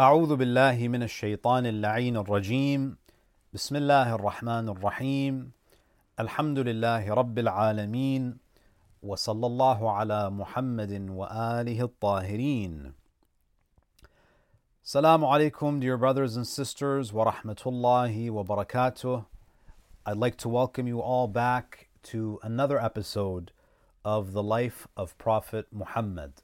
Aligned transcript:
أعوذ 0.00 0.36
بالله 0.36 0.88
من 0.88 1.02
الشيطان 1.02 1.66
اللعين 1.66 2.16
الرجيم 2.16 2.96
بسم 3.52 3.76
الله 3.76 4.14
الرحمن 4.14 4.68
الرحيم 4.68 5.52
الحمد 6.20 6.58
لله 6.58 7.14
رب 7.14 7.38
العالمين 7.38 8.38
وصلى 9.02 9.46
الله 9.46 9.90
على 9.90 10.30
محمد 10.30 11.10
وآله 11.10 11.82
الطاهرين 11.82 12.94
Assalamu 14.82 15.28
alaikum, 15.28 15.80
dear 15.80 15.98
brothers 15.98 16.34
and 16.34 16.46
sisters, 16.46 17.12
rahmatullahi 17.12 18.30
wa 18.30 18.42
barakatuh. 18.42 19.26
I'd 20.06 20.16
like 20.16 20.38
to 20.38 20.48
welcome 20.48 20.86
you 20.88 21.02
all 21.02 21.28
back 21.28 21.90
to 22.04 22.40
another 22.42 22.80
episode 22.80 23.52
of 24.02 24.32
the 24.32 24.42
life 24.42 24.88
of 24.96 25.18
Prophet 25.18 25.66
Muhammad. 25.70 26.40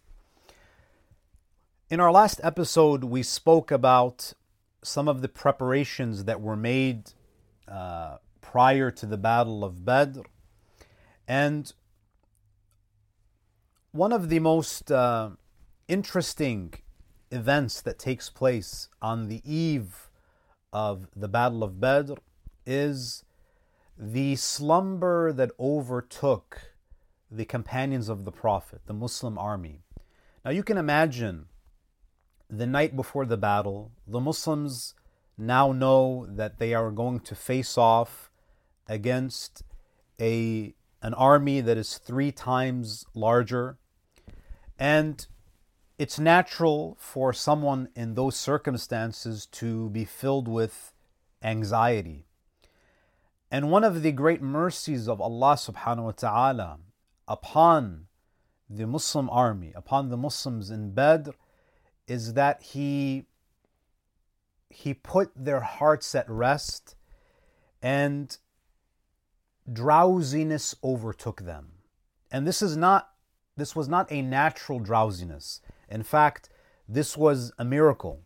In 1.88 2.00
our 2.00 2.10
last 2.10 2.40
episode, 2.42 3.04
we 3.04 3.22
spoke 3.22 3.70
about 3.70 4.32
some 4.82 5.06
of 5.06 5.22
the 5.22 5.28
preparations 5.28 6.24
that 6.24 6.40
were 6.40 6.56
made 6.56 7.12
uh, 7.68 8.16
prior 8.40 8.90
to 8.90 9.06
the 9.06 9.16
Battle 9.16 9.62
of 9.62 9.84
Badr. 9.84 10.22
And 11.28 11.72
one 13.92 14.12
of 14.12 14.30
the 14.30 14.40
most 14.40 14.90
uh, 14.90 15.30
interesting 15.86 16.74
events 17.30 17.80
that 17.82 18.00
takes 18.00 18.30
place 18.30 18.88
on 19.00 19.28
the 19.28 19.40
eve 19.44 20.10
of 20.72 21.06
the 21.14 21.28
Battle 21.28 21.62
of 21.62 21.80
Badr 21.80 22.14
is 22.66 23.22
the 23.96 24.34
slumber 24.34 25.32
that 25.32 25.52
overtook 25.60 26.72
the 27.30 27.44
companions 27.44 28.08
of 28.08 28.24
the 28.24 28.32
Prophet, 28.32 28.80
the 28.86 28.92
Muslim 28.92 29.38
army. 29.38 29.82
Now 30.44 30.50
you 30.50 30.64
can 30.64 30.78
imagine 30.78 31.46
the 32.48 32.66
night 32.66 32.94
before 32.94 33.26
the 33.26 33.36
battle, 33.36 33.92
the 34.06 34.20
Muslims 34.20 34.94
now 35.36 35.72
know 35.72 36.26
that 36.28 36.58
they 36.58 36.74
are 36.74 36.90
going 36.90 37.20
to 37.20 37.34
face 37.34 37.76
off 37.76 38.30
against 38.88 39.62
a 40.20 40.74
an 41.02 41.14
army 41.14 41.60
that 41.60 41.76
is 41.76 41.98
three 41.98 42.32
times 42.32 43.04
larger. 43.14 43.78
And 44.78 45.26
it's 45.98 46.18
natural 46.18 46.96
for 46.98 47.32
someone 47.32 47.88
in 47.94 48.14
those 48.14 48.36
circumstances 48.36 49.46
to 49.46 49.90
be 49.90 50.04
filled 50.04 50.48
with 50.48 50.92
anxiety. 51.42 52.26
And 53.50 53.70
one 53.70 53.84
of 53.84 54.02
the 54.02 54.12
great 54.12 54.42
mercies 54.42 55.08
of 55.08 55.20
Allah 55.20 55.54
subhanahu 55.54 56.04
wa 56.04 56.10
ta'ala 56.12 56.78
upon 57.28 58.06
the 58.68 58.86
Muslim 58.86 59.30
army 59.30 59.72
upon 59.76 60.08
the 60.08 60.16
Muslims 60.16 60.70
in 60.70 60.92
Badr 60.92 61.30
is 62.06 62.34
that 62.34 62.62
he 62.62 63.26
he 64.70 64.92
put 64.92 65.30
their 65.34 65.60
hearts 65.60 66.14
at 66.14 66.28
rest 66.28 66.96
and 67.82 68.36
drowsiness 69.72 70.74
overtook 70.82 71.40
them. 71.42 71.72
And 72.30 72.46
this 72.46 72.62
is 72.62 72.76
not 72.76 73.10
this 73.56 73.74
was 73.74 73.88
not 73.88 74.10
a 74.12 74.22
natural 74.22 74.78
drowsiness. 74.78 75.60
In 75.88 76.02
fact 76.02 76.48
this 76.88 77.16
was 77.16 77.52
a 77.58 77.64
miracle. 77.64 78.20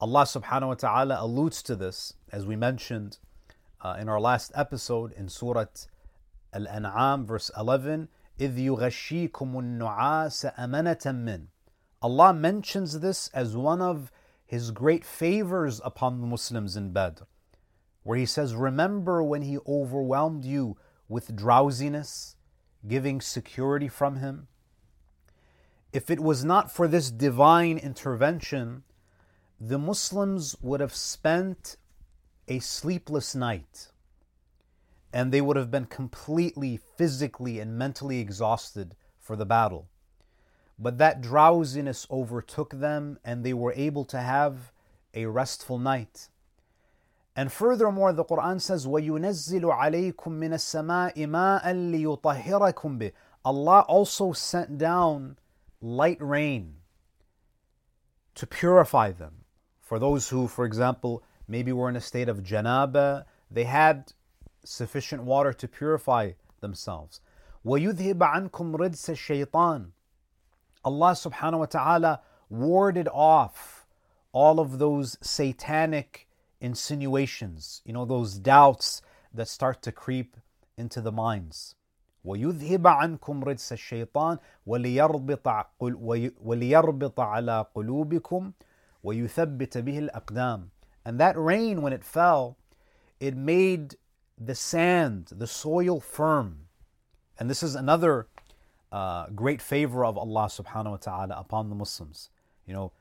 Allah 0.00 0.22
subhanahu 0.22 0.68
wa 0.68 0.74
ta'ala 0.74 1.16
alludes 1.20 1.62
to 1.64 1.76
this 1.76 2.14
as 2.30 2.46
we 2.46 2.56
mentioned 2.56 3.18
uh, 3.82 3.96
in 3.98 4.08
our 4.08 4.20
last 4.20 4.52
episode 4.54 5.12
in 5.12 5.28
surah 5.28 5.66
al-Anfal 6.52 7.24
verse 7.24 7.50
11 7.56 8.08
إذ 8.38 8.58
يغشيكم 8.58 9.58
النعاس 9.58 10.46
أمنة 10.58 11.06
منه 11.06 11.46
Allah 12.02 12.32
mentions 12.34 13.00
this 13.00 13.28
as 13.28 13.56
one 13.56 13.80
of 13.80 14.12
His 14.44 14.70
great 14.70 15.04
favors 15.04 15.80
upon 15.84 16.20
the 16.20 16.26
Muslims 16.26 16.76
in 16.76 16.92
Badr, 16.92 17.24
where 18.02 18.18
He 18.18 18.26
says, 18.26 18.54
Remember 18.54 19.22
when 19.22 19.42
He 19.42 19.58
overwhelmed 19.66 20.44
you 20.44 20.76
with 21.08 21.36
drowsiness, 21.36 22.36
giving 22.86 23.20
security 23.20 23.88
from 23.88 24.16
Him? 24.16 24.48
If 25.92 26.10
it 26.10 26.20
was 26.20 26.44
not 26.44 26.70
for 26.70 26.86
this 26.86 27.10
divine 27.10 27.78
intervention, 27.78 28.82
the 29.58 29.78
Muslims 29.78 30.54
would 30.60 30.80
have 30.80 30.94
spent 30.94 31.76
a 32.48 32.58
sleepless 32.58 33.34
night 33.34 33.88
and 35.12 35.32
they 35.32 35.40
would 35.40 35.56
have 35.56 35.70
been 35.70 35.86
completely 35.86 36.78
physically 36.96 37.58
and 37.58 37.78
mentally 37.78 38.18
exhausted 38.18 38.94
for 39.18 39.34
the 39.34 39.46
battle. 39.46 39.88
But 40.77 40.97
that 40.97 41.21
drowsiness 41.21 42.07
overtook 42.09 42.71
them 42.71 43.19
and 43.23 43.43
they 43.43 43.53
were 43.53 43.73
able 43.73 44.05
to 44.05 44.19
have 44.19 44.71
a 45.13 45.25
restful 45.25 45.77
night. 45.77 46.29
And 47.35 47.51
furthermore, 47.51 48.11
the 48.13 48.25
Quran 48.25 48.59
says, 48.59 48.85
وَيُنَزِّلُ 48.85 49.61
عَلَيْكُم 49.61 50.15
مِّنَ 50.15 50.53
السَّمَاءِ 50.53 51.15
مَاءً 51.15 51.63
لِيُطَهِّرَكُم 51.65 52.99
بِهِ 52.99 53.11
Allah 53.45 53.85
also 53.87 54.33
sent 54.33 54.77
down 54.77 55.37
light 55.81 56.21
rain 56.21 56.75
to 58.35 58.45
purify 58.45 59.11
them. 59.11 59.45
For 59.79 59.97
those 59.97 60.29
who, 60.29 60.47
for 60.47 60.65
example, 60.65 61.23
maybe 61.47 61.71
were 61.71 61.89
in 61.89 61.95
a 61.95 62.01
state 62.01 62.29
of 62.29 62.43
janaba, 62.43 63.25
they 63.49 63.63
had 63.63 64.13
sufficient 64.63 65.23
water 65.23 65.53
to 65.53 65.67
purify 65.67 66.31
themselves. 66.59 67.21
وَيُذْهِبَ 67.65 68.15
عَنْكُمْ 68.15 68.75
رِدْسَ 68.75 69.09
الشَّيْطَانِ 69.09 69.91
Allah 70.85 71.11
subhanahu 71.11 71.59
wa 71.59 71.65
ta'ala 71.65 72.21
warded 72.49 73.07
off 73.13 73.85
all 74.31 74.59
of 74.59 74.79
those 74.79 75.17
satanic 75.21 76.27
insinuations, 76.59 77.81
you 77.85 77.93
know, 77.93 78.05
those 78.05 78.37
doubts 78.37 79.01
that 79.33 79.47
start 79.47 79.81
to 79.83 79.91
creep 79.91 80.37
into 80.77 81.01
the 81.01 81.11
minds. 81.11 81.75
ويذهب 82.25 82.87
عنكم 82.87 83.43
رجس 83.43 83.71
الشيطان 83.73 84.37
وليربط 84.67 85.47
وليربط 86.41 87.19
على 87.19 87.65
قلوبكم 87.75 88.51
ويثبت 89.03 89.77
به 89.77 89.99
الأقدام. 89.99 90.69
And 91.03 91.19
that 91.19 91.35
rain, 91.37 91.81
when 91.81 91.93
it 91.93 92.03
fell, 92.03 92.57
it 93.19 93.35
made 93.35 93.95
the 94.37 94.53
sand, 94.53 95.29
the 95.31 95.47
soil 95.47 95.99
firm. 95.99 96.67
And 97.39 97.49
this 97.49 97.63
is 97.63 97.73
another 97.73 98.27
uh, 98.92 99.26
great 99.34 99.60
favor 99.60 100.04
of 100.04 100.16
Allah 100.16 100.46
subhanahu 100.46 100.90
wa 100.90 100.96
ta'ala 100.96 101.34
upon 101.36 101.68
the 101.68 101.74
Muslims. 101.74 102.30
You 102.66 102.74
know, 102.74 102.92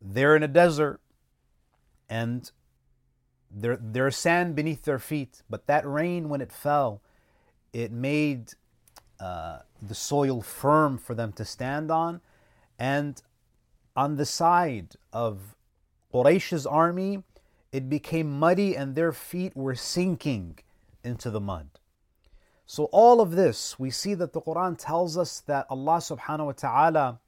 they're 0.00 0.36
in 0.36 0.42
a 0.42 0.48
desert 0.48 1.00
and 2.08 2.50
there, 3.50 3.78
there's 3.80 4.16
sand 4.16 4.54
beneath 4.54 4.84
their 4.84 4.98
feet, 4.98 5.42
but 5.48 5.66
that 5.66 5.86
rain, 5.86 6.28
when 6.28 6.40
it 6.40 6.52
fell, 6.52 7.02
it 7.72 7.90
made 7.90 8.52
uh, 9.18 9.60
the 9.80 9.94
soil 9.94 10.40
firm 10.40 10.98
for 10.98 11.14
them 11.14 11.32
to 11.32 11.44
stand 11.44 11.90
on. 11.90 12.20
And 12.78 13.20
on 13.96 14.16
the 14.16 14.26
side 14.26 14.96
of 15.12 15.56
Quraysh's 16.12 16.66
army, 16.66 17.22
it 17.72 17.88
became 17.88 18.38
muddy 18.38 18.76
and 18.76 18.94
their 18.94 19.12
feet 19.12 19.56
were 19.56 19.74
sinking 19.74 20.58
into 21.04 21.30
the 21.30 21.40
mud. 21.40 21.69
So, 22.70 22.84
all 22.92 23.20
of 23.20 23.32
this, 23.32 23.80
we 23.80 23.90
see 23.90 24.14
that 24.14 24.32
the 24.32 24.40
Quran 24.40 24.78
tells 24.78 25.18
us 25.18 25.40
that 25.40 25.66
Allah 25.68 25.96
subhanahu 25.96 26.46
wa 26.46 26.52
ta'ala 26.52 27.20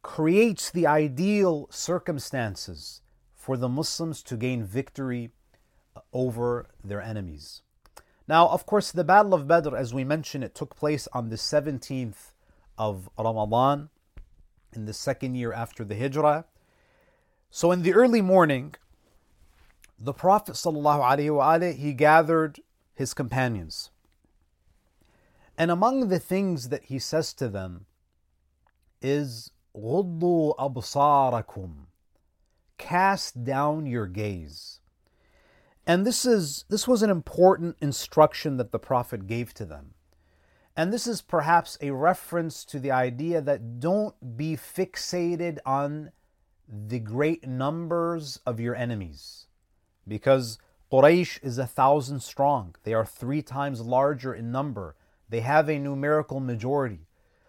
creates 0.00 0.70
the 0.70 0.86
ideal 0.86 1.68
circumstances 1.70 3.02
for 3.34 3.58
the 3.58 3.68
Muslims 3.68 4.22
to 4.22 4.38
gain 4.38 4.64
victory 4.64 5.32
uh, 5.94 6.00
over 6.14 6.66
their 6.82 7.02
enemies. 7.02 7.60
Now, 8.26 8.48
of 8.48 8.64
course, 8.64 8.90
the 8.90 9.04
Battle 9.04 9.34
of 9.34 9.46
Badr, 9.46 9.76
as 9.76 9.92
we 9.92 10.02
mentioned, 10.02 10.44
it 10.44 10.54
took 10.54 10.74
place 10.74 11.06
on 11.12 11.28
the 11.28 11.36
17th 11.36 12.32
of 12.78 13.10
Ramadan 13.18 13.90
in 14.72 14.86
the 14.86 14.94
second 14.94 15.34
year 15.34 15.52
after 15.52 15.84
the 15.84 15.94
Hijrah. 15.94 16.46
So, 17.50 17.70
in 17.70 17.82
the 17.82 17.92
early 17.92 18.22
morning, 18.22 18.76
the 19.98 20.14
Prophet 20.14 20.54
ﷺ, 20.54 21.76
he 21.76 21.92
gathered 21.92 22.60
his 22.94 23.12
companions. 23.12 23.90
And 25.57 25.69
among 25.69 26.07
the 26.07 26.19
things 26.19 26.69
that 26.69 26.85
he 26.85 26.99
says 26.99 27.33
to 27.33 27.47
them 27.49 27.85
is 29.01 29.51
غضوا 29.75 30.55
أبصاركم 30.57 31.87
cast 32.77 33.43
down 33.43 33.85
your 33.85 34.07
gaze. 34.07 34.79
And 35.85 36.05
this 36.05 36.25
is 36.25 36.65
this 36.69 36.87
was 36.87 37.03
an 37.03 37.09
important 37.09 37.77
instruction 37.79 38.57
that 38.57 38.71
the 38.71 38.79
prophet 38.79 39.27
gave 39.27 39.53
to 39.55 39.65
them. 39.65 39.93
And 40.75 40.91
this 40.91 41.05
is 41.05 41.21
perhaps 41.21 41.77
a 41.81 41.91
reference 41.91 42.65
to 42.65 42.79
the 42.79 42.91
idea 42.91 43.41
that 43.41 43.79
don't 43.79 44.37
be 44.37 44.55
fixated 44.55 45.59
on 45.65 46.11
the 46.67 46.99
great 46.99 47.47
numbers 47.47 48.39
of 48.45 48.59
your 48.59 48.75
enemies 48.75 49.47
because 50.07 50.57
Quraysh 50.91 51.43
is 51.43 51.57
a 51.57 51.67
thousand 51.67 52.21
strong. 52.21 52.75
They 52.83 52.93
are 52.93 53.05
three 53.05 53.41
times 53.41 53.81
larger 53.81 54.33
in 54.33 54.51
number. 54.51 54.95
They 55.29 55.41
have 55.41 55.69
a 55.69 55.79
numerical 55.79 56.39
majority. 56.39 57.07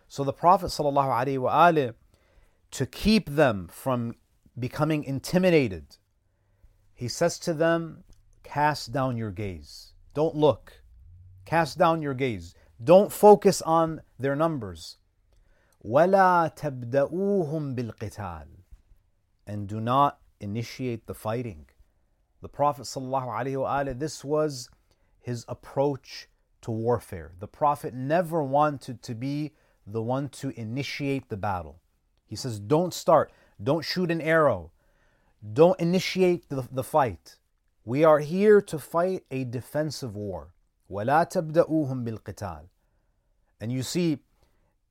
So 0.08 0.25
the 0.25 0.32
Prophet 0.32 0.67
ﷺ, 0.67 1.94
to 2.73 2.87
keep 2.87 3.31
them 3.31 3.69
from 3.70 4.14
becoming 4.58 5.05
intimidated, 5.05 5.96
he 6.94 7.08
says 7.08 7.38
to 7.40 7.55
them, 7.55 8.05
Cast 8.43 8.93
down 8.93 9.17
your 9.17 9.31
gaze. 9.31 9.94
Don't 10.14 10.34
look. 10.34 10.82
Cast 11.44 11.79
down 11.79 12.02
your 12.02 12.14
gaze. 12.14 12.55
Don't 12.82 13.11
focus 13.11 13.62
on 13.62 14.02
their 14.19 14.37
numbers. 14.37 14.99
وَلَا 15.84 16.55
تَبْدَؤُوهُمْ 16.56 17.75
بِالْقِتَالِ 17.75 18.46
And 19.46 19.67
do 19.67 19.81
not 19.81 20.20
initiate 20.40 21.06
the 21.06 21.14
fighting. 21.14 21.67
The 22.43 22.49
Prophet 22.49 22.82
ﷺ, 22.82 23.99
this 23.99 24.25
was 24.25 24.69
his 25.20 25.44
approach 25.49 26.29
to 26.67 26.70
warfare. 26.70 27.32
The 27.38 27.49
Prophet 27.49 27.94
never 27.94 28.43
wanted 28.43 29.02
to 29.02 29.14
be 29.14 29.52
the 29.87 30.02
one 30.02 30.29
to 30.29 30.50
initiate 30.58 31.29
the 31.29 31.37
battle. 31.37 31.81
He 32.26 32.37
says, 32.37 32.58
Don't 32.58 32.94
start, 32.94 33.32
don't 33.62 33.84
shoot 33.84 34.11
an 34.11 34.20
arrow, 34.20 34.70
don't 35.52 35.79
initiate 35.81 36.49
the, 36.49 36.67
the 36.70 36.84
fight. 36.84 37.37
We 37.84 38.05
are 38.05 38.20
here 38.20 38.61
to 38.62 38.79
fight 38.79 39.25
a 39.31 39.44
defensive 39.44 40.14
war. 40.14 40.55
وَلَا 40.90 41.31
تَبْدَؤُوهُمْ 41.31 42.05
بِالْقِتَالِ 42.05 42.69
And 43.61 43.73
you 43.73 43.82
see, 43.82 44.20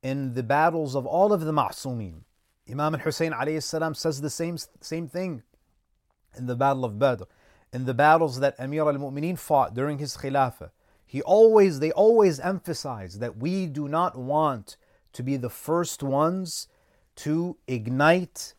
in 0.02 0.34
the 0.34 0.42
battles 0.42 0.94
of 0.94 1.06
all 1.06 1.32
of 1.32 1.42
the 1.42 1.52
Ma'sumin, 1.52 2.22
Imam 2.70 2.94
al-Hussein 2.94 3.32
alayhi 3.32 3.96
says 3.96 4.20
the 4.20 4.30
same, 4.30 4.58
same 4.80 5.08
thing 5.08 5.42
in 6.36 6.46
the 6.46 6.56
Battle 6.56 6.84
of 6.84 6.98
Badr, 6.98 7.24
in 7.72 7.84
the 7.84 7.94
battles 7.94 8.40
that 8.40 8.54
Amir 8.58 8.82
al-Mu'mineen 8.82 9.38
fought 9.38 9.74
during 9.74 9.98
his 9.98 10.16
Khilafah. 10.16 10.70
He 11.06 11.20
always, 11.22 11.80
they 11.80 11.92
always 11.92 12.40
emphasize 12.40 13.18
that 13.18 13.36
we 13.36 13.66
do 13.66 13.88
not 13.88 14.16
want 14.16 14.76
to 15.12 15.22
be 15.22 15.36
the 15.36 15.50
first 15.50 16.02
ones 16.02 16.68
to 17.16 17.56
ignite 17.66 18.54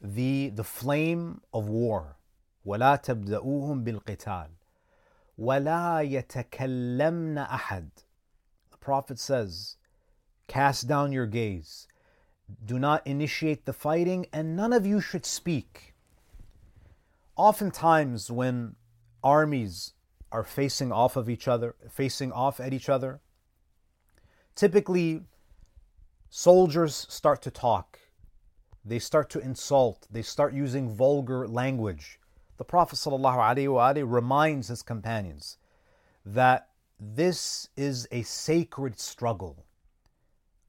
the, 0.00 0.50
the 0.50 0.64
flame 0.64 1.40
of 1.54 1.68
war. 1.68 2.16
ولا 2.66 2.96
تبدأوهم 2.96 3.84
بالقتال 3.84 4.48
ولا 5.38 6.02
يتكلمن 6.02 7.38
أحد 7.38 7.90
The 8.72 8.76
Prophet 8.78 9.18
says, 9.18 9.76
cast 10.48 10.88
down 10.88 11.12
your 11.12 11.26
gaze. 11.26 11.86
Do 12.64 12.78
not 12.78 13.06
initiate 13.06 13.64
the 13.64 13.72
fighting, 13.72 14.26
and 14.32 14.56
none 14.56 14.72
of 14.72 14.86
you 14.86 15.00
should 15.00 15.26
speak. 15.26 15.94
Oftentimes, 17.36 18.30
when 18.30 18.76
armies 19.22 19.92
are 20.31 20.43
facing 20.43 20.91
off 20.91 21.15
of 21.15 21.29
each 21.29 21.47
other, 21.47 21.75
facing 21.89 22.31
off 22.31 22.59
at 22.59 22.73
each 22.73 22.89
other, 22.89 23.19
typically 24.55 25.21
soldiers 26.29 27.05
start 27.09 27.41
to 27.41 27.51
talk. 27.51 27.99
They 28.83 28.99
start 28.99 29.29
to 29.31 29.39
insult. 29.39 30.07
They 30.09 30.21
start 30.21 30.53
using 30.53 30.89
vulgar 30.89 31.47
language. 31.47 32.19
The 32.57 32.63
Prophet 32.63 32.95
ﷺ 32.95 34.11
reminds 34.11 34.67
his 34.67 34.81
companions 34.81 35.57
that 36.25 36.69
this 36.99 37.69
is 37.75 38.07
a 38.11 38.21
sacred 38.23 38.99
struggle. 38.99 39.65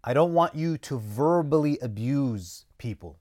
I 0.02 0.14
don't 0.14 0.34
want 0.34 0.54
you 0.54 0.78
to 0.78 0.98
verbally 0.98 1.78
abuse 1.80 2.64
people. 2.78 3.18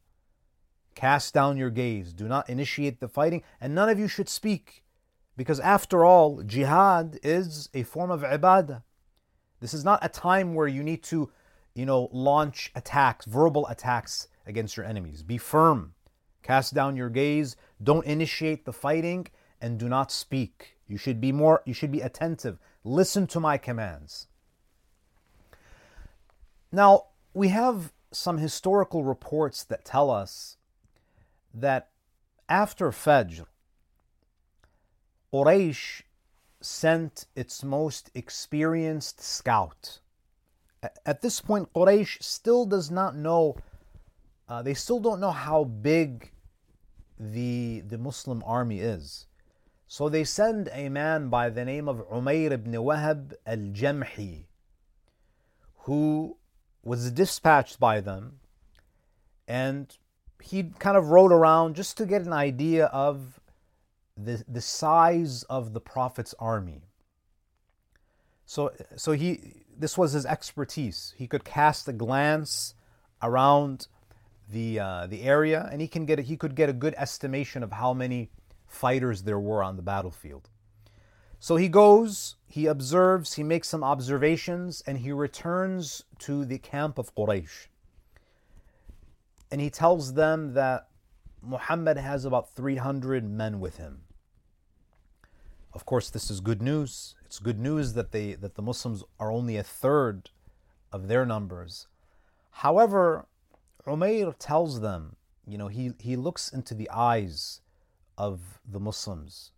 Cast 0.95 1.33
down 1.33 1.57
your 1.57 1.69
gaze. 1.69 2.13
Do 2.13 2.27
not 2.27 2.49
initiate 2.49 2.99
the 2.99 3.07
fighting, 3.07 3.43
and 3.59 3.75
none 3.75 3.89
of 3.89 3.99
you 3.99 4.07
should 4.07 4.29
speak. 4.29 4.83
Because 5.37 5.59
after 5.59 6.05
all, 6.05 6.43
jihad 6.43 7.19
is 7.23 7.69
a 7.73 7.83
form 7.83 8.11
of 8.11 8.21
ibadah. 8.21 8.83
This 9.59 9.73
is 9.73 9.83
not 9.83 10.03
a 10.03 10.09
time 10.09 10.53
where 10.53 10.67
you 10.67 10.83
need 10.83 11.03
to, 11.03 11.29
you 11.73 11.85
know, 11.85 12.09
launch 12.11 12.71
attacks, 12.75 13.25
verbal 13.25 13.67
attacks 13.67 14.27
against 14.45 14.75
your 14.75 14.85
enemies. 14.85 15.23
Be 15.23 15.37
firm. 15.37 15.93
Cast 16.43 16.73
down 16.73 16.95
your 16.95 17.09
gaze. 17.09 17.55
Don't 17.81 18.05
initiate 18.05 18.65
the 18.65 18.73
fighting 18.73 19.27
and 19.61 19.79
do 19.79 19.87
not 19.87 20.11
speak. 20.11 20.77
You 20.87 20.97
should 20.97 21.21
be 21.21 21.31
more 21.31 21.61
you 21.65 21.73
should 21.73 21.91
be 21.91 22.01
attentive. 22.01 22.57
Listen 22.83 23.27
to 23.27 23.39
my 23.39 23.57
commands. 23.57 24.27
Now, 26.71 27.05
we 27.33 27.49
have 27.49 27.93
some 28.11 28.37
historical 28.39 29.03
reports 29.03 29.63
that 29.63 29.85
tell 29.85 30.09
us 30.09 30.57
that 31.53 31.89
after 32.49 32.89
Fajr, 32.91 33.45
Quraysh 35.33 36.03
sent 36.59 37.25
its 37.35 37.63
most 37.63 38.11
experienced 38.13 39.21
scout. 39.21 39.99
At 41.05 41.21
this 41.21 41.41
point, 41.41 41.73
Quraysh 41.73 42.21
still 42.21 42.65
does 42.65 42.91
not 42.91 43.15
know, 43.15 43.55
uh, 44.47 44.61
they 44.61 44.73
still 44.73 44.99
don't 44.99 45.19
know 45.19 45.31
how 45.31 45.63
big 45.63 46.31
the, 47.19 47.81
the 47.81 47.97
Muslim 47.97 48.43
army 48.45 48.79
is. 48.79 49.27
So 49.87 50.07
they 50.07 50.23
send 50.23 50.69
a 50.71 50.87
man 50.87 51.27
by 51.27 51.49
the 51.49 51.65
name 51.65 51.89
of 51.89 52.07
Umayr 52.09 52.51
ibn 52.53 52.71
Wahab 52.71 53.33
al 53.45 53.57
Jamhi, 53.57 54.45
who 55.79 56.37
was 56.81 57.11
dispatched 57.11 57.77
by 57.77 57.99
them, 57.99 58.39
and 59.47 59.97
he 60.41 60.63
kind 60.79 60.95
of 60.95 61.09
rode 61.09 61.33
around 61.33 61.75
just 61.75 61.97
to 61.97 62.05
get 62.05 62.21
an 62.21 62.31
idea 62.31 62.85
of 62.85 63.40
the, 64.25 64.43
the 64.47 64.61
size 64.61 65.43
of 65.43 65.73
the 65.73 65.81
Prophet's 65.81 66.33
army. 66.39 66.83
So, 68.45 68.73
so 68.95 69.13
he, 69.13 69.63
this 69.77 69.97
was 69.97 70.13
his 70.13 70.25
expertise. 70.25 71.13
He 71.17 71.27
could 71.27 71.43
cast 71.43 71.87
a 71.87 71.93
glance 71.93 72.73
around 73.21 73.87
the, 74.49 74.79
uh, 74.79 75.07
the 75.07 75.23
area 75.23 75.69
and 75.71 75.81
he, 75.81 75.87
can 75.87 76.05
get 76.05 76.19
a, 76.19 76.21
he 76.21 76.35
could 76.35 76.55
get 76.55 76.69
a 76.69 76.73
good 76.73 76.93
estimation 76.97 77.63
of 77.63 77.71
how 77.71 77.93
many 77.93 78.29
fighters 78.67 79.23
there 79.23 79.39
were 79.39 79.63
on 79.63 79.75
the 79.75 79.81
battlefield. 79.81 80.49
So 81.39 81.55
he 81.55 81.69
goes, 81.69 82.35
he 82.45 82.67
observes, 82.67 83.33
he 83.33 83.43
makes 83.43 83.67
some 83.67 83.83
observations, 83.83 84.83
and 84.85 84.99
he 84.99 85.11
returns 85.11 86.03
to 86.19 86.45
the 86.45 86.59
camp 86.59 86.99
of 86.99 87.15
Quraysh. 87.15 87.67
And 89.49 89.59
he 89.59 89.71
tells 89.71 90.13
them 90.13 90.53
that 90.53 90.87
Muhammad 91.41 91.97
has 91.97 92.25
about 92.25 92.53
300 92.53 93.27
men 93.27 93.59
with 93.59 93.77
him. 93.77 94.01
Of 95.73 95.85
course, 95.85 96.09
this 96.09 96.29
is 96.29 96.39
good 96.39 96.61
news. 96.61 97.15
It's 97.25 97.39
good 97.39 97.59
news 97.59 97.93
that 97.93 98.11
they 98.11 98.33
that 98.33 98.55
the 98.55 98.61
Muslims 98.61 99.03
are 99.19 99.31
only 99.31 99.57
a 99.57 99.63
third 99.63 100.29
of 100.91 101.07
their 101.07 101.25
numbers. 101.25 101.87
However, 102.51 103.25
Umayr 103.87 104.35
tells 104.37 104.81
them, 104.81 105.15
you 105.47 105.57
know, 105.57 105.67
he, 105.67 105.93
he 105.99 106.15
looks 106.15 106.49
into 106.49 106.75
the 106.75 106.89
eyes 106.91 107.61
of 108.17 108.59
the 108.69 108.79
Muslims 108.79 109.51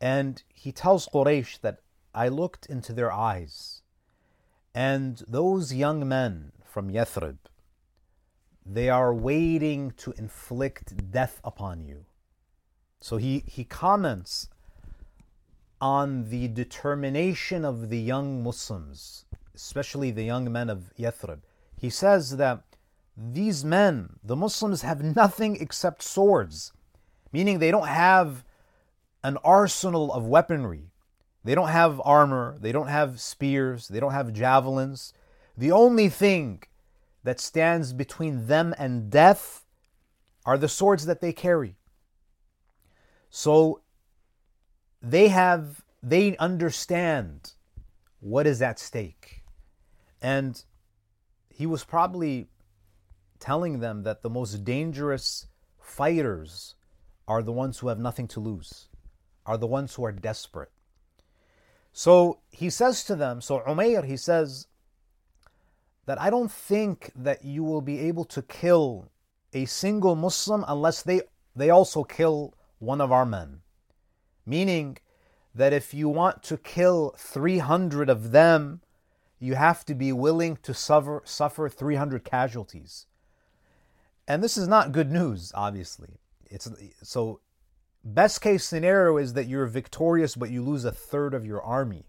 and 0.00 0.42
he 0.48 0.70
tells 0.72 1.08
Quraysh 1.08 1.60
that 1.60 1.80
I 2.14 2.28
looked 2.28 2.66
into 2.66 2.92
their 2.92 3.10
eyes 3.10 3.82
and 4.74 5.22
those 5.26 5.74
young 5.74 6.08
men 6.08 6.52
from 6.64 6.90
Yathrib, 6.90 7.38
they 8.64 8.88
are 8.88 9.12
waiting 9.12 9.90
to 9.98 10.12
inflict 10.12 11.10
death 11.10 11.40
upon 11.44 11.84
you. 11.84 12.06
So 13.00 13.16
he, 13.16 13.42
he 13.46 13.64
comments 13.64 14.48
on 15.82 16.30
the 16.30 16.46
determination 16.46 17.64
of 17.64 17.90
the 17.90 17.98
young 17.98 18.40
Muslims, 18.44 19.24
especially 19.52 20.12
the 20.12 20.22
young 20.22 20.50
men 20.50 20.70
of 20.70 20.92
Yathrib. 20.96 21.40
He 21.76 21.90
says 21.90 22.36
that 22.36 22.62
these 23.16 23.64
men, 23.64 24.20
the 24.22 24.36
Muslims, 24.36 24.82
have 24.82 25.02
nothing 25.02 25.60
except 25.60 26.02
swords, 26.02 26.72
meaning 27.32 27.58
they 27.58 27.72
don't 27.72 27.88
have 27.88 28.44
an 29.24 29.36
arsenal 29.44 30.12
of 30.12 30.24
weaponry. 30.24 30.92
They 31.42 31.56
don't 31.56 31.68
have 31.68 32.00
armor, 32.04 32.56
they 32.60 32.70
don't 32.70 32.86
have 32.86 33.20
spears, 33.20 33.88
they 33.88 33.98
don't 33.98 34.12
have 34.12 34.32
javelins. 34.32 35.12
The 35.58 35.72
only 35.72 36.08
thing 36.08 36.62
that 37.24 37.40
stands 37.40 37.92
between 37.92 38.46
them 38.46 38.72
and 38.78 39.10
death 39.10 39.64
are 40.46 40.56
the 40.56 40.68
swords 40.68 41.06
that 41.06 41.20
they 41.20 41.32
carry. 41.32 41.74
So 43.30 43.81
they 45.02 45.28
have 45.28 45.82
they 46.02 46.36
understand 46.36 47.52
what 48.20 48.46
is 48.46 48.62
at 48.62 48.78
stake. 48.78 49.42
And 50.20 50.62
he 51.48 51.66
was 51.66 51.84
probably 51.84 52.48
telling 53.38 53.80
them 53.80 54.04
that 54.04 54.22
the 54.22 54.30
most 54.30 54.64
dangerous 54.64 55.46
fighters 55.80 56.74
are 57.26 57.42
the 57.42 57.52
ones 57.52 57.78
who 57.78 57.88
have 57.88 57.98
nothing 57.98 58.28
to 58.28 58.40
lose 58.40 58.88
are 59.44 59.58
the 59.58 59.66
ones 59.66 59.94
who 59.94 60.04
are 60.04 60.12
desperate. 60.12 60.70
So 61.92 62.38
he 62.52 62.70
says 62.70 63.02
to 63.04 63.16
them 63.16 63.40
so 63.40 63.60
umayr 63.60 64.04
he 64.04 64.16
says 64.16 64.68
that 66.06 66.20
i 66.20 66.30
don't 66.30 66.52
think 66.52 67.10
that 67.16 67.44
you 67.44 67.64
will 67.64 67.80
be 67.80 67.98
able 67.98 68.24
to 68.24 68.42
kill 68.42 69.10
a 69.52 69.64
single 69.64 70.14
muslim 70.14 70.64
unless 70.68 71.02
they 71.02 71.22
they 71.56 71.70
also 71.70 72.04
kill 72.04 72.54
one 72.78 73.00
of 73.00 73.10
our 73.10 73.26
men 73.26 73.60
meaning 74.46 74.98
that 75.54 75.72
if 75.72 75.92
you 75.92 76.08
want 76.08 76.42
to 76.44 76.56
kill 76.56 77.14
300 77.18 78.08
of 78.08 78.32
them, 78.32 78.80
you 79.38 79.54
have 79.54 79.84
to 79.84 79.94
be 79.94 80.12
willing 80.12 80.56
to 80.62 80.72
suffer, 80.72 81.22
suffer 81.24 81.68
300 81.68 82.24
casualties. 82.24 83.06
And 84.26 84.42
this 84.42 84.56
is 84.56 84.68
not 84.68 84.92
good 84.92 85.10
news, 85.10 85.52
obviously. 85.54 86.20
It's 86.46 86.68
so 87.02 87.40
best 88.04 88.40
case 88.40 88.64
scenario 88.64 89.16
is 89.16 89.34
that 89.34 89.48
you're 89.48 89.66
victorious 89.66 90.36
but 90.36 90.50
you 90.50 90.62
lose 90.62 90.84
a 90.84 90.92
third 90.92 91.34
of 91.34 91.46
your 91.46 91.62
army. 91.62 92.04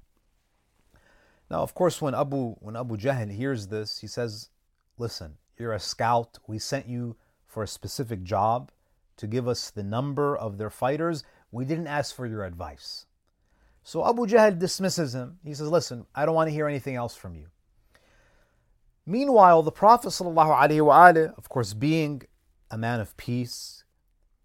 Now, 1.50 1.62
of 1.62 1.74
course, 1.74 2.02
when 2.02 2.16
Abu 2.16 2.56
when 2.60 2.76
Abu 2.76 2.98
Jahl 2.98 3.32
hears 3.32 3.68
this, 3.68 4.00
he 4.00 4.08
says, 4.08 4.50
"Listen, 4.98 5.38
you're 5.58 5.74
a 5.74 5.80
scout. 5.80 6.40
We 6.48 6.60
sent 6.60 6.88
you 6.88 7.16
for 7.46 7.64
a 7.64 7.68
specific 7.68 8.24
job 8.24 8.72
to 9.18 9.28
give 9.28 9.48
us 9.48 9.70
the 9.70 9.84
number 9.84 10.36
of 10.36 10.58
their 10.58 10.72
fighters. 10.72 11.24
We 11.53 11.65
didn't 11.65 11.87
ask 11.87 12.15
for 12.15 12.27
your 12.27 12.45
advice." 12.45 13.07
So 13.83 14.07
Abu 14.07 14.27
Jahl 14.27 14.59
dismisses 14.59 15.15
him. 15.15 15.39
He 15.43 15.55
says, 15.55 15.69
"Listen, 15.69 16.07
I 16.15 16.27
don't 16.27 16.35
want 16.35 16.49
to 16.49 16.53
hear 16.53 16.69
anything 16.69 16.95
else 16.95 17.15
from 17.15 17.35
you." 17.35 17.49
Meanwhile, 19.07 19.63
the 19.63 19.73
Prophet 19.73 20.09
ﷺ, 20.09 21.35
of 21.39 21.49
course, 21.49 21.73
being 21.73 22.23
a 22.71 22.77
man 22.77 23.01
of 23.01 23.17
peace, 23.17 23.85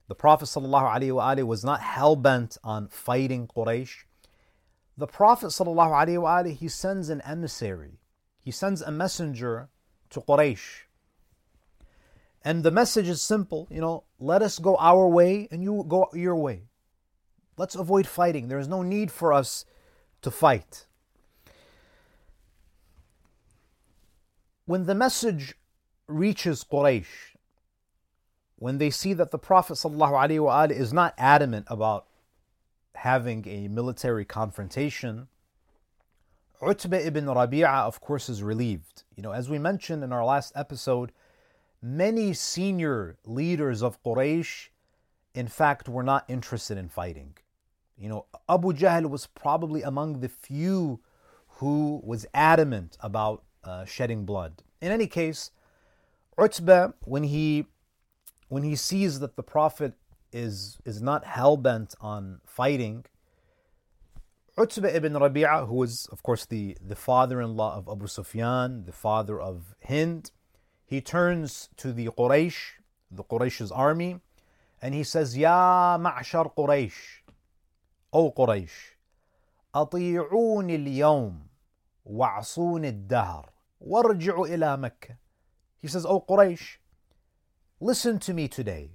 the 0.08 0.16
Prophet 0.16 0.46
ﷺ 0.46 1.46
was 1.46 1.66
not 1.66 1.82
hell 1.82 2.16
bent 2.16 2.58
on 2.64 2.88
fighting 2.88 3.48
Quraysh. 3.48 4.06
The 4.96 5.08
Prophet 5.08 5.48
ﷺ, 5.48 6.52
he 6.52 6.70
sends 6.70 7.10
an 7.10 7.20
emissary, 7.22 8.00
he 8.40 8.52
sends 8.52 8.82
a 8.82 8.92
messenger 8.92 9.70
to 10.12 10.22
Quraysh. 10.22 10.84
And 12.46 12.64
the 12.64 12.72
message 12.72 13.10
is 13.10 13.22
simple, 13.22 13.68
you 13.70 13.82
know, 13.82 14.06
let 14.20 14.42
us 14.42 14.60
go 14.60 14.78
our 14.78 15.08
way 15.08 15.48
and 15.52 15.64
you 15.64 15.84
go 15.88 16.10
your 16.14 16.36
way. 16.36 16.67
Let's 17.59 17.75
avoid 17.75 18.07
fighting. 18.07 18.49
There 18.49 18.59
is 18.59 18.69
no 18.69 18.83
need 18.83 19.11
for 19.11 19.33
us 19.33 19.65
to 20.23 20.31
fight. 20.31 20.87
When 24.65 24.87
the 24.87 24.95
message 24.95 25.55
reaches 26.07 26.65
Quraysh, 26.65 27.35
when 28.57 28.79
they 28.79 28.91
see 28.91 29.13
that 29.15 29.31
the 29.31 29.39
Prophet 29.39 29.75
ﷺ 29.75 30.71
is 30.71 30.93
not 30.93 31.15
adamant 31.19 31.67
about 31.69 32.07
having 32.95 33.47
a 33.49 33.69
military 33.69 34.25
confrontation, 34.25 35.29
Utbah 36.61 36.97
ibn 36.97 37.27
Rabi'ah, 37.27 37.87
of 37.87 38.01
course, 38.01 38.29
is 38.29 38.43
relieved. 38.43 39.05
You 39.17 39.23
know, 39.23 39.33
as 39.33 39.49
we 39.49 39.59
mentioned 39.59 40.05
in 40.05 40.13
our 40.13 40.25
last 40.25 40.53
episode, 40.55 41.13
many 41.81 42.33
senior 42.35 43.17
leaders 43.25 43.83
of 43.83 44.03
Quraysh, 44.03 44.69
in 45.35 45.49
fact, 45.49 45.89
were 45.89 46.03
not 46.03 46.25
interested 46.29 46.79
in 46.79 46.89
fighting. 46.89 47.37
You 47.99 48.09
know, 48.09 48.27
Abu 48.49 48.73
Jahl 48.73 49.11
was 49.11 49.27
probably 49.27 49.83
among 49.83 50.21
the 50.21 50.29
few 50.29 51.01
who 51.59 52.01
was 52.05 52.27
adamant 52.33 52.97
about 53.01 53.43
uh, 53.65 53.85
shedding 53.85 54.25
blood. 54.25 54.63
In 54.81 54.93
any 54.93 55.09
case, 55.09 55.51
Utbah, 56.39 56.93
when 57.05 57.25
he 57.25 57.67
when 58.49 58.63
he 58.63 58.77
sees 58.77 59.21
that 59.21 59.37
the 59.37 59.43
Prophet 59.43 59.95
is 60.33 60.79
is 60.85 61.03
not 61.03 61.25
hell 61.25 61.57
bent 61.57 61.95
on 62.01 62.41
fighting, 62.47 63.05
Utbah 64.57 64.89
ibn 64.89 65.15
Rabi'ah, 65.15 65.67
who 65.67 65.75
was 65.75 66.07
of 66.13 66.23
course 66.23 66.47
the, 66.47 66.77
the 66.81 66.97
father-in-law 66.97 67.77
of 67.77 67.89
Abu 67.89 68.07
Sufyan, 68.07 68.85
the 68.85 68.93
father 68.93 69.41
of 69.41 69.75
Hind, 69.87 70.31
he 70.87 71.01
turns 71.01 71.69
to 71.77 71.93
the 71.93 72.07
Quraysh, 72.07 72.59
the 73.11 73.25
Quraysh's 73.25 73.73
army, 73.73 74.21
and 74.81 74.95
he 74.95 75.03
says, 75.03 75.37
Ya 75.37 75.99
ma'shar 75.99 76.55
Quraysh, 76.55 77.23
O 78.12 78.32
Quraysh, 78.32 78.96
أطيعوني 79.76 80.76
اليوم 80.76 81.48
وعصوني 82.06 82.90
الدهر 82.90 83.50
وارجعوا 83.82 84.48
إلى 84.48 84.78
مكة. 84.78 85.18
He 85.82 85.88
says, 85.88 86.06
O 86.06 86.22
Quraysh, 86.22 86.78
listen 87.80 88.20
to 88.20 88.34
me 88.34 88.48
today. 88.48 88.92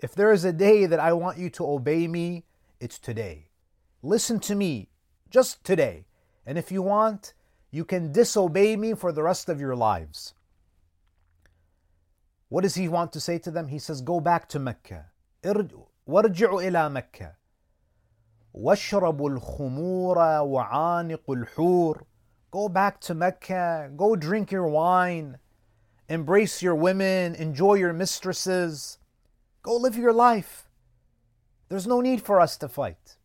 If 0.00 0.14
there 0.14 0.32
is 0.32 0.44
a 0.44 0.52
day 0.52 0.86
that 0.86 0.98
I 0.98 1.12
want 1.12 1.38
you 1.38 1.50
to 1.50 1.66
obey 1.66 2.08
me, 2.08 2.44
it's 2.80 2.98
today. 2.98 3.50
Listen 4.02 4.40
to 4.40 4.54
me 4.54 4.88
just 5.30 5.62
today. 5.62 6.06
And 6.46 6.58
if 6.58 6.72
you 6.72 6.82
want, 6.82 7.34
you 7.70 7.84
can 7.84 8.12
disobey 8.12 8.76
me 8.76 8.94
for 8.94 9.12
the 9.12 9.22
rest 9.22 9.48
of 9.48 9.60
your 9.60 9.76
lives. 9.76 10.34
What 12.48 12.62
does 12.62 12.74
he 12.74 12.88
want 12.88 13.12
to 13.12 13.20
say 13.20 13.38
to 13.38 13.50
them? 13.50 13.68
He 13.68 13.78
says, 13.78 14.00
Go 14.00 14.20
back 14.20 14.48
to 14.48 14.58
Mecca. 14.58 15.06
وارجعوا 15.44 16.62
إلى 16.62 16.90
مكة 16.90 17.34
واشربوا 18.54 19.30
الخمور 19.30 20.18
وعانقوا 20.18 21.36
الحور 21.36 22.06
Go 22.50 22.68
back 22.68 23.00
to 23.00 23.14
Mecca, 23.14 23.92
go 23.96 24.16
drink 24.16 24.50
your 24.50 24.66
wine, 24.66 25.38
embrace 26.08 26.60
your 26.62 26.74
women, 26.74 27.36
enjoy 27.36 27.74
your 27.74 27.92
mistresses, 27.92 28.98
go 29.62 29.76
live 29.76 29.96
your 29.96 30.12
life. 30.12 30.68
There's 31.68 31.86
no 31.86 32.00
need 32.00 32.20
for 32.20 32.40
us 32.40 32.56
to 32.56 32.68
fight. 32.68 33.16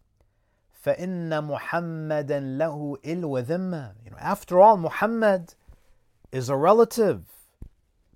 فإن 0.86 1.44
محمدا 1.44 2.40
له 2.40 2.98
إل 3.04 3.24
وذمة. 3.24 3.96
You 4.06 4.12
know, 4.12 4.18
after 4.20 4.62
all, 4.62 4.78
Muhammad 4.78 5.56
is 6.32 6.48
a 6.48 6.56
relative. 6.56 7.24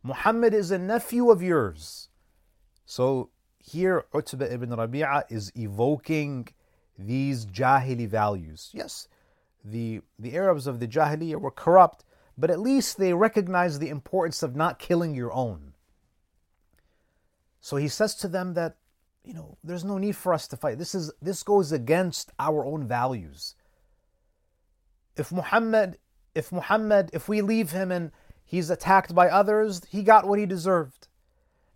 Muhammad 0.03 0.53
is 0.53 0.69
a 0.69 0.77
nephew 0.77 1.31
of 1.31 1.41
yours. 1.41 2.09
So 2.85 3.31
here 3.57 4.05
Utbah 4.13 4.45
ibn 4.45 4.69
Rabi'ah 4.69 5.23
is 5.29 5.51
evoking 5.55 6.49
these 6.98 7.46
Jahili 7.46 8.08
values. 8.08 8.70
Yes, 8.72 9.08
the, 9.64 10.00
the 10.18 10.34
Arabs 10.34 10.66
of 10.66 10.80
the 10.80 10.88
Jahiliyyah 10.88 11.40
were 11.40 11.50
corrupt, 11.50 12.04
but 12.36 12.50
at 12.50 12.60
least 12.60 12.98
they 12.98 13.12
recognized 13.12 13.80
the 13.80 13.88
importance 13.88 14.42
of 14.42 14.56
not 14.56 14.78
killing 14.78 15.14
your 15.14 15.32
own. 15.32 15.74
So 17.60 17.76
he 17.76 17.88
says 17.88 18.14
to 18.16 18.28
them 18.28 18.54
that, 18.54 18.76
you 19.24 19.32
know, 19.32 19.56
there's 19.64 19.84
no 19.84 19.96
need 19.96 20.16
for 20.16 20.34
us 20.34 20.46
to 20.48 20.56
fight. 20.56 20.78
This 20.78 20.94
is 20.94 21.10
this 21.22 21.42
goes 21.42 21.72
against 21.72 22.30
our 22.38 22.62
own 22.64 22.86
values. 22.86 23.54
If 25.16 25.32
Muhammad, 25.32 25.96
if 26.34 26.52
Muhammad, 26.52 27.08
if 27.14 27.26
we 27.26 27.40
leave 27.40 27.70
him 27.70 27.90
and 27.90 28.12
he's 28.44 28.68
attacked 28.68 29.14
by 29.14 29.28
others, 29.28 29.80
he 29.88 30.02
got 30.02 30.26
what 30.26 30.38
he 30.38 30.44
deserved. 30.44 31.08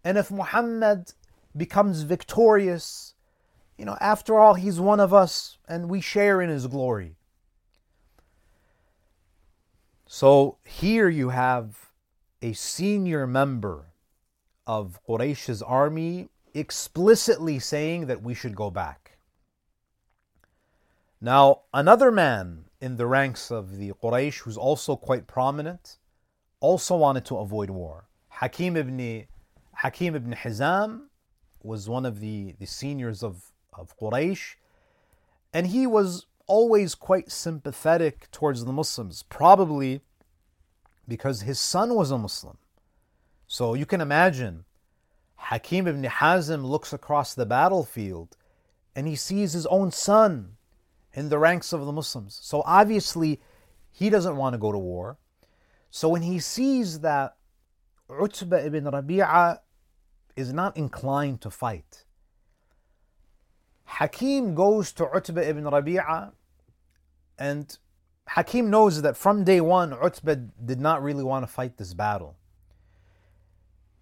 And 0.04 0.18
if 0.18 0.30
Muhammad 0.30 1.14
becomes 1.56 2.02
victorious, 2.02 3.07
you 3.78 3.84
know, 3.84 3.96
after 4.00 4.38
all, 4.38 4.54
he's 4.54 4.80
one 4.80 5.00
of 5.00 5.14
us 5.14 5.56
and 5.68 5.88
we 5.88 6.00
share 6.00 6.42
in 6.42 6.50
his 6.50 6.66
glory. 6.66 7.16
So 10.06 10.58
here 10.64 11.08
you 11.08 11.28
have 11.28 11.90
a 12.42 12.52
senior 12.52 13.26
member 13.26 13.92
of 14.66 15.00
Quraysh's 15.08 15.62
army 15.62 16.28
explicitly 16.54 17.58
saying 17.58 18.06
that 18.06 18.22
we 18.22 18.34
should 18.34 18.56
go 18.56 18.70
back. 18.70 19.18
Now, 21.20 21.62
another 21.72 22.10
man 22.10 22.64
in 22.80 22.96
the 22.96 23.06
ranks 23.06 23.50
of 23.50 23.76
the 23.76 23.92
Quraysh 23.92 24.38
who's 24.38 24.56
also 24.56 24.96
quite 24.96 25.26
prominent 25.26 25.98
also 26.60 26.96
wanted 26.96 27.24
to 27.26 27.36
avoid 27.38 27.70
war. 27.70 28.08
Hakim 28.28 28.76
ibn 28.76 29.26
Hakim 29.74 30.14
ibn 30.14 30.32
Hizam 30.32 31.06
was 31.62 31.88
one 31.88 32.06
of 32.06 32.20
the, 32.20 32.54
the 32.58 32.66
seniors 32.66 33.22
of, 33.22 33.52
of 33.78 33.96
Quraysh, 33.98 34.56
and 35.52 35.68
he 35.68 35.86
was 35.86 36.26
always 36.46 36.94
quite 36.94 37.30
sympathetic 37.30 38.30
towards 38.30 38.64
the 38.64 38.72
Muslims, 38.72 39.22
probably 39.22 40.00
because 41.06 41.42
his 41.42 41.58
son 41.58 41.94
was 41.94 42.10
a 42.10 42.18
Muslim. 42.18 42.58
So 43.46 43.74
you 43.74 43.86
can 43.86 44.00
imagine 44.00 44.64
Hakim 45.36 45.86
ibn 45.86 46.02
Hazim 46.02 46.64
looks 46.64 46.92
across 46.92 47.34
the 47.34 47.46
battlefield 47.46 48.36
and 48.94 49.06
he 49.06 49.16
sees 49.16 49.52
his 49.52 49.64
own 49.66 49.90
son 49.90 50.56
in 51.14 51.28
the 51.28 51.38
ranks 51.38 51.72
of 51.72 51.86
the 51.86 51.92
Muslims. 51.92 52.38
So 52.42 52.62
obviously 52.66 53.40
he 53.90 54.10
doesn't 54.10 54.36
want 54.36 54.54
to 54.54 54.58
go 54.58 54.72
to 54.72 54.78
war. 54.78 55.16
So 55.90 56.08
when 56.08 56.22
he 56.22 56.38
sees 56.38 57.00
that 57.00 57.36
Utbah 58.10 58.58
ibn 58.58 58.84
Rabi'ah 58.84 59.60
is 60.36 60.52
not 60.52 60.76
inclined 60.76 61.40
to 61.42 61.50
fight, 61.50 62.04
Hakim 63.88 64.54
goes 64.54 64.92
to 64.92 65.06
Utbah 65.06 65.40
ibn 65.40 65.64
Rabi'ah 65.64 66.32
and 67.38 67.78
Hakim 68.28 68.68
knows 68.68 69.00
that 69.00 69.16
from 69.16 69.44
day 69.44 69.60
one, 69.62 69.92
Utbah 69.92 70.36
did 70.64 70.78
not 70.78 71.02
really 71.02 71.24
want 71.24 71.42
to 71.42 71.46
fight 71.46 71.78
this 71.78 71.94
battle. 71.94 72.36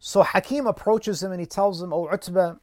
So 0.01 0.23
Hakim 0.23 0.67
approaches 0.67 1.23
him 1.23 1.31
and 1.31 1.41
he 1.41 1.47
tells 1.47 1.81
him, 1.81 1.93
Oh, 1.93 2.09
Utbah, 2.09 2.57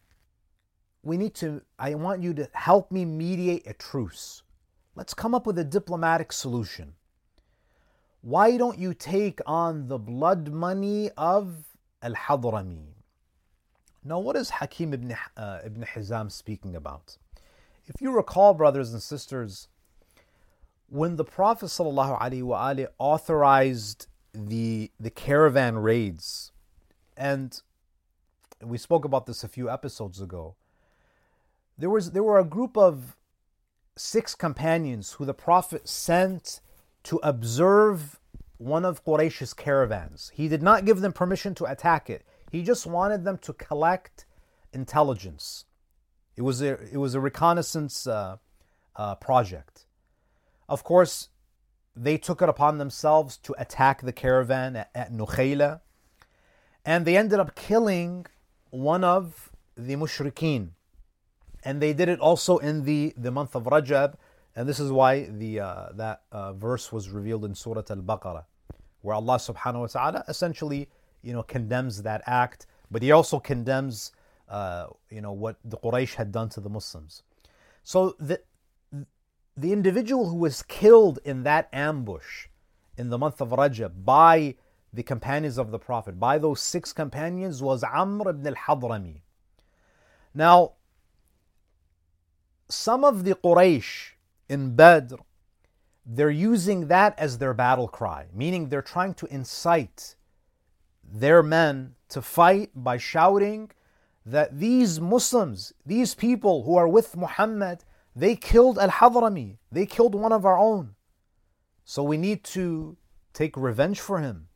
we 1.01 1.17
need 1.17 1.33
to, 1.35 1.61
I 1.79 1.95
want 1.95 2.21
you 2.21 2.33
to 2.33 2.49
help 2.53 2.91
me 2.91 3.05
mediate 3.05 3.65
a 3.67 3.73
truce. 3.73 4.43
Let's 4.95 5.13
come 5.13 5.33
up 5.33 5.47
with 5.47 5.57
a 5.57 5.63
diplomatic 5.63 6.33
solution. 6.33 6.93
Why 8.21 8.57
don't 8.57 8.77
you 8.77 8.93
take 8.93 9.39
on 9.45 9.87
the 9.87 9.97
blood 9.97 10.49
money 10.51 11.09
of 11.17 11.63
Al 12.01 12.13
Hadrami? 12.13 12.93
Now, 14.03 14.19
what 14.19 14.35
is 14.35 14.49
Hakim 14.49 14.93
ibn, 14.93 15.15
uh, 15.37 15.59
ibn 15.63 15.83
Hizam 15.83 16.31
speaking 16.31 16.75
about? 16.75 17.17
If 17.85 18.01
you 18.01 18.11
recall, 18.11 18.53
brothers 18.53 18.91
and 18.91 19.01
sisters, 19.01 19.67
when 20.89 21.15
the 21.15 21.23
Prophet 21.23 21.67
ﷺ 21.67 22.87
authorized 22.99 24.07
the, 24.33 24.91
the 24.99 25.09
caravan 25.09 25.77
raids, 25.77 26.51
and 27.15 27.61
we 28.61 28.77
spoke 28.77 29.05
about 29.05 29.25
this 29.25 29.43
a 29.43 29.47
few 29.47 29.69
episodes 29.69 30.21
ago. 30.21 30.55
There 31.77 31.89
was 31.89 32.11
there 32.11 32.23
were 32.23 32.39
a 32.39 32.45
group 32.45 32.77
of 32.77 33.15
six 33.95 34.35
companions 34.35 35.13
who 35.13 35.25
the 35.25 35.33
Prophet 35.33 35.87
sent 35.87 36.61
to 37.03 37.19
observe 37.23 38.19
one 38.57 38.85
of 38.85 39.03
Quraysh's 39.03 39.53
caravans. 39.53 40.31
He 40.33 40.47
did 40.47 40.63
not 40.63 40.85
give 40.85 41.01
them 41.01 41.13
permission 41.13 41.53
to 41.55 41.65
attack 41.65 42.09
it. 42.09 42.23
He 42.53 42.61
just 42.61 42.85
wanted 42.85 43.25
them 43.25 43.39
to 43.39 43.51
collect 43.51 44.27
intelligence. 44.73 45.65
It 46.37 46.43
was 46.43 46.61
a 46.61 46.73
it 46.95 46.97
was 46.97 47.15
a 47.15 47.19
reconnaissance 47.19 48.05
uh, 48.05 48.37
uh, 48.95 49.15
project. 49.15 49.87
Of 50.69 50.83
course, 50.83 51.29
they 51.95 52.17
took 52.19 52.43
it 52.43 52.49
upon 52.49 52.77
themselves 52.77 53.37
to 53.37 53.55
attack 53.57 54.03
the 54.03 54.13
caravan 54.13 54.75
at, 54.75 54.91
at 54.93 55.11
Nukhayla, 55.11 55.81
and 56.85 57.05
they 57.05 57.17
ended 57.17 57.39
up 57.39 57.55
killing 57.55 58.27
one 58.69 59.03
of 59.03 59.51
the 59.75 59.95
mushrikeen. 59.95 60.69
And 61.63 61.81
they 61.81 61.93
did 61.93 62.07
it 62.07 62.19
also 62.19 62.59
in 62.59 62.83
the, 62.83 63.13
the 63.17 63.31
month 63.31 63.55
of 63.55 63.63
Rajab, 63.63 64.13
and 64.55 64.69
this 64.69 64.79
is 64.79 64.91
why 64.91 65.25
the 65.25 65.59
uh, 65.59 65.87
that 65.95 66.21
uh, 66.31 66.53
verse 66.53 66.91
was 66.91 67.09
revealed 67.09 67.45
in 67.45 67.55
Surah 67.55 67.89
Al-Baqarah, 67.89 68.45
where 69.01 69.15
Allah 69.15 69.37
subhanahu 69.37 69.79
wa 69.79 69.87
ta'ala 69.87 70.23
essentially 70.27 70.87
you 71.23 71.33
know 71.33 71.43
condemns 71.43 72.03
that 72.03 72.21
act, 72.25 72.67
but 72.91 73.01
he 73.01 73.11
also 73.11 73.39
condemns 73.39 74.11
uh, 74.49 74.87
you 75.09 75.21
know 75.21 75.31
what 75.31 75.57
the 75.65 75.77
Quraysh 75.77 76.15
had 76.15 76.31
done 76.31 76.49
to 76.49 76.59
the 76.59 76.69
Muslims. 76.69 77.23
So 77.83 78.15
the 78.19 78.41
the 79.55 79.71
individual 79.71 80.29
who 80.29 80.37
was 80.37 80.63
killed 80.63 81.19
in 81.23 81.43
that 81.43 81.69
ambush 81.71 82.47
in 82.97 83.09
the 83.09 83.17
month 83.17 83.41
of 83.41 83.49
Rajab 83.49 84.03
by 84.03 84.55
the 84.91 85.03
companions 85.03 85.57
of 85.57 85.71
the 85.71 85.79
Prophet, 85.79 86.19
by 86.19 86.37
those 86.37 86.61
six 86.61 86.93
companions, 86.93 87.61
was 87.61 87.83
Amr 87.83 88.29
ibn 88.29 88.47
al 88.47 88.55
Hadrami. 88.55 89.21
Now, 90.33 90.73
some 92.69 93.03
of 93.03 93.23
the 93.23 93.35
Quraysh 93.35 94.11
in 94.49 94.75
Badr, 94.75 95.15
they're 96.05 96.29
using 96.29 96.87
that 96.87 97.17
as 97.17 97.37
their 97.37 97.53
battle 97.53 97.87
cry, 97.87 98.27
meaning 98.33 98.69
they're 98.69 98.81
trying 98.81 99.13
to 99.15 99.25
incite 99.27 100.15
their 101.13 101.43
men 101.43 101.93
to 102.09 102.21
fight 102.21 102.71
by 102.75 102.97
shouting 102.97 103.69
that 104.25 104.57
these 104.57 104.99
Muslims, 104.99 105.71
these 105.85 106.15
people 106.15 106.63
who 106.63 106.75
are 106.75 106.87
with 106.87 107.15
Muhammad, 107.15 107.85
they 108.15 108.35
killed 108.35 108.79
Al 108.79 108.89
Hadrami. 108.89 109.57
They 109.71 109.85
killed 109.85 110.15
one 110.15 110.31
of 110.31 110.45
our 110.45 110.57
own. 110.57 110.95
So 111.85 112.01
we 112.03 112.17
need 112.17 112.43
to 112.45 112.97
take 113.33 113.55
revenge 113.55 113.99
for 113.99 114.19
him. 114.19 114.47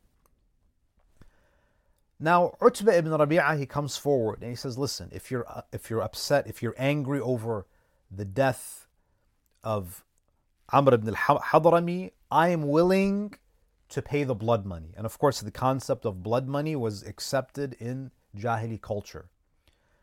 Now, 2.20 2.56
Utbah 2.60 2.94
ibn 2.94 3.12
Rabi'ah, 3.12 3.60
he 3.60 3.68
comes 3.68 3.96
forward 3.96 4.42
and 4.42 4.50
he 4.50 4.56
says, 4.56 4.78
Listen, 4.78 5.10
if 5.12 5.30
you're, 5.30 5.46
if 5.72 5.90
you're 5.90 6.02
upset, 6.02 6.48
if 6.48 6.64
you're 6.64 6.74
angry 6.78 7.20
over 7.20 7.68
the 8.10 8.26
death 8.26 8.88
of 9.64 10.04
Amr 10.72 10.96
ibn 10.96 11.16
al-Hadrami, 11.30 12.12
I 12.32 12.50
am 12.50 12.68
willing 12.70 13.36
to 13.90 14.02
pay 14.02 14.24
the 14.24 14.36
blood 14.36 14.66
money. 14.66 14.94
And 14.98 15.06
of 15.06 15.18
course, 15.18 15.42
the 15.42 15.52
concept 15.52 16.06
of 16.06 16.24
blood 16.24 16.48
money 16.48 16.76
was 16.76 17.04
accepted 17.04 17.76
in 17.80 18.12
Jahili 18.36 18.82
culture. 18.82 19.30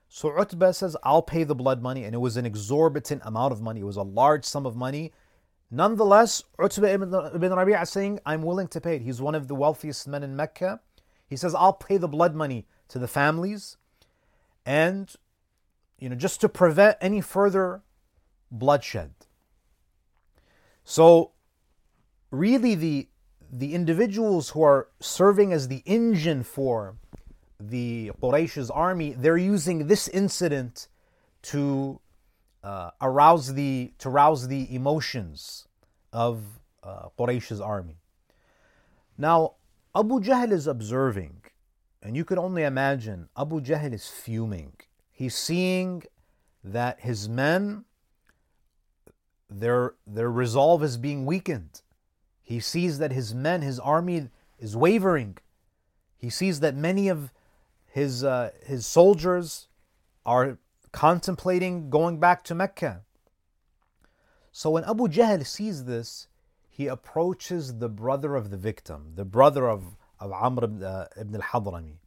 So 0.09 0.31
Utbah 0.39 0.71
says, 0.71 0.97
I'll 1.03 1.23
pay 1.23 1.45
the 1.45 1.55
blood 1.55 1.83
money. 1.83 2.05
And 2.05 2.15
it 2.15 2.19
was 2.19 2.37
an 2.37 2.47
exorbitant 2.47 3.23
amount 3.25 3.53
of 3.53 3.61
money. 3.61 3.81
It 3.81 3.85
was 3.85 3.97
a 3.97 4.03
large 4.03 4.45
sum 4.45 4.65
of 4.65 4.77
money. 4.77 5.13
Nonetheless, 5.71 6.45
Utbah 6.59 6.87
ibn, 6.87 7.11
Rabi'ah 7.11 7.83
is 7.83 7.91
saying, 7.91 8.21
I'm 8.25 8.43
willing 8.43 8.69
to 8.69 8.81
pay 8.81 8.97
it. 8.97 9.03
He's 9.03 9.21
one 9.21 9.35
of 9.35 9.49
the 9.49 9.55
wealthiest 9.55 10.07
men 10.07 10.23
in 10.23 10.37
Mecca. 10.37 10.81
He 11.27 11.37
says, 11.37 11.55
I'll 11.55 11.73
pay 11.73 11.97
the 11.97 12.09
blood 12.09 12.35
money 12.35 12.67
to 12.89 12.99
the 12.99 13.09
families. 13.09 13.77
And, 14.65 15.13
you 15.99 16.09
know, 16.09 16.15
just 16.17 16.41
to 16.43 16.49
prevent 16.49 16.97
any 17.01 17.21
further 17.21 17.83
bloodshed. 18.51 19.15
So, 20.85 21.33
really, 22.31 22.75
the 22.75 23.09
the 23.57 23.73
individuals 23.73 24.51
who 24.51 24.63
are 24.63 24.89
serving 24.99 25.53
as 25.53 25.69
the 25.69 25.83
engine 25.87 26.43
for 26.43 26.97
the 27.61 28.11
Quraysh's 28.21 28.69
army, 28.69 29.15
they're 29.17 29.37
using 29.37 29.87
this 29.87 30.09
incident 30.09 30.89
to 31.43 32.01
uh, 32.65 32.91
arouse 33.01 33.55
the 33.55 33.93
to 33.99 34.11
rouse 34.11 34.49
the 34.49 34.75
emotions 34.75 35.69
of 36.13 36.43
uh, 36.83 37.09
Quraysh's 37.17 37.61
army. 37.61 37.99
Now, 39.17 39.55
Abu 39.95 40.21
Jahl 40.21 40.51
is 40.51 40.67
observing, 40.67 41.43
and 42.03 42.17
you 42.17 42.25
could 42.25 42.39
only 42.39 42.65
imagine 42.65 43.29
Abu 43.39 43.61
Jahl 43.61 43.93
is 43.93 44.09
fuming. 44.09 44.73
He's 45.13 45.37
seeing 45.37 46.03
that 46.65 47.01
his 47.01 47.29
men, 47.29 47.85
their 49.49 49.95
their 50.09 50.31
resolve 50.31 50.83
is 50.83 50.97
being 50.97 51.25
weakened. 51.25 51.83
He 52.45 52.61
sees 52.61 52.99
that 52.99 53.11
his 53.11 53.35
men, 53.35 53.63
his 53.63 53.81
army 53.81 54.29
is 54.59 54.77
wavering. 54.77 55.39
He 56.17 56.29
sees 56.31 56.61
that 56.61 56.77
many 56.77 57.09
of 57.09 57.33
his, 57.87 58.23
uh, 58.23 58.51
his 58.65 58.87
soldiers 58.87 59.69
are 60.27 60.59
contemplating 60.93 61.91
going 61.91 62.21
back 62.21 62.45
to 62.45 62.55
Mecca. 62.55 63.01
So 64.53 64.71
when 64.71 64.85
Abu 64.85 65.09
Jahl 65.09 65.45
sees 65.45 65.87
this, 65.87 66.29
he 66.69 66.87
approaches 66.87 67.79
the 67.79 67.89
brother 67.89 68.37
of 68.37 68.51
the 68.51 68.57
victim, 68.57 69.13
the 69.15 69.25
brother 69.25 69.69
of, 69.69 69.97
of 70.21 70.31
Amr 70.33 70.65
ibn, 70.65 70.83
uh, 70.83 71.07
ibn 71.19 71.35
al-Hadrami. 71.35 71.99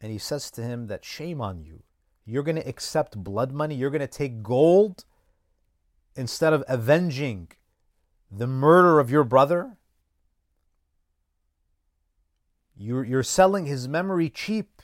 And 0.00 0.12
he 0.12 0.18
says 0.18 0.50
to 0.52 0.62
him 0.62 0.88
that 0.88 1.04
shame 1.04 1.40
on 1.40 1.62
you. 1.62 1.82
You're 2.26 2.42
going 2.42 2.56
to 2.56 2.68
accept 2.68 3.22
blood 3.22 3.52
money. 3.52 3.74
You're 3.74 3.90
going 3.90 4.00
to 4.00 4.06
take 4.06 4.42
gold 4.42 5.04
instead 6.14 6.52
of 6.52 6.64
avenging 6.68 7.48
the 8.30 8.46
murder 8.46 8.98
of 8.98 9.10
your 9.10 9.24
brother. 9.24 9.76
You're, 12.76 13.04
you're 13.04 13.22
selling 13.22 13.66
his 13.66 13.88
memory 13.88 14.28
cheap 14.28 14.82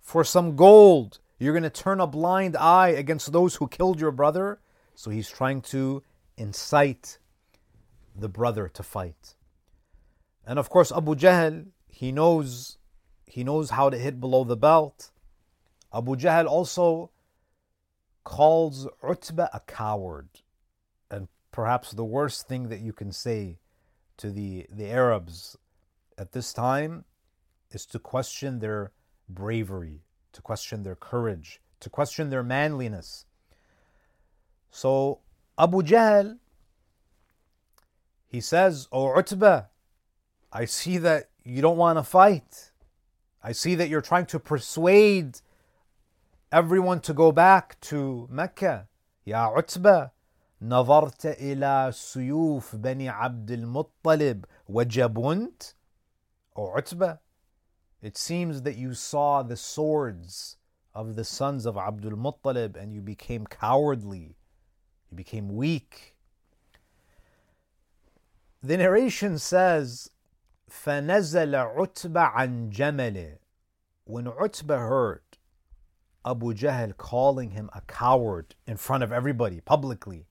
for 0.00 0.24
some 0.24 0.56
gold. 0.56 1.20
You're 1.38 1.52
going 1.52 1.62
to 1.62 1.70
turn 1.70 2.00
a 2.00 2.06
blind 2.06 2.56
eye 2.56 2.88
against 2.88 3.32
those 3.32 3.56
who 3.56 3.68
killed 3.68 4.00
your 4.00 4.10
brother. 4.10 4.60
So 4.94 5.10
he's 5.10 5.28
trying 5.28 5.62
to 5.62 6.02
incite 6.36 7.18
the 8.14 8.28
brother 8.28 8.68
to 8.68 8.82
fight. 8.82 9.34
And 10.46 10.58
of 10.58 10.68
course, 10.68 10.92
Abu 10.92 11.14
Jahl, 11.14 11.66
he 11.88 12.12
knows, 12.12 12.78
he 13.26 13.44
knows 13.44 13.70
how 13.70 13.90
to 13.90 13.98
hit 13.98 14.20
below 14.20 14.44
the 14.44 14.56
belt. 14.56 15.10
Abu 15.94 16.16
Jahl 16.16 16.46
also 16.46 17.10
calls 18.24 18.88
Utbah 19.02 19.48
a 19.52 19.60
coward. 19.60 20.28
Perhaps 21.52 21.92
the 21.92 22.04
worst 22.04 22.48
thing 22.48 22.68
that 22.70 22.80
you 22.80 22.92
can 22.92 23.12
say 23.12 23.58
to 24.16 24.30
the, 24.30 24.66
the 24.70 24.90
Arabs 24.90 25.56
at 26.18 26.32
this 26.32 26.52
time 26.52 27.04
is 27.70 27.86
to 27.86 27.98
question 27.98 28.58
their 28.58 28.92
bravery, 29.28 30.00
to 30.32 30.42
question 30.42 30.82
their 30.82 30.96
courage, 30.96 31.60
to 31.80 31.90
question 31.90 32.30
their 32.30 32.42
manliness. 32.42 33.26
So 34.70 35.20
Abu 35.58 35.82
Jahl, 35.82 36.38
he 38.26 38.40
says, 38.40 38.88
O 38.90 39.14
Utbah, 39.14 39.64
I 40.50 40.64
see 40.64 40.96
that 40.98 41.28
you 41.44 41.60
don't 41.60 41.76
want 41.76 41.98
to 41.98 42.02
fight. 42.02 42.72
I 43.42 43.52
see 43.52 43.74
that 43.74 43.88
you're 43.88 44.00
trying 44.00 44.26
to 44.26 44.38
persuade 44.38 45.40
everyone 46.50 47.00
to 47.00 47.12
go 47.12 47.32
back 47.32 47.78
to 47.82 48.28
Mecca. 48.30 48.88
Ya 49.24 49.52
Utbah, 49.54 50.11
نظرت 50.61 51.25
إلى 51.25 51.91
سيوف 51.93 52.75
بني 52.75 53.09
عبد 53.09 53.51
المطلب 53.51 54.45
وجبنت 54.69 55.73
O 56.55 56.73
Utbah, 56.75 57.19
it 58.01 58.17
seems 58.17 58.63
that 58.63 58.77
you 58.77 58.95
saw 58.95 59.43
the 59.43 59.55
swords 59.55 60.57
of 60.95 61.15
the 61.15 61.23
sons 61.23 61.67
of 61.67 61.77
Abdul 61.77 62.17
Muttalib 62.17 62.75
and 62.75 62.91
you 62.91 63.01
became 63.01 63.45
cowardly, 63.45 64.35
you 65.11 65.15
became 65.15 65.55
weak. 65.55 66.15
The 68.63 68.77
narration 68.77 69.37
says, 69.37 70.09
فَنَزَلَ 70.67 71.75
عُتْبَ 71.77 72.33
عَنْ 72.33 72.71
جَمَلِهِ 72.71 73.37
When 74.05 74.27
Utbah 74.27 74.79
heard 74.79 75.21
Abu 76.25 76.55
Jahl 76.55 76.97
calling 76.97 77.51
him 77.51 77.69
a 77.73 77.81
coward 77.81 78.55
in 78.65 78.77
front 78.77 79.03
of 79.03 79.11
everybody 79.11 79.61
publicly, 79.61 80.25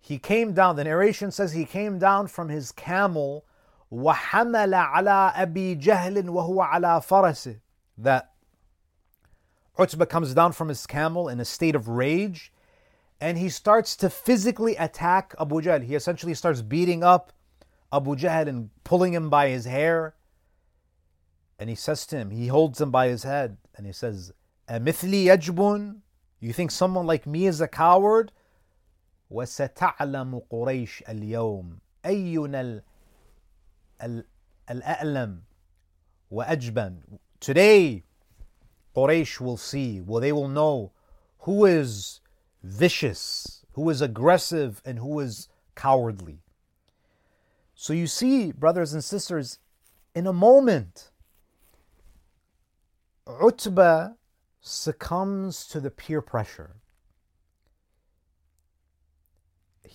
he 0.00 0.18
came 0.18 0.52
down, 0.52 0.76
the 0.76 0.84
narration 0.84 1.30
says 1.30 1.52
he 1.52 1.64
came 1.64 1.98
down 1.98 2.26
from 2.26 2.48
his 2.48 2.72
camel 2.72 3.44
وحمل 3.92 4.74
على 4.74 5.32
أبي 5.36 5.80
جهل 5.80 6.28
وهو 6.28 6.60
على 6.60 7.02
فرسه 7.02 7.60
that 7.98 8.32
Utbah 9.78 10.06
comes 10.06 10.34
down 10.34 10.52
from 10.52 10.68
his 10.68 10.86
camel 10.86 11.28
in 11.28 11.40
a 11.40 11.44
state 11.44 11.74
of 11.74 11.88
rage 11.88 12.52
and 13.20 13.38
he 13.38 13.48
starts 13.48 13.96
to 13.96 14.10
physically 14.10 14.76
attack 14.76 15.34
Abu 15.40 15.62
Jahl. 15.62 15.82
He 15.82 15.94
essentially 15.94 16.34
starts 16.34 16.62
beating 16.62 17.02
up 17.02 17.32
Abu 17.92 18.16
Jahl 18.16 18.46
and 18.48 18.70
pulling 18.84 19.14
him 19.14 19.30
by 19.30 19.48
his 19.48 19.64
hair. 19.64 20.14
And 21.58 21.70
he 21.70 21.76
says 21.76 22.06
to 22.08 22.16
him, 22.16 22.30
he 22.30 22.48
holds 22.48 22.80
him 22.80 22.90
by 22.90 23.08
his 23.08 23.22
head 23.22 23.56
and 23.76 23.86
he 23.86 23.92
says, 23.92 24.32
أمثلي 24.68 25.24
يجبن? 25.24 25.96
You 26.40 26.52
think 26.52 26.70
someone 26.70 27.06
like 27.06 27.26
me 27.26 27.46
is 27.46 27.60
a 27.60 27.68
coward? 27.68 28.32
وستعلم 29.30 30.42
قريش 30.50 31.04
اليوم 31.08 31.78
أينا 32.06 32.82
الأعلم 34.70 35.42
وأجبن 36.30 37.18
Today, 37.40 38.04
Quraysh 38.96 39.38
will 39.38 39.58
see, 39.58 40.00
well, 40.00 40.20
they 40.20 40.32
will 40.32 40.48
know 40.48 40.92
who 41.40 41.66
is 41.66 42.20
vicious, 42.62 43.66
who 43.72 43.90
is 43.90 44.00
aggressive, 44.00 44.80
and 44.86 44.98
who 44.98 45.20
is 45.20 45.48
cowardly. 45.74 46.38
So 47.74 47.92
you 47.92 48.06
see, 48.06 48.50
brothers 48.50 48.94
and 48.94 49.04
sisters, 49.04 49.58
in 50.14 50.26
a 50.26 50.32
moment, 50.32 51.10
Utbah 53.26 54.12
succumbs 54.60 55.66
to 55.66 55.80
the 55.80 55.90
peer 55.90 56.22
pressure. 56.22 56.76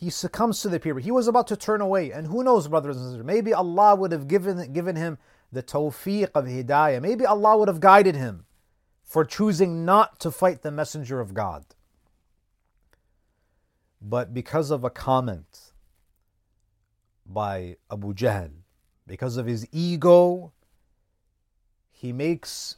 He 0.05 0.11
succumbs 0.11 0.61
to 0.61 0.69
the 0.69 0.79
peer. 0.79 0.99
He 0.99 1.11
was 1.11 1.29
about 1.29 1.47
to 1.47 1.57
turn 1.57 1.81
away, 1.81 2.11
and 2.11 2.27
who 2.27 2.45
knows, 2.45 2.69
brothers 2.69 2.99
and 2.99 3.07
sisters? 3.07 3.25
Maybe 3.25 3.55
Allah 3.55 3.95
would 3.95 4.12
have 4.12 4.29
given 4.29 4.71
given 4.71 4.97
him 4.97 5.17
the 5.51 5.62
tawfiq 5.62 6.29
of 6.35 6.45
hidayah. 6.45 7.01
Maybe 7.01 7.25
Allah 7.25 7.57
would 7.57 7.69
have 7.69 7.81
guided 7.81 8.14
him 8.14 8.45
for 9.03 9.25
choosing 9.25 9.87
not 9.87 10.21
to 10.21 10.31
fight 10.31 10.61
the 10.61 10.71
messenger 10.71 11.21
of 11.21 11.33
God. 11.33 11.64
But 14.03 14.35
because 14.35 14.71
of 14.71 14.85
a 14.85 14.90
comment 14.90 15.73
by 17.25 17.77
Abu 17.90 18.12
Jahl, 18.12 18.51
because 19.07 19.38
of 19.38 19.47
his 19.47 19.67
ego, 19.73 20.53
he 21.90 22.12
makes 22.12 22.77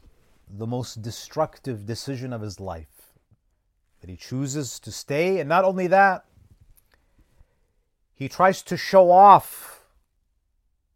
the 0.48 0.68
most 0.68 1.02
destructive 1.02 1.86
decision 1.86 2.32
of 2.32 2.40
his 2.40 2.60
life. 2.60 3.14
That 4.00 4.10
he 4.10 4.16
chooses 4.16 4.78
to 4.78 4.92
stay, 4.92 5.40
and 5.40 5.48
not 5.48 5.64
only 5.64 5.88
that, 5.88 6.24
he 8.16 8.28
tries 8.28 8.62
to 8.62 8.76
show 8.76 9.10
off. 9.10 9.84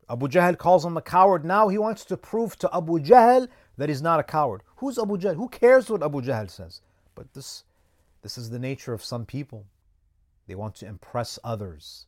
Abu 0.08 0.26
Jahl 0.26 0.56
calls 0.56 0.84
him 0.84 0.96
a 0.96 1.02
coward. 1.02 1.44
Now 1.44 1.68
he 1.68 1.78
wants 1.78 2.04
to 2.06 2.16
prove 2.16 2.56
to 2.56 2.70
Abu 2.74 2.98
Jahl 2.98 3.46
that 3.76 3.90
he's 3.90 4.02
not 4.02 4.18
a 4.18 4.24
coward. 4.24 4.62
Who's 4.76 4.98
Abu 4.98 5.18
Jahl? 5.18 5.36
Who 5.36 5.48
cares 5.48 5.90
what 5.90 6.02
Abu 6.02 6.22
Jahl 6.22 6.50
says? 6.50 6.80
But 7.14 7.32
this, 7.34 7.64
this 8.22 8.38
is 8.38 8.48
the 8.48 8.58
nature 8.58 8.94
of 8.94 9.04
some 9.04 9.26
people. 9.26 9.66
They 10.46 10.54
want 10.54 10.74
to 10.76 10.86
impress 10.86 11.38
others. 11.44 12.06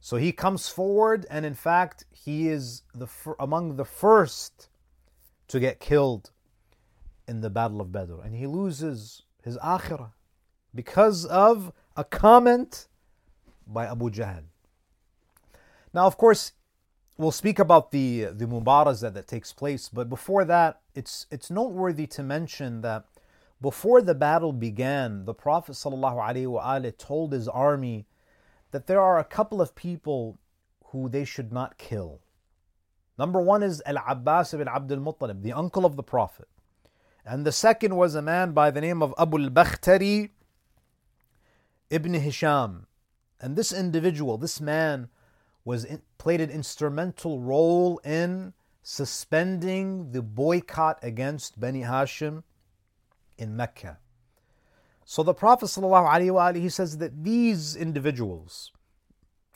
So 0.00 0.16
he 0.16 0.32
comes 0.32 0.68
forward, 0.68 1.26
and 1.30 1.46
in 1.46 1.54
fact, 1.54 2.04
he 2.10 2.48
is 2.48 2.82
the 2.94 3.06
among 3.38 3.76
the 3.76 3.84
first 3.84 4.68
to 5.48 5.60
get 5.60 5.78
killed 5.78 6.30
in 7.28 7.42
the 7.42 7.50
Battle 7.50 7.80
of 7.80 7.92
Badr. 7.92 8.20
And 8.22 8.34
he 8.34 8.46
loses 8.46 9.22
his 9.42 9.58
akhirah 9.58 10.12
because 10.74 11.26
of 11.26 11.72
a 11.96 12.04
comment 12.04 12.88
by 13.66 13.86
Abu 13.86 14.10
Jahl. 14.10 14.44
Now, 15.92 16.06
of 16.06 16.16
course, 16.16 16.52
we'll 17.16 17.32
speak 17.32 17.58
about 17.58 17.90
the 17.90 18.24
the 18.32 18.46
mubaraza 18.46 19.12
that 19.14 19.26
takes 19.28 19.52
place, 19.52 19.88
but 19.88 20.08
before 20.08 20.44
that, 20.44 20.80
it's 20.94 21.26
it's 21.30 21.50
noteworthy 21.50 22.06
to 22.08 22.22
mention 22.22 22.80
that 22.82 23.04
before 23.60 24.02
the 24.02 24.14
battle 24.14 24.52
began, 24.52 25.24
the 25.24 25.32
Prophet 25.32 25.72
ﷺ 25.72 26.98
told 26.98 27.32
his 27.32 27.48
army 27.48 28.06
that 28.72 28.86
there 28.86 29.00
are 29.00 29.18
a 29.18 29.24
couple 29.24 29.62
of 29.62 29.74
people 29.74 30.38
who 30.86 31.08
they 31.08 31.24
should 31.24 31.52
not 31.52 31.78
kill. 31.78 32.20
Number 33.16 33.40
one 33.40 33.62
is 33.62 33.82
Al 33.86 34.02
Abbas 34.06 34.52
ibn 34.52 34.68
Abdul 34.68 34.98
Muttalib, 34.98 35.42
the 35.42 35.52
uncle 35.52 35.86
of 35.86 35.96
the 35.96 36.02
Prophet. 36.02 36.48
And 37.24 37.46
the 37.46 37.52
second 37.52 37.96
was 37.96 38.14
a 38.14 38.22
man 38.22 38.52
by 38.52 38.70
the 38.70 38.80
name 38.80 39.02
of 39.02 39.14
Abu 39.16 39.38
al 39.38 39.50
Bakhtari 39.50 40.30
ibn 41.90 42.14
Hisham. 42.14 42.86
And 43.40 43.56
this 43.56 43.72
individual, 43.72 44.38
this 44.38 44.60
man, 44.60 45.08
was 45.64 45.84
in, 45.84 46.02
played 46.18 46.40
an 46.40 46.50
instrumental 46.50 47.40
role 47.40 47.98
in 48.04 48.52
suspending 48.82 50.12
the 50.12 50.22
boycott 50.22 50.98
against 51.02 51.58
Bani 51.58 51.82
Hashim 51.82 52.42
in 53.38 53.56
Mecca. 53.56 53.98
So 55.04 55.22
the 55.22 55.34
Prophet 55.34 55.66
ﷺ, 55.66 56.56
he 56.56 56.68
says 56.68 56.98
that 56.98 57.24
these 57.24 57.76
individuals 57.76 58.72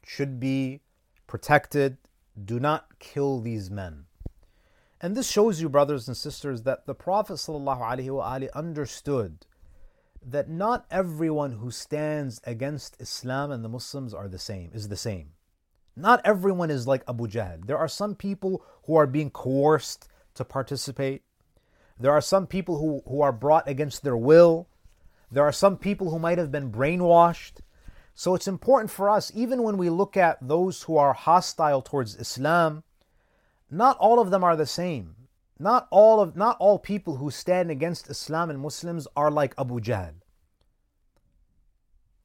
should 0.05 0.41
be 0.41 0.81
protected. 1.27 1.99
Do 2.43 2.59
not 2.61 2.99
kill 2.99 3.41
these 3.41 3.71
men. 3.71 4.05
And 5.01 5.17
this 5.17 5.31
shows 5.31 5.61
you, 5.61 5.69
brothers 5.69 6.09
and 6.09 6.17
sisters, 6.17 6.63
that 6.63 6.87
the 6.87 6.95
Prophet 6.95 7.35
ﷺ 7.35 8.53
understood 8.53 9.47
that 10.25 10.49
not 10.49 10.87
everyone 10.91 11.53
who 11.53 11.71
stands 11.71 12.41
against 12.45 13.01
Islam 13.01 13.51
and 13.51 13.65
the 13.65 13.69
Muslims 13.69 14.13
are 14.13 14.29
the 14.29 14.39
same, 14.39 14.71
is 14.73 14.89
the 14.89 14.97
same. 14.97 15.31
Not 15.97 16.21
everyone 16.25 16.71
is 16.71 16.87
like 16.87 17.03
Abu 17.09 17.27
Jahl. 17.27 17.67
There 17.67 17.79
are 17.79 17.89
some 17.89 18.15
people 18.15 18.65
who 18.85 18.95
are 18.95 19.07
being 19.07 19.31
coerced 19.31 20.09
to 20.35 20.45
participate. 20.45 21.23
There 21.99 22.13
are 22.13 22.21
some 22.21 22.47
people 22.47 22.79
who, 22.79 23.03
who 23.11 23.21
are 23.21 23.33
brought 23.33 23.67
against 23.69 24.05
their 24.05 24.17
will. 24.17 24.69
There 25.31 25.45
are 25.45 25.53
some 25.53 25.77
people 25.77 26.11
who 26.11 26.19
might 26.19 26.39
have 26.39 26.53
been 26.53 26.71
brainwashed. 26.71 27.61
So 28.15 28.35
it's 28.35 28.49
important 28.49 28.91
for 28.91 29.11
us, 29.11 29.33
even 29.35 29.63
when 29.63 29.79
we 29.79 29.91
look 29.91 30.17
at 30.17 30.39
those 30.47 30.85
who 30.85 30.97
are 30.97 31.13
hostile 31.13 31.83
towards 31.83 32.17
Islam, 32.17 32.83
not 33.71 33.99
all 33.99 34.21
of 34.21 34.31
them 34.31 34.43
are 34.43 34.57
the 34.57 34.67
same. 34.67 35.15
Not 35.59 35.89
all 35.91 36.21
of 36.21 36.37
not 36.37 36.57
all 36.61 36.79
people 36.79 37.17
who 37.17 37.31
stand 37.31 37.71
against 37.71 38.09
Islam 38.09 38.51
and 38.51 38.61
Muslims 38.61 39.09
are 39.17 39.31
like 39.31 39.55
Abu 39.59 39.81
Jahl. 39.81 40.15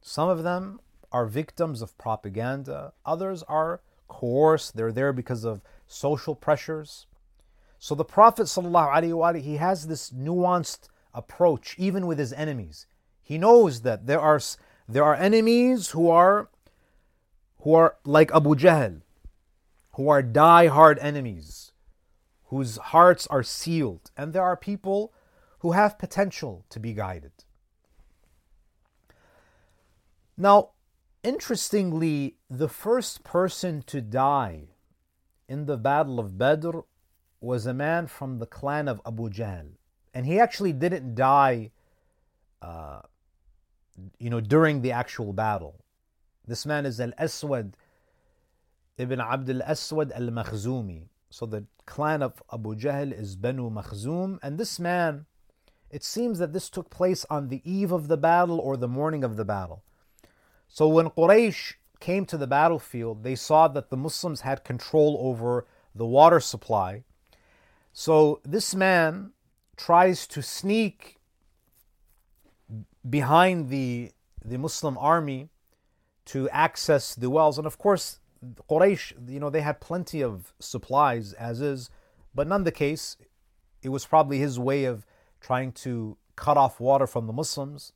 Some 0.01 0.29
of 0.29 0.43
them 0.43 0.79
are 1.11 1.25
victims 1.25 1.81
of 1.81 1.97
propaganda, 1.97 2.93
others 3.05 3.43
are 3.43 3.81
coerced, 4.07 4.75
they're 4.75 4.91
there 4.91 5.13
because 5.13 5.43
of 5.43 5.61
social 5.87 6.35
pressures. 6.35 7.07
So 7.79 7.95
the 7.95 8.05
Prophet 8.05 8.43
ﷺ, 8.43 9.41
he 9.41 9.57
has 9.57 9.87
this 9.87 10.09
nuanced 10.11 10.87
approach 11.13 11.75
even 11.77 12.07
with 12.07 12.17
his 12.17 12.33
enemies. 12.33 12.85
He 13.21 13.37
knows 13.37 13.81
that 13.81 14.07
there 14.07 14.21
are 14.21 14.39
there 14.87 15.03
are 15.03 15.15
enemies 15.15 15.89
who 15.89 16.09
are 16.09 16.49
who 17.59 17.73
are 17.73 17.97
like 18.05 18.33
Abu 18.33 18.55
Jahl, 18.55 19.01
who 19.93 20.09
are 20.09 20.21
die-hard 20.21 20.97
enemies, 20.99 21.72
whose 22.53 22.77
hearts 22.77 23.27
are 23.27 23.43
sealed, 23.43 24.11
and 24.15 24.33
there 24.33 24.43
are 24.43 24.57
people 24.57 25.13
who 25.59 25.71
have 25.71 25.97
potential 25.97 26.65
to 26.69 26.79
be 26.79 26.93
guided. 26.93 27.31
Now, 30.37 30.73
Interestingly, 31.23 32.35
the 32.49 32.67
first 32.67 33.23
person 33.23 33.81
to 33.83 34.01
die 34.01 34.67
in 35.47 35.65
the 35.67 35.77
Battle 35.77 36.19
of 36.19 36.37
Badr 36.37 36.79
was 37.39 37.65
a 37.65 37.73
man 37.73 38.07
from 38.07 38.39
the 38.39 38.45
clan 38.45 38.89
of 38.89 38.99
Abu 39.05 39.29
Jahl. 39.29 39.69
And 40.13 40.25
he 40.25 40.37
actually 40.37 40.73
didn't 40.73 41.15
die, 41.15 41.71
uh, 42.61 43.01
you 44.19 44.29
know, 44.29 44.41
during 44.41 44.81
the 44.81 44.91
actual 44.91 45.31
battle. 45.31 45.79
This 46.45 46.65
man 46.65 46.85
is 46.85 46.99
Al 46.99 47.13
Aswad 47.17 47.77
ibn 48.97 49.21
Abd 49.21 49.49
al 49.49 49.61
Aswad 49.61 50.11
al 50.11 50.27
Makhzumi. 50.27 51.07
So 51.33 51.47
the 51.47 51.65
clan 51.87 52.21
of 52.21 52.43
Abu 52.53 52.75
Jahl 52.75 53.11
is 53.11 53.35
Banu 53.35 53.71
Makhzum. 53.71 54.37
And 54.43 54.59
this 54.59 54.79
man, 54.79 55.25
it 55.89 56.03
seems 56.03 56.37
that 56.37 56.53
this 56.53 56.69
took 56.69 56.91
place 56.91 57.25
on 57.27 57.47
the 57.47 57.59
eve 57.65 57.91
of 57.91 58.07
the 58.07 58.17
battle 58.17 58.59
or 58.59 58.77
the 58.77 58.87
morning 58.87 59.23
of 59.23 59.35
the 59.35 59.43
battle. 59.43 59.81
So 60.67 60.87
when 60.87 61.09
Quraysh 61.09 61.73
came 61.99 62.27
to 62.27 62.37
the 62.37 62.45
battlefield, 62.45 63.23
they 63.23 63.33
saw 63.33 63.67
that 63.69 63.89
the 63.89 63.97
Muslims 63.97 64.41
had 64.41 64.63
control 64.63 65.17
over 65.21 65.65
the 65.95 66.05
water 66.05 66.39
supply. 66.39 67.03
So 67.93 68.39
this 68.45 68.75
man 68.75 69.31
tries 69.75 70.27
to 70.27 70.43
sneak 70.43 71.19
behind 73.09 73.69
the, 73.69 74.11
the 74.45 74.59
Muslim 74.59 74.99
army 74.99 75.49
to 76.25 76.47
access 76.51 77.15
the 77.15 77.31
wells. 77.31 77.57
And 77.57 77.65
of 77.65 77.79
course, 77.79 78.19
Quraysh, 78.69 79.29
you 79.29 79.39
know, 79.39 79.49
they 79.49 79.61
had 79.61 79.79
plenty 79.81 80.21
of 80.21 80.53
supplies 80.59 81.33
as 81.33 81.61
is, 81.61 81.89
but 82.33 82.47
none 82.47 82.63
the 82.63 82.71
case, 82.71 83.17
it 83.81 83.89
was 83.89 84.05
probably 84.05 84.39
his 84.39 84.57
way 84.59 84.85
of 84.85 85.05
trying 85.41 85.71
to 85.71 86.17
cut 86.35 86.57
off 86.57 86.79
water 86.79 87.07
from 87.07 87.27
the 87.27 87.33
Muslims. 87.33 87.93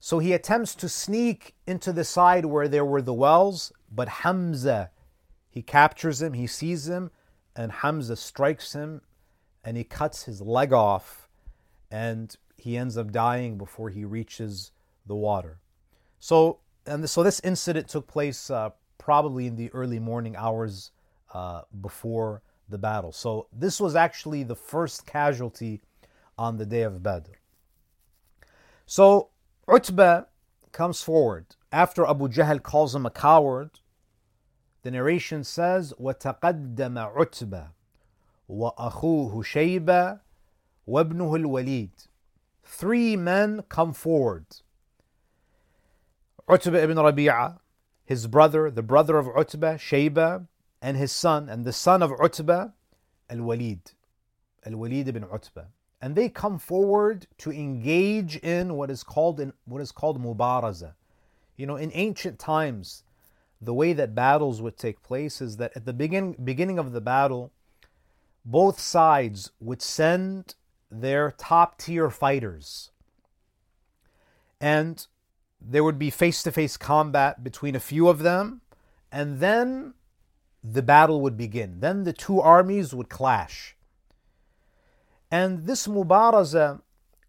So 0.00 0.18
he 0.18 0.32
attempts 0.32 0.74
to 0.76 0.88
sneak 0.88 1.54
into 1.66 1.92
the 1.92 2.04
side 2.04 2.44
where 2.44 2.68
there 2.68 2.84
were 2.84 3.00
the 3.00 3.14
wells, 3.14 3.72
but 3.90 4.08
Hamza, 4.08 4.90
he 5.48 5.62
captures 5.62 6.20
him, 6.20 6.34
he 6.34 6.46
sees 6.46 6.88
him, 6.88 7.10
and 7.56 7.72
Hamza 7.72 8.16
strikes 8.16 8.74
him 8.74 9.00
and 9.64 9.76
he 9.76 9.84
cuts 9.84 10.24
his 10.24 10.42
leg 10.42 10.72
off, 10.72 11.26
and 11.90 12.36
he 12.56 12.76
ends 12.76 12.98
up 12.98 13.10
dying 13.10 13.56
before 13.56 13.88
he 13.88 14.04
reaches 14.04 14.72
the 15.06 15.14
water. 15.14 15.58
So, 16.18 16.58
and 16.86 17.08
so 17.08 17.22
this 17.22 17.40
incident 17.40 17.88
took 17.88 18.06
place 18.06 18.50
uh, 18.50 18.70
probably 19.03 19.47
in 19.47 19.55
the 19.55 19.71
early 19.73 19.99
morning 19.99 20.35
hours 20.35 20.91
uh, 21.33 21.61
before 21.81 22.41
the 22.67 22.77
battle. 22.77 23.11
So 23.11 23.47
this 23.51 23.79
was 23.79 23.95
actually 23.95 24.43
the 24.43 24.55
first 24.55 25.05
casualty 25.05 25.81
on 26.37 26.57
the 26.57 26.65
day 26.65 26.83
of 26.83 27.01
Badr. 27.01 27.31
So 28.85 29.29
Utbah 29.67 30.23
comes 30.71 31.01
forward. 31.01 31.55
After 31.71 32.05
Abu 32.05 32.27
Jahl 32.29 32.61
calls 32.61 32.95
him 32.95 33.05
a 33.05 33.11
coward, 33.11 33.71
the 34.81 34.91
narration 34.91 35.43
says, 35.43 35.93
وَتَقَدَّمَ 35.99 36.75
عُتْبَةٌ 37.15 37.67
وَأَخُوهُ 38.49 39.33
شَيْبَةٌ 39.43 40.19
وَابْنُهُ 40.87 41.43
الْوَلِيدُ 41.43 42.07
Three 42.63 43.15
men 43.15 43.63
come 43.69 43.93
forward. 43.93 44.45
Utbah 46.47 46.77
ibn 46.77 46.97
Rabi'ah, 46.97 47.59
his 48.04 48.26
brother, 48.26 48.70
the 48.70 48.82
brother 48.82 49.18
of 49.18 49.28
Utbah, 49.28 49.76
Shayba, 49.76 50.46
and 50.82 50.96
his 50.96 51.12
son, 51.12 51.48
and 51.48 51.64
the 51.64 51.72
son 51.72 52.02
of 52.02 52.12
Utbah, 52.20 52.68
Al-Walid, 53.30 53.92
Al-Walid 54.66 55.08
ibn 55.08 55.24
Utbah. 55.24 55.66
And 56.00 56.14
they 56.14 56.28
come 56.28 56.58
forward 56.58 57.26
to 57.38 57.50
engage 57.50 58.36
in 58.36 58.74
what 58.74 58.90
is 58.90 59.02
called 59.02 59.40
in 59.40 59.54
what 59.64 59.80
is 59.80 59.90
called 59.90 60.22
mubaraza. 60.22 60.92
You 61.56 61.66
know, 61.66 61.76
in 61.76 61.90
ancient 61.94 62.38
times, 62.38 63.04
the 63.60 63.72
way 63.72 63.94
that 63.94 64.14
battles 64.14 64.60
would 64.60 64.76
take 64.76 65.02
place 65.02 65.40
is 65.40 65.56
that 65.56 65.72
at 65.74 65.86
the 65.86 65.94
begin, 65.94 66.36
beginning 66.44 66.78
of 66.78 66.92
the 66.92 67.00
battle, 67.00 67.52
both 68.44 68.78
sides 68.78 69.52
would 69.60 69.80
send 69.80 70.54
their 70.90 71.30
top 71.30 71.78
tier 71.78 72.10
fighters. 72.10 72.90
And 74.60 75.06
there 75.66 75.84
would 75.84 75.98
be 75.98 76.10
face 76.10 76.42
to 76.42 76.52
face 76.52 76.76
combat 76.76 77.42
between 77.42 77.74
a 77.74 77.80
few 77.80 78.08
of 78.08 78.18
them, 78.20 78.60
and 79.10 79.40
then 79.40 79.94
the 80.62 80.82
battle 80.82 81.20
would 81.20 81.36
begin. 81.36 81.80
Then 81.80 82.04
the 82.04 82.12
two 82.12 82.40
armies 82.40 82.94
would 82.94 83.08
clash. 83.08 83.76
And 85.30 85.66
this 85.66 85.86
mubaraza 85.86 86.80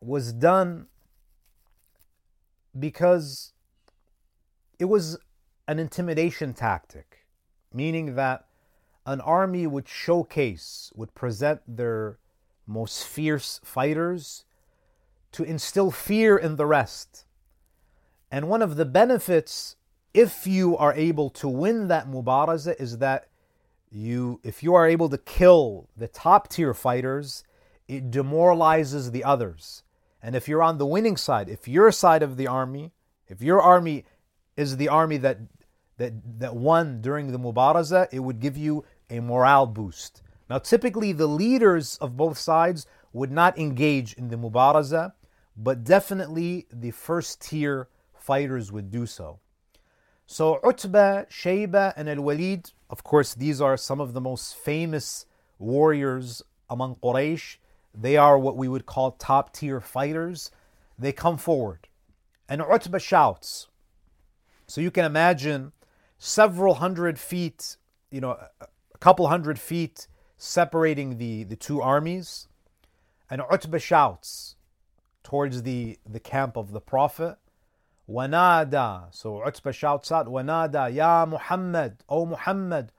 was 0.01 0.33
done 0.33 0.87
because 2.77 3.53
it 4.77 4.85
was 4.85 5.17
an 5.67 5.79
intimidation 5.79 6.53
tactic, 6.53 7.25
meaning 7.73 8.15
that 8.15 8.45
an 9.05 9.21
army 9.21 9.65
would 9.67 9.87
showcase, 9.87 10.91
would 10.95 11.13
present 11.15 11.61
their 11.67 12.19
most 12.67 13.05
fierce 13.05 13.59
fighters 13.63 14.45
to 15.31 15.43
instill 15.43 15.91
fear 15.91 16.37
in 16.37 16.55
the 16.55 16.65
rest. 16.65 17.24
And 18.31 18.49
one 18.49 18.61
of 18.61 18.75
the 18.75 18.85
benefits, 18.85 19.75
if 20.13 20.47
you 20.47 20.77
are 20.77 20.93
able 20.93 21.29
to 21.31 21.47
win 21.47 21.87
that 21.87 22.07
mubaraza, 22.07 22.79
is 22.79 22.97
that 22.99 23.27
you, 23.91 24.39
if 24.43 24.63
you 24.63 24.73
are 24.75 24.87
able 24.87 25.09
to 25.09 25.17
kill 25.17 25.89
the 25.95 26.07
top 26.07 26.49
tier 26.49 26.73
fighters, 26.73 27.43
it 27.87 28.11
demoralizes 28.11 29.11
the 29.11 29.23
others. 29.23 29.83
And 30.21 30.35
if 30.35 30.47
you're 30.47 30.63
on 30.63 30.77
the 30.77 30.85
winning 30.85 31.17
side, 31.17 31.49
if 31.49 31.67
your 31.67 31.91
side 31.91 32.23
of 32.23 32.35
the 32.35 32.47
army, 32.47 32.91
if 33.27 33.41
your 33.41 33.61
army 33.61 34.05
is 34.57 34.77
the 34.77 34.89
army 34.89 35.17
that 35.17 35.39
that 35.97 36.13
that 36.39 36.55
won 36.55 36.99
during 36.99 37.31
the 37.31 37.39
mubaraza, 37.39 38.07
it 38.11 38.19
would 38.19 38.39
give 38.39 38.57
you 38.57 38.83
a 39.09 39.19
morale 39.19 39.67
boost. 39.67 40.23
Now, 40.49 40.57
typically, 40.57 41.11
the 41.11 41.27
leaders 41.27 41.97
of 42.01 42.17
both 42.17 42.37
sides 42.37 42.85
would 43.13 43.31
not 43.31 43.57
engage 43.57 44.13
in 44.13 44.29
the 44.29 44.35
mubaraza, 44.35 45.13
but 45.55 45.83
definitely 45.83 46.67
the 46.71 46.91
first 46.91 47.41
tier 47.41 47.87
fighters 48.25 48.71
would 48.71 48.89
do 48.91 49.05
so. 49.05 49.39
So, 50.25 50.59
Utbah, 50.63 51.25
Shayba, 51.29 51.93
and 51.95 52.09
Al 52.09 52.21
Walid, 52.21 52.71
of 52.89 53.03
course, 53.03 53.35
these 53.35 53.61
are 53.61 53.77
some 53.77 54.01
of 54.01 54.13
the 54.13 54.21
most 54.21 54.55
famous 54.55 55.27
warriors 55.59 56.41
among 56.67 56.95
Quraysh. 56.95 57.57
They 57.93 58.17
are 58.17 58.37
what 58.37 58.57
we 58.57 58.67
would 58.67 58.85
call 58.85 59.11
top 59.11 59.53
tier 59.53 59.79
fighters. 59.79 60.51
They 60.97 61.11
come 61.11 61.37
forward. 61.37 61.87
And 62.49 62.61
Utbah 62.61 62.97
shouts. 62.97 63.67
So 64.67 64.81
you 64.81 64.91
can 64.91 65.05
imagine 65.05 65.71
several 66.17 66.75
hundred 66.75 67.19
feet, 67.19 67.77
you 68.09 68.21
know, 68.21 68.31
a 68.61 68.97
couple 68.99 69.27
hundred 69.27 69.59
feet 69.59 70.07
separating 70.37 71.17
the, 71.17 71.43
the 71.43 71.55
two 71.55 71.81
armies. 71.81 72.47
And 73.29 73.41
Utbah 73.41 73.77
shouts 73.77 74.55
towards 75.23 75.63
the, 75.63 75.97
the 76.09 76.19
camp 76.19 76.57
of 76.57 76.71
the 76.71 76.81
Prophet. 76.81 77.37
Wanada. 78.09 79.13
So 79.13 79.39
Utbah 79.41 79.71
shouts 79.71 80.11
out, 80.11 80.27
Wanada, 80.27 80.93
Ya 80.93 81.25
Muhammad, 81.25 82.03
O 82.07 82.25
Muhammad, 82.25 82.91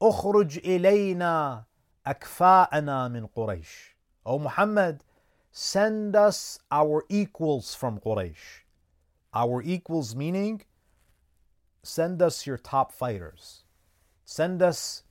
اخرج 0.00 0.58
إلينا 0.64 1.64
أكفاءنا 2.06 3.08
من 3.08 3.28
قريش. 3.34 3.94
O 4.24 4.38
Muhammad, 4.38 5.04
send 5.50 6.16
us 6.16 6.58
our 6.70 7.04
equals 7.08 7.74
from 7.74 7.98
Quraysh. 7.98 8.64
Our 9.34 9.62
equals 9.62 10.14
meaning, 10.14 10.62
send 11.82 12.20
us 12.20 12.46
your 12.46 12.56
top 12.56 12.92
fighters. 12.92 13.64
Send 14.24 14.62
us 14.62 15.02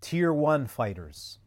tier 0.00 0.32
1 0.32 0.66
fighters. 0.66 1.38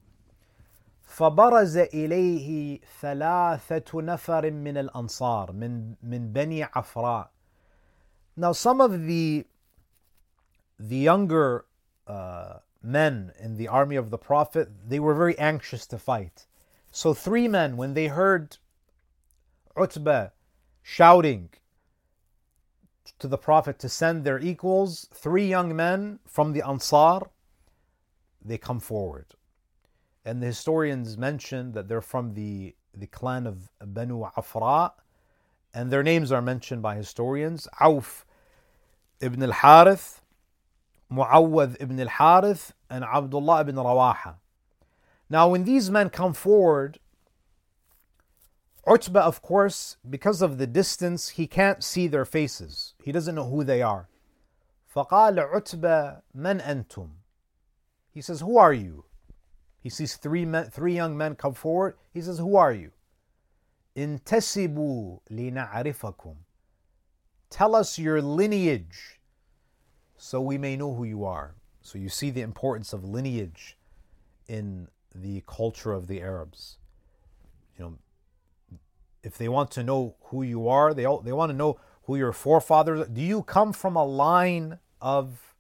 فبرز 1.15 1.77
إليه 1.77 2.81
ثلاثة 3.01 4.03
نفر 4.03 4.51
من 4.51 4.77
الأنصار 4.77 5.53
من 5.53 5.95
من 6.03 6.33
بني 6.33 6.65
عفراء. 6.65 7.31
Now 8.37 8.53
some 8.53 8.81
of 8.81 9.07
the 9.07 9.45
the 10.79 10.97
younger 10.97 11.67
uh, 12.07 12.59
men 12.83 13.33
in 13.39 13.57
the 13.57 13.69
army 13.69 13.97
of 13.97 14.11
the 14.11 14.19
Prophet, 14.19 14.69
they 14.89 14.99
were 14.99 15.15
very 15.15 15.39
anxious 15.39 15.87
to 15.87 15.99
fight. 15.99 16.47
So 16.91 17.15
three 17.15 17.49
men, 17.49 17.77
when 17.77 17.95
they 17.95 18.07
heard 18.07 18.57
Utbah 19.77 20.29
shouting 20.83 21.51
to 23.19 23.29
the 23.29 23.39
Prophet 23.39 23.79
to 23.81 23.89
send 23.89 24.25
their 24.25 24.39
equals, 24.39 25.07
three 25.13 25.47
young 25.47 25.77
men 25.77 26.19
from 26.27 26.53
the 26.53 26.63
Ansar, 26.63 27.21
they 28.43 28.59
come 28.59 28.81
forward. 28.81 29.27
And 30.25 30.43
the 30.43 30.47
historians 30.47 31.17
mention 31.17 31.73
that 31.73 31.89
they're 31.89 32.01
from 32.01 32.35
the, 32.35 32.75
the 32.95 33.07
clan 33.07 33.47
of 33.47 33.71
Banu 33.81 34.25
Afra, 34.37 34.93
and 35.73 35.91
their 35.91 36.03
names 36.03 36.31
are 36.33 36.43
mentioned 36.43 36.83
by 36.83 36.97
historians 36.97 37.69
Auf 37.81 38.27
ibn 39.21 39.43
al 39.43 39.53
Harith, 39.53 40.21
Muawwad 41.13 41.77
ibn 41.81 41.99
al 42.01 42.09
Harith, 42.09 42.75
and 42.89 43.05
Abdullah 43.05 43.63
ibn 43.63 43.77
Rawaha. 43.77 44.37
Now, 45.29 45.49
when 45.49 45.65
these 45.65 45.91
men 45.91 46.11
come 46.11 46.35
forward, 46.35 46.99
Utbah, 48.87 49.21
of 49.21 49.43
course, 49.43 49.97
because 50.09 50.43
of 50.43 50.59
the 50.59 50.67
distance, 50.67 51.31
he 51.31 51.47
can't 51.47 51.85
see 51.85 52.09
their 52.09 52.25
faces. 52.25 52.95
He 53.03 53.13
doesn't 53.13 53.35
know 53.35 53.49
who 53.49 53.63
they 53.63 53.81
are. 53.81 54.09
فقال 54.93 55.39
عتبة 55.39 56.23
من 56.37 56.61
أنتم 56.61 57.11
he 58.13 58.21
says, 58.21 58.41
Who 58.41 58.59
are 58.59 58.73
you? 58.73 59.05
He 59.86 59.92
sees 59.92 60.16
three, 60.16 60.46
men, 60.46 60.72
three 60.72 60.96
young 60.96 61.16
men 61.16 61.36
come 61.36 61.54
forward. 61.54 61.96
He 62.12 62.20
says, 62.20 62.40
Who 62.40 62.56
are 62.56 62.74
you? 62.74 62.90
Intesibu 63.96 65.20
lina'arifakum. 65.30 66.38
Tell 67.52 67.76
us 67.76 68.00
your 68.00 68.20
lineage 68.20 69.20
so 70.18 70.42
we 70.42 70.58
may 70.58 70.76
know 70.76 70.96
who 70.96 71.04
you 71.04 71.24
are. 71.24 71.54
So 71.84 72.00
you 72.00 72.10
see 72.10 72.32
the 72.32 72.42
importance 72.42 72.94
of 72.94 73.04
lineage 73.04 73.78
in 74.48 74.88
the 75.14 75.44
culture 75.46 75.94
of 75.94 76.08
the 76.08 76.20
Arabs. 76.20 76.80
You 77.78 77.86
know, 77.86 78.80
if 79.22 79.38
they 79.38 79.50
want 79.50 79.70
to 79.70 79.84
know 79.84 80.16
who 80.32 80.42
you 80.42 80.68
are, 80.68 80.96
they, 80.96 81.06
all, 81.06 81.20
they 81.20 81.32
want 81.32 81.52
to 81.52 81.56
know 81.56 81.80
who 82.06 82.16
your 82.16 82.34
forefathers 82.34 83.02
are. 83.02 83.08
Do 83.08 83.22
you 83.22 83.44
come 83.44 83.72
from 83.72 83.96
a 83.96 84.04
line 84.04 84.80
of 85.00 85.54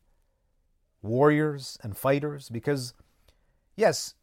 warriors 1.03 1.77
and 1.83 1.95
fighters 1.95 2.49
because, 2.49 2.95
yes, 3.75 4.15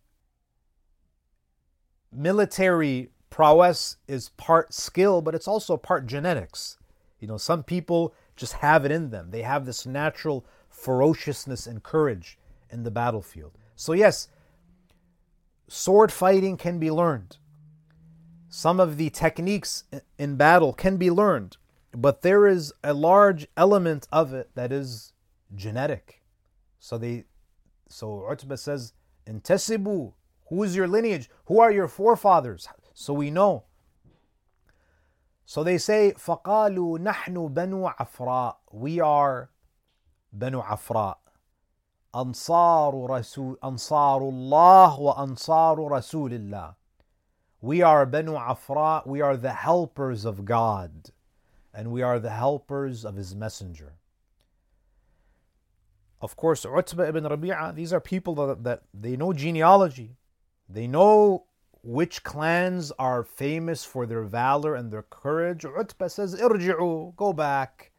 military 2.13 3.11
prowess 3.31 3.97
is 4.07 4.29
part 4.31 4.75
skill, 4.75 5.23
but 5.23 5.35
it's 5.35 5.49
also 5.49 5.77
part 5.77 6.07
genetics. 6.07 6.79
You 7.19 7.29
know, 7.29 7.39
some 7.39 7.63
people 7.63 8.15
just 8.37 8.55
have 8.55 8.85
it 8.85 8.91
in 8.91 9.11
them, 9.11 9.31
they 9.31 9.43
have 9.43 9.67
this 9.67 9.87
natural 9.87 10.45
ferociousness 10.69 11.67
and 11.67 11.83
courage 11.83 12.39
in 12.71 12.83
the 12.83 12.91
battlefield. 12.91 13.53
So, 13.77 13.93
yes, 13.93 14.29
sword 15.69 16.11
fighting 16.11 16.57
can 16.57 16.79
be 16.79 16.91
learned. 16.91 17.37
Some 18.49 18.81
of 18.81 18.97
the 18.97 19.11
techniques 19.11 19.85
in 20.19 20.37
battle 20.37 20.73
can 20.73 20.97
be 20.97 21.11
learned, 21.11 21.57
but 21.93 22.23
there 22.23 22.47
is 22.47 22.73
a 22.85 22.93
large 22.93 23.47
element 23.57 24.07
of 24.13 24.35
it 24.35 24.51
that 24.55 24.73
is 24.73 25.13
genetic. 25.55 26.23
So 26.79 26.99
they 26.99 27.25
so 27.89 28.27
Utbah 28.29 28.57
says, 28.57 28.95
Intesibu, 29.28 30.14
who 30.50 30.64
is 30.64 30.76
your 30.76 30.88
lineage? 30.88 31.30
Who 31.46 31.60
are 31.60 31.72
your 31.72 31.88
forefathers? 31.88 32.68
So 32.94 33.14
we 33.14 33.30
know. 33.30 33.66
So 35.46 35.64
they 35.64 35.78
say, 35.78 36.14
فَقَالُوا 36.18 37.00
نَحْنُ 37.00 37.54
بَنُو 37.54 37.96
عَفْرَاء 37.96 38.56
We 38.74 39.00
are 39.00 39.50
Banu 40.34 40.60
Afra. 40.60 41.16
أنصار 42.14 43.10
رسول 43.10 43.58
أنصار 43.64 44.22
الله 44.22 45.00
وأنصار 45.00 45.78
رسول 45.78 46.34
الله. 46.34 46.76
We 47.62 47.82
are 47.82 48.06
Banu 48.06 48.36
Afra, 48.36 49.04
we 49.06 49.22
are 49.22 49.38
the 49.38 49.54
helpers 49.54 50.26
of 50.26 50.46
God, 50.46 51.12
and 51.74 51.92
we 51.92 52.02
are 52.02 52.20
the 52.20 52.32
helpers 52.32 53.06
of 53.06 53.16
His 53.16 53.36
Messenger. 53.36 53.94
Of 56.22 56.36
course, 56.36 56.66
Utbah 56.66 57.04
ibn 57.04 57.26
Rabi'ah, 57.26 57.76
these 57.76 57.94
are 57.94 58.00
people 58.00 58.36
that, 58.36 58.64
that 58.64 58.84
they 58.94 59.16
know 59.16 59.34
genealogy. 59.34 60.18
They 60.68 60.88
know 60.88 61.46
which 61.84 62.24
clans 62.24 62.92
are 62.98 63.24
famous 63.24 63.86
for 63.86 64.06
their 64.06 64.24
valor 64.24 64.76
and 64.76 64.92
their 64.92 65.04
courage. 65.04 65.64
Utbah 65.64 66.08
says, 66.08 66.36
Irji'u, 66.36 67.16
go 67.16 67.34
back. 67.34 67.92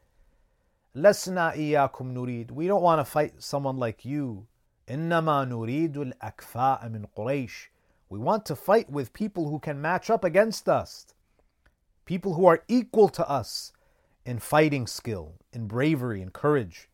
Lasna 0.97 1.57
iyakum 1.57 2.13
nurid. 2.13 2.51
We 2.51 2.67
don't 2.67 2.83
want 2.83 3.01
to 3.01 3.05
fight 3.05 3.35
someone 3.39 3.77
like 3.77 4.05
you. 4.05 4.47
إنما 4.89 5.45
نريد 5.49 5.97
الأكفاء 5.97 6.91
من 6.91 7.07
قريش. 7.17 7.69
We 8.11 8.19
want 8.19 8.45
to 8.47 8.57
fight 8.57 8.91
with 8.91 9.13
people 9.13 9.49
who 9.49 9.59
can 9.59 9.81
match 9.81 10.11
up 10.11 10.25
against 10.25 10.69
us. 10.69 11.07
People 12.05 12.35
who 12.35 12.47
are 12.47 12.65
equal 12.69 13.09
to 13.11 13.29
us 13.29 13.73
in 14.25 14.39
fighting 14.39 14.87
skill, 14.87 15.35
in 15.53 15.67
bravery, 15.67 16.23
and 16.23 16.33
courage. 16.33 16.89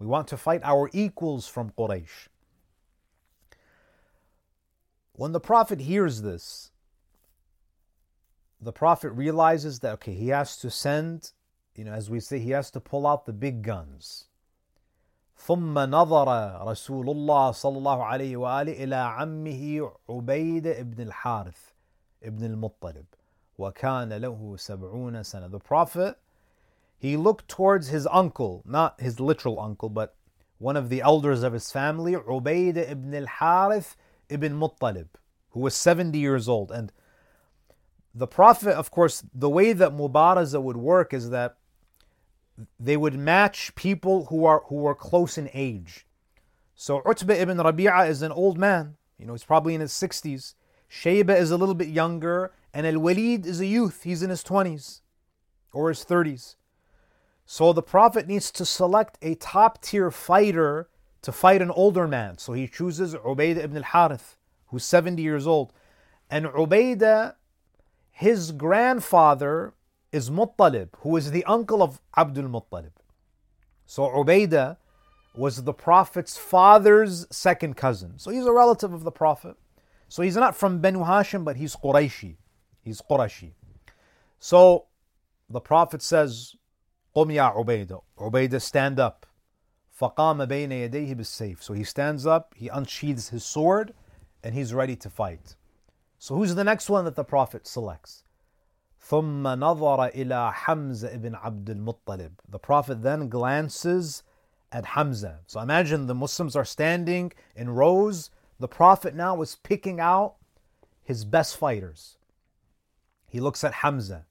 We 0.00 0.06
want 0.06 0.28
to 0.28 0.36
fight 0.36 0.60
our 0.62 0.90
equals 0.92 1.46
from 1.48 1.70
Quraysh. 1.70 2.28
When 5.12 5.32
the 5.32 5.40
Prophet 5.40 5.80
hears 5.80 6.22
this, 6.22 6.70
the 8.60 8.72
Prophet 8.72 9.10
realizes 9.10 9.80
that, 9.80 9.92
okay, 9.94 10.14
he 10.14 10.28
has 10.28 10.56
to 10.58 10.70
send, 10.70 11.32
you 11.74 11.84
know, 11.84 11.92
as 11.92 12.10
we 12.10 12.20
say, 12.20 12.38
he 12.38 12.50
has 12.50 12.70
to 12.72 12.80
pull 12.80 13.06
out 13.06 13.24
the 13.26 13.32
big 13.32 13.62
guns. 13.62 14.28
ثم 15.38 15.78
نظر 15.78 16.26
رسول 16.66 17.08
الله 17.10 17.50
صلى 17.50 17.78
الله 17.78 18.04
عليه 18.04 18.36
وآله 18.36 18.84
إلى 18.84 18.96
عمه 18.96 19.92
عبيد 20.08 20.66
ابن 20.66 21.10
الحارث 21.10 21.72
ابن 22.22 22.44
المطلب 22.44 23.04
وكان 23.58 24.12
له 24.12 24.56
سبعون 24.56 25.22
سنة. 25.22 25.50
The 25.50 25.58
Prophet, 25.58 26.18
he 27.01 27.17
looked 27.17 27.47
towards 27.47 27.87
his 27.87 28.07
uncle, 28.11 28.61
not 28.63 29.01
his 29.01 29.19
literal 29.19 29.59
uncle, 29.59 29.89
but 29.89 30.13
one 30.59 30.77
of 30.77 30.89
the 30.89 31.01
elders 31.01 31.41
of 31.41 31.51
his 31.51 31.71
family, 31.71 32.13
Ubayd 32.13 32.77
ibn 32.77 33.15
al-Harith 33.15 33.97
ibn 34.29 34.53
Muttalib, 34.53 35.07
who 35.49 35.61
was 35.61 35.73
70 35.73 36.19
years 36.19 36.47
old. 36.47 36.69
And 36.69 36.91
the 38.13 38.27
Prophet, 38.27 38.75
of 38.75 38.91
course, 38.91 39.23
the 39.33 39.49
way 39.49 39.73
that 39.73 39.93
Mubaraza 39.93 40.61
would 40.61 40.77
work 40.77 41.11
is 41.11 41.31
that 41.31 41.57
they 42.79 42.97
would 42.97 43.15
match 43.15 43.73
people 43.73 44.25
who 44.25 44.45
are 44.45 44.61
who 44.67 44.75
were 44.75 44.93
close 44.93 45.39
in 45.39 45.49
age. 45.55 46.05
So 46.75 47.01
Utbah 47.03 47.33
ibn 47.33 47.57
Rabi'ah 47.57 48.07
is 48.07 48.21
an 48.21 48.31
old 48.31 48.59
man, 48.59 48.95
you 49.17 49.25
know, 49.25 49.33
he's 49.33 49.43
probably 49.43 49.73
in 49.73 49.81
his 49.81 49.91
60s. 49.91 50.53
Shayba 50.87 51.35
is 51.35 51.49
a 51.49 51.57
little 51.57 51.73
bit 51.73 51.87
younger, 51.87 52.51
and 52.75 52.85
Al 52.85 52.99
Walid 52.99 53.47
is 53.47 53.59
a 53.59 53.65
youth, 53.65 54.03
he's 54.03 54.21
in 54.21 54.29
his 54.29 54.43
20s 54.43 55.01
or 55.73 55.89
his 55.89 56.05
30s. 56.05 56.57
So 57.51 57.73
the 57.73 57.83
Prophet 57.83 58.29
needs 58.29 58.49
to 58.51 58.65
select 58.65 59.17
a 59.21 59.35
top 59.35 59.81
tier 59.81 60.09
fighter 60.09 60.87
to 61.21 61.33
fight 61.33 61.61
an 61.61 61.69
older 61.69 62.07
man. 62.07 62.37
So 62.37 62.53
he 62.53 62.65
chooses 62.65 63.13
Ubaidah 63.13 63.57
ibn 63.57 63.75
al 63.75 63.83
Harith, 63.83 64.37
who's 64.67 64.85
70 64.85 65.21
years 65.21 65.45
old. 65.45 65.73
And 66.29 66.45
Ubaidah, 66.45 67.35
his 68.09 68.53
grandfather 68.53 69.73
is 70.13 70.29
Muttalib, 70.29 70.91
who 70.99 71.17
is 71.17 71.31
the 71.31 71.43
uncle 71.43 71.83
of 71.83 71.99
Abdul 72.15 72.45
Muttalib. 72.45 72.93
So 73.85 74.03
Ubaidah 74.03 74.77
was 75.35 75.65
the 75.65 75.73
Prophet's 75.73 76.37
father's 76.37 77.27
second 77.35 77.75
cousin. 77.75 78.13
So 78.17 78.31
he's 78.31 78.45
a 78.45 78.53
relative 78.53 78.93
of 78.93 79.03
the 79.03 79.11
Prophet. 79.11 79.57
So 80.07 80.23
he's 80.23 80.37
not 80.37 80.55
from 80.55 80.79
Banu 80.79 80.99
Hashim, 80.99 81.43
but 81.43 81.57
he's 81.57 81.75
Qurayshi. 81.75 82.37
He's 82.81 83.01
Qurashi. 83.01 83.51
So 84.39 84.85
the 85.49 85.59
Prophet 85.59 86.01
says, 86.01 86.55
قم 87.14 87.30
يا 87.30 87.42
عبيدة. 87.42 88.02
Ubaidah, 88.18 88.60
stand 88.60 88.98
up. 88.98 89.26
فقام 89.98 90.44
بين 90.44 90.70
يديه 90.70 91.14
بالسيف. 91.14 91.62
So 91.62 91.72
he 91.72 91.84
stands 91.84 92.26
up, 92.26 92.54
he 92.54 92.68
unsheathes 92.68 93.30
his 93.30 93.44
sword, 93.44 93.94
and 94.42 94.54
he's 94.54 94.74
ready 94.74 94.96
to 94.96 95.08
fight. 95.08 95.56
So 96.18 96.34
who's 96.36 96.54
the 96.54 96.64
next 96.64 96.90
one 96.90 97.04
that 97.04 97.16
the 97.16 97.24
Prophet 97.24 97.66
selects? 97.66 98.24
ثم 99.00 99.44
نظر 99.44 100.12
إلى 100.14 100.52
حمزة 100.52 101.14
ibn 101.14 101.34
عبد 101.34 101.70
المطلب. 101.70 102.32
The 102.48 102.58
Prophet 102.58 103.02
then 103.02 103.28
glances 103.28 104.22
at 104.72 104.84
Hamza. 104.84 105.40
So 105.46 105.60
imagine 105.60 106.06
the 106.06 106.14
Muslims 106.14 106.56
are 106.56 106.64
standing 106.64 107.32
in 107.54 107.70
rows. 107.70 108.30
The 108.58 108.68
Prophet 108.68 109.14
now 109.14 109.40
is 109.42 109.56
picking 109.56 110.00
out 110.00 110.36
his 111.02 111.24
best 111.24 111.56
fighters. 111.56 112.18
He 113.26 113.40
looks 113.40 113.62
at 113.62 113.74
Hamza. 113.74 114.26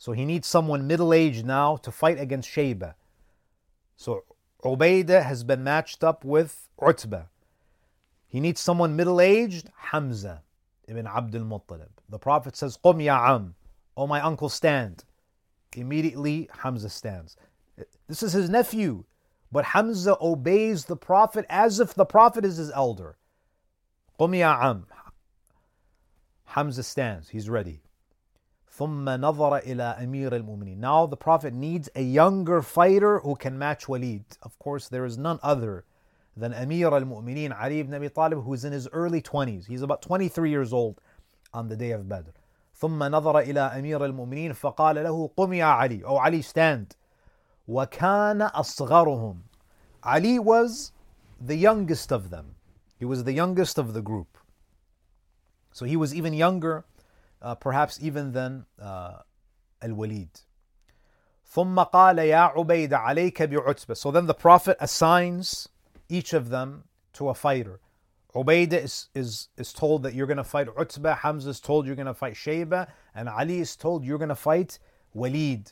So 0.00 0.12
he 0.12 0.24
needs 0.24 0.48
someone 0.48 0.86
middle 0.86 1.12
aged 1.12 1.44
now 1.44 1.76
to 1.76 1.92
fight 1.92 2.18
against 2.18 2.48
Shayba. 2.48 2.94
So 3.98 4.24
Ubaidah 4.64 5.22
has 5.22 5.44
been 5.44 5.62
matched 5.62 6.02
up 6.02 6.24
with 6.24 6.70
Utbah. 6.80 7.24
He 8.26 8.40
needs 8.40 8.62
someone 8.62 8.96
middle 8.96 9.20
aged, 9.20 9.70
Hamza 9.76 10.40
ibn 10.88 11.06
Abdul 11.06 11.42
Muttalib. 11.42 11.90
The 12.08 12.18
Prophet 12.18 12.56
says, 12.56 12.78
Qum 12.82 13.04
ya 13.04 13.34
am. 13.34 13.54
Oh, 13.94 14.06
my 14.06 14.22
uncle, 14.22 14.48
stand. 14.48 15.04
Immediately, 15.76 16.48
Hamza 16.62 16.88
stands. 16.88 17.36
This 18.08 18.22
is 18.22 18.32
his 18.32 18.48
nephew, 18.48 19.04
but 19.52 19.66
Hamza 19.66 20.16
obeys 20.18 20.86
the 20.86 20.96
Prophet 20.96 21.44
as 21.50 21.78
if 21.78 21.92
the 21.92 22.06
Prophet 22.06 22.46
is 22.46 22.56
his 22.56 22.70
elder. 22.70 23.18
Qum 24.18 24.34
ya 24.34 24.58
am. 24.62 24.86
Hamza 26.46 26.82
stands, 26.82 27.28
he's 27.28 27.50
ready. 27.50 27.82
ثم 28.69 29.09
نظر 29.09 29.57
إلى 29.57 29.83
أمير 30.03 30.33
المؤمنين. 30.33 30.77
Now 30.77 31.05
the 31.05 31.17
Prophet 31.17 31.53
needs 31.53 31.89
a 31.95 32.01
younger 32.01 32.61
fighter 32.61 33.19
who 33.19 33.35
can 33.35 33.57
match 33.57 33.87
Walid. 33.87 34.25
Of 34.41 34.59
course, 34.59 34.89
there 34.89 35.05
is 35.05 35.17
none 35.17 35.39
other 35.41 35.85
than 36.35 36.53
Amir 36.53 36.87
al-Mu'mineen 36.87 37.57
Ali 37.57 37.79
ibn 37.79 37.93
Abi 37.93 38.09
Talib, 38.09 38.43
who 38.43 38.53
is 38.53 38.65
in 38.65 38.73
his 38.73 38.89
early 38.91 39.21
20s. 39.21 39.67
He's 39.67 39.81
about 39.81 40.01
23 40.01 40.49
years 40.49 40.73
old 40.73 40.99
on 41.53 41.69
the 41.69 41.75
day 41.75 41.91
of 41.91 42.09
Badr. 42.09 42.31
ثم 42.77 42.99
نظر 43.03 43.39
إلى 43.39 43.59
أمير 43.59 44.05
المؤمنين 44.05 44.53
فقال 44.53 44.95
له 44.95 45.29
قم 45.37 45.53
يا 45.53 45.65
علي 45.65 46.03
أو 46.03 46.17
علي 46.17 46.43
stand 46.43 46.97
وكان 47.67 48.41
أصغرهم 48.41 49.37
Ali 50.03 50.37
was 50.39 50.91
the 51.39 51.55
youngest 51.55 52.11
of 52.11 52.29
them. 52.29 52.55
He 52.99 53.05
was 53.05 53.23
the 53.23 53.33
youngest 53.33 53.77
of 53.77 53.93
the 53.93 54.01
group. 54.01 54.37
So 55.71 55.85
he 55.85 55.95
was 55.95 56.13
even 56.13 56.33
younger, 56.33 56.85
uh, 57.41 57.55
perhaps 57.55 57.99
even 58.01 58.31
than 58.31 58.65
uh, 58.81 59.19
Al-Walid. 59.81 60.29
ثم 61.55 61.79
قال 61.83 62.17
يا 62.17 62.51
عبيد 62.55 62.93
عليك 62.93 63.41
بعتبة. 63.41 63.95
So 63.97 64.11
then 64.11 64.25
the 64.25 64.33
Prophet 64.33 64.77
assigns 64.79 65.69
each 66.09 66.33
of 66.33 66.49
them 66.49 66.83
to 67.13 67.29
a 67.29 67.33
fighter. 67.33 67.79
Ubaidah 68.35 68.83
is, 68.83 69.07
is, 69.15 69.47
is 69.57 69.71
told 69.71 70.03
that 70.03 70.13
you're 70.13 70.27
going 70.27 70.37
to 70.37 70.43
fight 70.43 70.67
Utbah, 70.77 71.15
Hamza 71.15 71.51
is 71.51 71.61
told 71.61 71.85
you're 71.85 71.95
going 71.95 72.05
to 72.05 72.13
fight 72.13 72.33
Shayba, 72.33 72.87
and 73.15 73.29
Ali 73.29 73.59
is 73.59 73.77
told 73.77 74.03
you're 74.03 74.17
going 74.17 74.29
to 74.29 74.35
fight 74.35 74.77
Walid. 75.13 75.71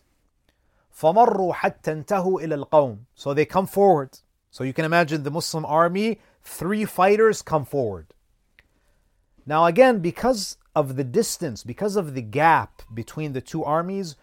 فَمَرُّوا 0.98 1.56
حَتَّى 1.56 2.06
انْتَهُوا 2.06 2.42
إِلَى 2.42 2.66
الْقَوْمِ 2.66 3.00
So 3.16 3.34
they 3.34 3.46
come 3.46 3.68
forward. 3.68 4.20
So 4.52 4.64
you 4.64 4.72
can 4.72 4.86
imagine 4.86 5.24
the 5.24 5.32
Muslim 5.32 5.66
army, 5.66 6.20
three 6.42 6.86
fighters 6.86 7.42
come 7.42 7.66
forward. 7.66 8.14
Now 9.49 9.65
again, 9.65 10.01
because 10.01 10.59
of 10.77 10.97
the 10.97 11.05
distance, 11.05 11.65
because 11.65 11.97
of 11.97 12.13
the 12.13 12.21
gap 12.21 12.83
between 12.93 13.33
the 13.33 13.41
two 13.41 13.65
armies, 13.65 14.15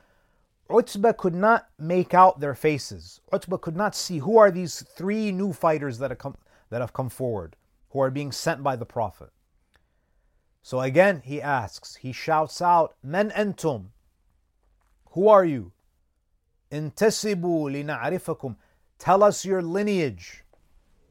Utbah 0.69 1.13
could 1.13 1.33
not 1.33 1.67
make 1.79 2.13
out 2.13 2.39
their 2.39 2.53
faces. 2.53 3.21
Utbah 3.31 3.57
could 3.57 3.75
not 3.75 3.95
see 3.95 4.19
who 4.19 4.37
are 4.37 4.51
these 4.51 4.83
three 4.83 5.31
new 5.31 5.51
fighters 5.51 5.97
that 5.97 6.11
have 6.11 6.19
come, 6.19 6.37
that 6.69 6.79
have 6.79 6.93
come 6.93 7.09
forward 7.09 7.55
who 7.89 7.99
are 8.01 8.11
being 8.11 8.31
sent 8.31 8.61
by 8.61 8.75
the 8.75 8.85
Prophet. 8.85 9.31
So 10.61 10.79
again, 10.81 11.23
he 11.25 11.41
asks, 11.41 11.95
he 11.95 12.11
shouts 12.11 12.61
out, 12.61 12.93
Men 13.01 13.31
entum? 13.31 13.87
Who 15.13 15.27
are 15.27 15.45
you? 15.45 15.71
Intasibu 16.71 17.71
lina'rifakum. 17.71 18.57
Tell 18.99 19.23
us 19.23 19.43
your 19.43 19.63
lineage 19.63 20.43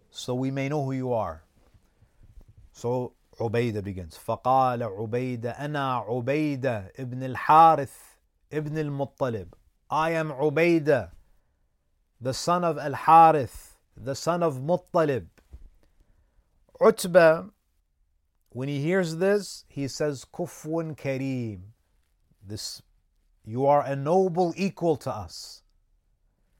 so 0.09 0.37
we 0.37 0.53
may 0.53 0.69
know 0.69 0.85
who 0.85 0.93
you 0.93 1.13
are. 1.13 1.43
So 2.73 3.15
Ubaidah 3.40 3.84
begins. 3.84 4.18
فقال 4.18 4.84
عبيدة 4.84 5.52
أنا 5.52 5.96
عبيدة 5.96 6.92
ابن 7.00 7.24
الحارث 7.24 7.94
ابن 8.54 8.78
المطلب. 8.78 9.54
I 9.90 10.12
am 10.12 10.32
Ubaidah, 10.32 11.12
the 12.22 12.34
son 12.34 12.64
of 12.64 12.78
Al 12.78 12.94
Harith, 12.94 13.78
the 13.96 14.16
son 14.16 14.44
of 14.44 14.56
Muttalib. 14.56 15.28
Utbah, 16.82 17.46
when 18.50 18.68
he 18.68 18.80
hears 18.80 19.18
this, 19.18 19.66
he 19.68 19.88
says, 19.88 20.26
Kufwun 20.34 20.96
Kareem. 20.98 21.60
This, 22.46 22.82
you 23.46 23.66
are 23.66 23.84
a 23.84 23.96
noble 23.96 24.54
equal 24.56 24.96
to 24.98 25.12
us. 25.12 25.64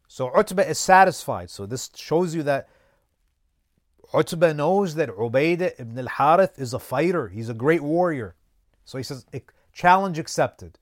So 0.08 0.32
Utbah 0.36 0.64
is 0.64 0.80
satisfied. 0.80 1.50
So 1.50 1.66
this 1.66 1.90
shows 1.96 2.34
you 2.34 2.44
that 2.44 2.68
Utbah 4.14 4.54
knows 4.54 4.96
that 4.96 5.10
Ubaidah 5.10 5.80
ibn 5.80 5.98
al-Harith 6.00 6.58
is 6.58 6.74
a 6.74 6.80
fighter. 6.80 7.28
He's 7.28 7.50
a 7.50 7.54
great 7.54 7.84
warrior. 7.84 8.36
So 8.86 8.98
he 8.98 9.04
says, 9.04 9.26
challenge 9.72 10.18
accepted. 10.18 10.80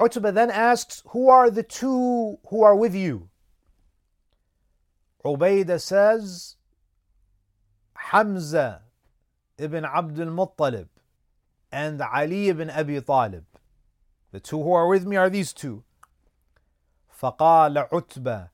Utbah 0.00 0.30
then 0.30 0.50
asks, 0.50 1.02
who 1.08 1.28
are 1.28 1.50
the 1.50 1.62
two 1.62 2.38
who 2.48 2.62
are 2.62 2.74
with 2.74 2.94
you? 2.94 3.28
Ubaidah 5.24 5.80
says, 5.80 6.56
Hamza 7.94 8.82
ibn 9.58 9.84
Abdul 9.84 10.26
Muttalib 10.26 10.88
and 11.70 12.00
Ali 12.00 12.48
ibn 12.48 12.70
Abi 12.70 13.00
Talib. 13.00 13.44
The 14.32 14.40
two 14.40 14.62
who 14.62 14.72
are 14.72 14.88
with 14.88 15.06
me 15.06 15.16
are 15.16 15.30
these 15.30 15.52
two. 15.52 15.84
فقال 17.20 17.88
عتبة 17.92 18.48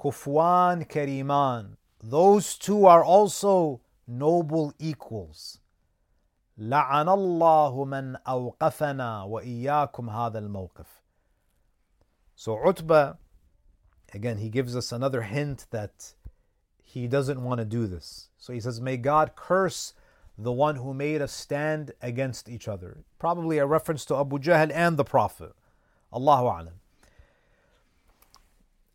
كفوان 0.00 0.82
كريمان 0.84 1.76
those 2.03 2.57
two 2.57 2.85
are 2.85 3.03
also 3.03 3.79
noble 4.05 4.73
equals. 4.77 5.59
لعن 6.59 7.09
الله 7.09 7.85
من 7.85 8.15
أوقفنا 8.27 9.23
وإياكم 9.23 10.09
هذا 10.09 10.39
الموقف. 10.39 10.85
So 12.35 12.57
Utbah, 12.57 13.13
again, 14.13 14.37
he 14.37 14.49
gives 14.49 14.75
us 14.75 14.91
another 14.91 15.21
hint 15.21 15.65
that 15.71 16.13
he 16.83 17.07
doesn't 17.07 17.41
want 17.41 17.59
to 17.59 17.65
do 17.65 17.87
this. 17.87 18.29
So 18.37 18.51
he 18.51 18.59
says, 18.59 18.81
May 18.81 18.97
God 18.97 19.35
curse 19.35 19.93
the 20.37 20.51
one 20.51 20.75
who 20.75 20.93
made 20.93 21.21
us 21.21 21.31
stand 21.31 21.93
against 22.01 22.49
each 22.49 22.67
other. 22.67 22.97
Probably 23.17 23.59
a 23.59 23.65
reference 23.65 24.03
to 24.05 24.17
Abu 24.17 24.39
Jahl 24.39 24.71
and 24.73 24.97
the 24.97 25.03
Prophet. 25.05 25.53
Allahu 26.11 26.45
A'lam. 26.45 26.73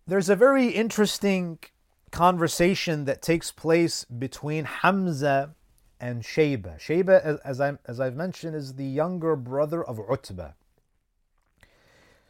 There's 0.06 0.28
a 0.28 0.36
very 0.36 0.68
interesting 0.68 1.58
conversation 2.10 3.04
that 3.06 3.22
takes 3.22 3.50
place 3.50 4.04
between 4.04 4.64
Hamza 4.64 5.54
and 6.00 6.22
Shayba. 6.22 6.78
Shayba, 6.78 7.40
as, 7.44 7.60
I, 7.60 7.76
as 7.86 8.00
I've 8.00 8.16
mentioned, 8.16 8.54
is 8.54 8.74
the 8.74 8.84
younger 8.84 9.36
brother 9.36 9.82
of 9.82 10.00
Utbah. 10.10 10.52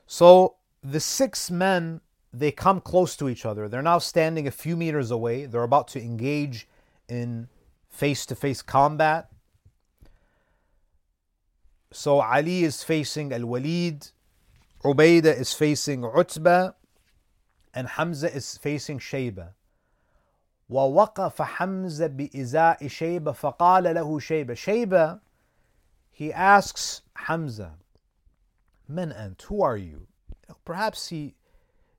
So 0.06 0.56
the 0.82 1.00
six 1.00 1.50
men, 1.50 2.00
they 2.32 2.50
come 2.50 2.80
close 2.80 3.16
to 3.16 3.28
each 3.28 3.44
other. 3.44 3.68
They're 3.68 3.82
now 3.82 3.98
standing 3.98 4.46
a 4.46 4.50
few 4.50 4.76
meters 4.76 5.10
away. 5.10 5.46
They're 5.46 5.62
about 5.62 5.88
to 5.88 6.00
engage 6.00 6.66
in 7.08 7.48
face 7.88 8.24
to 8.26 8.34
face 8.34 8.62
combat. 8.62 9.28
So 11.90 12.20
Ali 12.20 12.64
is 12.64 12.82
facing 12.82 13.32
Al 13.32 13.46
Walid, 13.46 14.10
Ubaidah 14.84 15.38
is 15.38 15.52
facing 15.52 16.04
Utbah, 16.04 16.72
and 17.74 17.88
Hamza 17.88 18.32
is 18.32 18.58
facing 18.58 18.98
Shayba. 18.98 19.50
ووقف 20.68 21.42
حمزة 21.42 22.06
بإزاء 22.06 22.86
شيبة 22.88 23.32
فقال 23.32 23.94
له 23.94 24.18
شيبة 24.18 24.54
شيبة 24.54 25.20
he 26.10 26.32
asks 26.32 27.02
Hamza 27.14 27.78
من 28.88 29.12
أنت? 29.12 29.42
Who 29.42 29.62
are 29.62 29.76
you? 29.76 30.06
Perhaps 30.64 31.08
he 31.08 31.34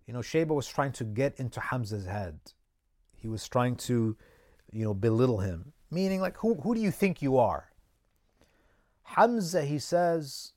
you 0.06 0.14
know 0.14 0.20
Shayba 0.20 0.50
was 0.50 0.68
trying 0.68 0.92
to 0.94 1.04
get 1.04 1.40
into 1.40 1.60
Hamza's 1.60 2.06
head. 2.06 2.40
He 3.16 3.28
was 3.28 3.48
trying 3.48 3.76
to 3.88 4.18
you 4.72 4.86
know 4.86 4.94
belittle 4.94 5.40
him. 5.40 5.74
Meaning 5.90 6.22
like 6.22 6.38
who, 6.38 6.56
who 6.56 6.76
do 6.76 6.82
you 6.82 6.92
think 6.92 7.22
you 7.22 7.38
are? 7.38 7.70
Hamza 9.04 9.64
he 9.64 9.80
says 9.80 10.54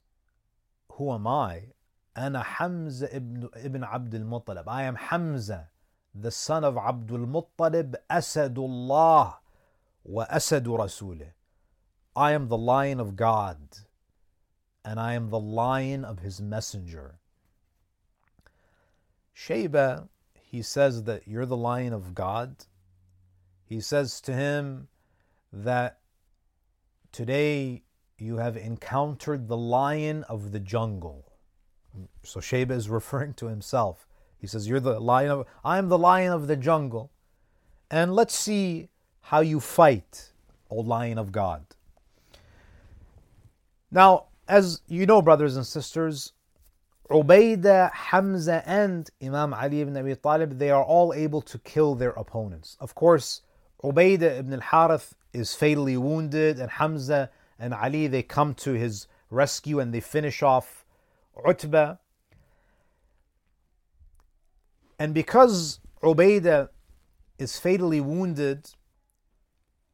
who 0.92 1.12
am 1.12 1.26
I? 1.26 1.72
أنا 2.16 2.42
حمزة 2.42 3.06
ابن, 3.06 3.48
ابن 3.54 3.84
عبد 3.84 4.14
المطلب 4.14 4.68
I 4.68 4.82
am 4.82 4.96
Hamza 4.96 5.70
the 6.14 6.30
son 6.30 6.64
of 6.64 6.76
Abdul 6.76 7.26
Muttalib, 7.26 7.94
Asadullah 8.10 9.36
wa 10.04 10.26
Asadu 10.26 10.78
Rasulih. 10.78 11.32
I 12.14 12.32
am 12.32 12.48
the 12.48 12.58
lion 12.58 13.00
of 13.00 13.16
God, 13.16 13.58
and 14.84 15.00
I 15.00 15.14
am 15.14 15.30
the 15.30 15.40
lion 15.40 16.04
of 16.04 16.18
his 16.18 16.40
messenger. 16.40 17.18
Shayba, 19.34 20.08
he 20.34 20.60
says 20.62 21.04
that 21.04 21.26
you're 21.26 21.46
the 21.46 21.56
lion 21.56 21.94
of 21.94 22.14
God. 22.14 22.66
He 23.64 23.80
says 23.80 24.20
to 24.22 24.34
him 24.34 24.88
that 25.52 26.00
today 27.10 27.84
you 28.18 28.36
have 28.36 28.56
encountered 28.56 29.48
the 29.48 29.56
lion 29.56 30.24
of 30.24 30.52
the 30.52 30.60
jungle. 30.60 31.32
So 32.22 32.40
Shayba 32.40 32.72
is 32.72 32.88
referring 33.00 33.32
to 33.34 33.46
himself. 33.46 34.06
He 34.42 34.46
says, 34.46 34.68
You're 34.68 34.80
the 34.80 35.00
lion 35.00 35.30
of 35.30 35.46
I'm 35.64 35.88
the 35.88 35.96
lion 35.96 36.32
of 36.32 36.48
the 36.48 36.56
jungle. 36.56 37.10
And 37.90 38.14
let's 38.14 38.34
see 38.34 38.90
how 39.20 39.40
you 39.40 39.60
fight, 39.60 40.32
O 40.68 40.76
lion 40.76 41.16
of 41.16 41.32
God. 41.32 41.64
Now, 43.90 44.26
as 44.48 44.82
you 44.86 45.06
know, 45.06 45.22
brothers 45.22 45.56
and 45.56 45.66
sisters, 45.66 46.32
Ubaidah, 47.08 47.92
Hamza, 47.92 48.62
and 48.66 49.08
Imam 49.22 49.54
Ali 49.54 49.80
ibn 49.80 49.96
Abi 49.96 50.14
Talib, 50.16 50.58
they 50.58 50.70
are 50.70 50.82
all 50.82 51.14
able 51.14 51.40
to 51.42 51.58
kill 51.60 51.94
their 51.94 52.10
opponents. 52.10 52.76
Of 52.80 52.94
course, 52.94 53.42
Ubaidah 53.82 54.38
ibn 54.38 54.52
al-Harith 54.52 55.14
is 55.32 55.54
fatally 55.54 55.96
wounded, 55.96 56.58
and 56.58 56.70
Hamza 56.70 57.30
and 57.62 57.72
Ali, 57.72 58.08
they 58.08 58.24
come 58.24 58.54
to 58.54 58.72
his 58.72 59.06
rescue 59.30 59.78
and 59.78 59.94
they 59.94 60.00
finish 60.00 60.42
off 60.42 60.84
Utbah. 61.46 61.98
And 65.02 65.14
because 65.14 65.80
Ubaidah 66.00 66.68
is 67.36 67.58
fatally 67.58 68.00
wounded, 68.00 68.70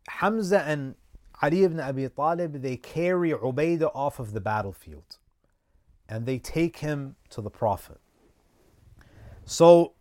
Hamza 0.06 0.61
and 0.61 0.96
Ali 1.40 1.64
ibn 1.64 1.80
Abi 1.80 2.06
Talib, 2.11 2.61
they 2.61 2.76
carry 2.76 3.30
Ubaidah 3.30 3.90
off 3.94 4.18
of 4.18 4.34
the 4.34 4.40
battlefield 4.42 5.16
and 6.11 6.26
they 6.26 6.38
take 6.38 6.80
him 6.80 7.16
to 7.30 7.40
the 7.40 7.48
Prophet. 7.48 8.00
So 9.46 9.94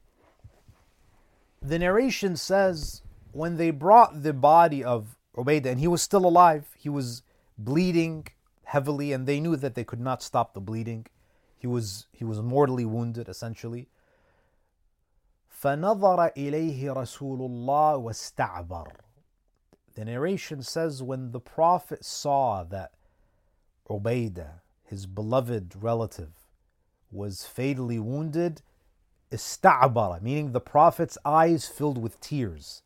the 1.61 1.79
narration 1.79 2.35
says 2.35 3.01
when 3.31 3.55
they 3.55 3.71
brought 3.71 4.23
the 4.23 4.33
body 4.33 4.83
of 4.83 5.15
Ubaidah, 5.37 5.67
and 5.67 5.79
he 5.79 5.87
was 5.87 6.01
still 6.01 6.25
alive, 6.25 6.75
he 6.77 6.89
was 6.89 7.23
bleeding 7.57 8.27
heavily, 8.65 9.13
and 9.13 9.25
they 9.25 9.39
knew 9.39 9.55
that 9.55 9.73
they 9.73 9.85
could 9.85 10.01
not 10.01 10.21
stop 10.21 10.53
the 10.53 10.59
bleeding. 10.59 11.05
He 11.57 11.65
was 11.65 12.07
he 12.11 12.25
was 12.25 12.41
mortally 12.41 12.83
wounded 12.83 13.29
essentially. 13.29 13.87
فنظر 15.56 16.26
إليه 16.36 16.92
رسول 16.92 17.40
الله 17.40 17.96
واستعبر. 17.96 18.92
The 19.94 20.04
narration 20.04 20.62
says 20.62 21.02
when 21.02 21.32
the 21.32 21.40
Prophet 21.40 22.04
saw 22.04 22.64
that 22.64 22.92
Ubaidah, 23.88 24.60
his 24.84 25.06
beloved 25.06 25.74
relative, 25.80 26.32
was 27.10 27.44
fatally 27.44 27.98
wounded, 27.98 28.62
استعبر, 29.30 30.22
meaning 30.22 30.52
the 30.52 30.60
Prophet's 30.60 31.18
eyes 31.24 31.66
filled 31.68 31.98
with 31.98 32.20
tears. 32.20 32.82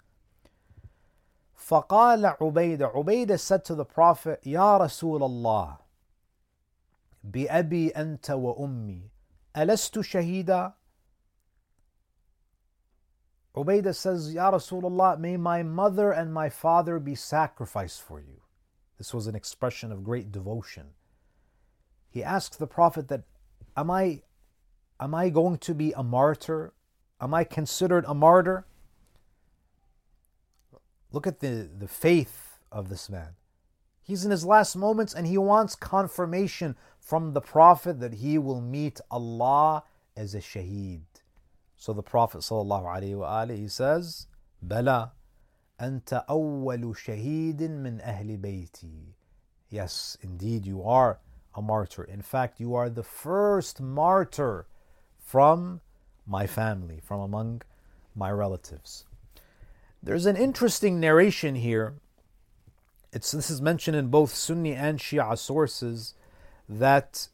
فقال 1.56 2.36
عبيدة 2.40 2.92
عبيدة 2.94 3.38
said 3.38 3.64
to 3.64 3.74
the 3.74 3.84
Prophet 3.84 4.40
يا 4.46 4.78
رسول 4.78 5.22
الله 5.22 5.78
بأبي 7.24 7.90
أنت 7.90 8.30
وأمي 8.30 9.10
ألست 9.56 10.00
شهيدا 10.00 10.72
Ubaidah 13.55 13.95
says, 13.95 14.33
Ya 14.33 14.51
Rasulullah, 14.51 15.19
may 15.19 15.35
my 15.35 15.61
mother 15.61 16.11
and 16.11 16.33
my 16.33 16.49
father 16.49 16.99
be 16.99 17.15
sacrificed 17.15 18.01
for 18.01 18.19
you. 18.19 18.41
This 18.97 19.13
was 19.13 19.27
an 19.27 19.35
expression 19.35 19.91
of 19.91 20.03
great 20.03 20.31
devotion. 20.31 20.91
He 22.09 22.23
asks 22.23 22.55
the 22.55 22.67
Prophet 22.67 23.07
that, 23.09 23.23
Am 23.75 23.89
I 23.89 24.21
am 24.99 25.15
I 25.15 25.29
going 25.29 25.57
to 25.59 25.73
be 25.73 25.91
a 25.93 26.03
martyr? 26.03 26.73
Am 27.19 27.33
I 27.33 27.43
considered 27.43 28.05
a 28.07 28.13
martyr? 28.13 28.65
Look 31.11 31.27
at 31.27 31.39
the, 31.39 31.69
the 31.77 31.87
faith 31.87 32.59
of 32.71 32.89
this 32.89 33.09
man. 33.09 33.35
He's 34.01 34.25
in 34.25 34.31
his 34.31 34.45
last 34.45 34.75
moments 34.75 35.13
and 35.13 35.27
he 35.27 35.37
wants 35.37 35.75
confirmation 35.75 36.75
from 36.99 37.33
the 37.33 37.41
Prophet 37.41 37.99
that 37.99 38.15
he 38.15 38.37
will 38.37 38.61
meet 38.61 38.99
Allah 39.09 39.83
as 40.15 40.35
a 40.35 40.39
shaheed. 40.39 41.01
So 41.80 41.92
the 41.92 42.02
Prophet 42.02 42.38
ﷺ, 42.38 43.56
he 43.56 43.68
says, 43.68 44.26
Bala, 44.62 45.12
أنت 45.80 46.24
أول 46.28 46.96
شهيد 46.96 47.60
من 47.60 48.00
أهل 48.00 48.40
بيتي. 48.40 49.12
Yes, 49.68 50.16
indeed, 50.22 50.64
you 50.64 50.82
are 50.82 51.20
a 51.54 51.62
martyr. 51.62 52.04
In 52.04 52.22
fact, 52.22 52.60
you 52.60 52.74
are 52.74 52.88
the 52.88 53.02
first 53.02 53.80
martyr 53.80 54.66
from 55.18 55.80
my 56.26 56.46
family, 56.46 57.00
from 57.02 57.20
among 57.20 57.62
my 58.14 58.30
relatives. 58.30 59.04
There's 60.02 60.26
an 60.26 60.36
interesting 60.36 61.00
narration 61.00 61.56
here. 61.56 61.94
It's, 63.12 63.32
this 63.32 63.50
is 63.50 63.60
mentioned 63.60 63.96
in 63.96 64.08
both 64.08 64.34
Sunni 64.34 64.72
and 64.72 64.98
Shia 64.98 65.36
sources 65.36 66.14
that 66.68 67.28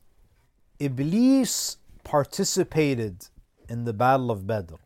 Iblis 0.79 1.79
participated 2.05 3.29
in 3.69 3.85
the 3.85 3.93
Battle 3.93 4.31
of 4.31 4.47
Badr. 4.47 4.77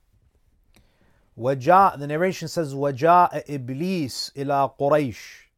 وجاء 1.39 1.99
the 1.99 2.07
narration 2.07 2.49
says 2.49 2.75
وجاء 2.75 3.55
إبليس 3.55 4.33
إلى 4.37 4.71
قريش 4.79 5.51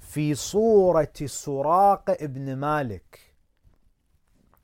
في 0.00 0.34
صورة 0.34 1.12
سراق 1.24 2.10
ابن 2.10 2.56
مالك 2.56 3.20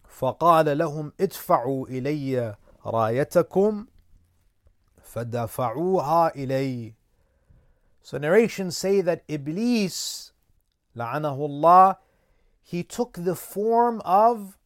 فقال 0.08 0.78
لهم 0.78 1.12
ادفعوا 1.20 1.86
إلي 1.88 2.56
رايتكم 2.86 3.86
فدفعوها 5.02 6.34
إلي 6.36 6.94
So 8.04 8.18
narrations 8.18 8.76
say 8.76 9.00
that 9.00 9.22
Iblis, 9.28 10.32
لعنه 10.96 11.46
الله, 11.46 11.96
he 12.62 12.82
took 12.82 13.12
the 13.12 13.36
form 13.36 14.00
of 14.04 14.58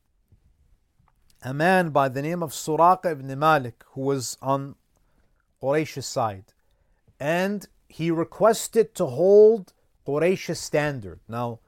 a 1.43 1.53
man 1.53 1.89
by 1.89 2.09
the 2.09 2.21
name 2.21 2.43
of 2.43 2.51
Suraqa 2.51 3.11
ibn 3.11 3.39
Malik, 3.39 3.83
who 3.91 4.01
was 4.01 4.37
on 4.41 4.75
Quraysh's 5.61 6.05
side. 6.05 6.45
And 7.19 7.67
he 7.87 8.11
requested 8.11 8.93
to 8.95 9.05
hold 9.05 9.73
Quraysh's 10.07 10.59
standard. 10.59 11.19
Now, 11.27 11.59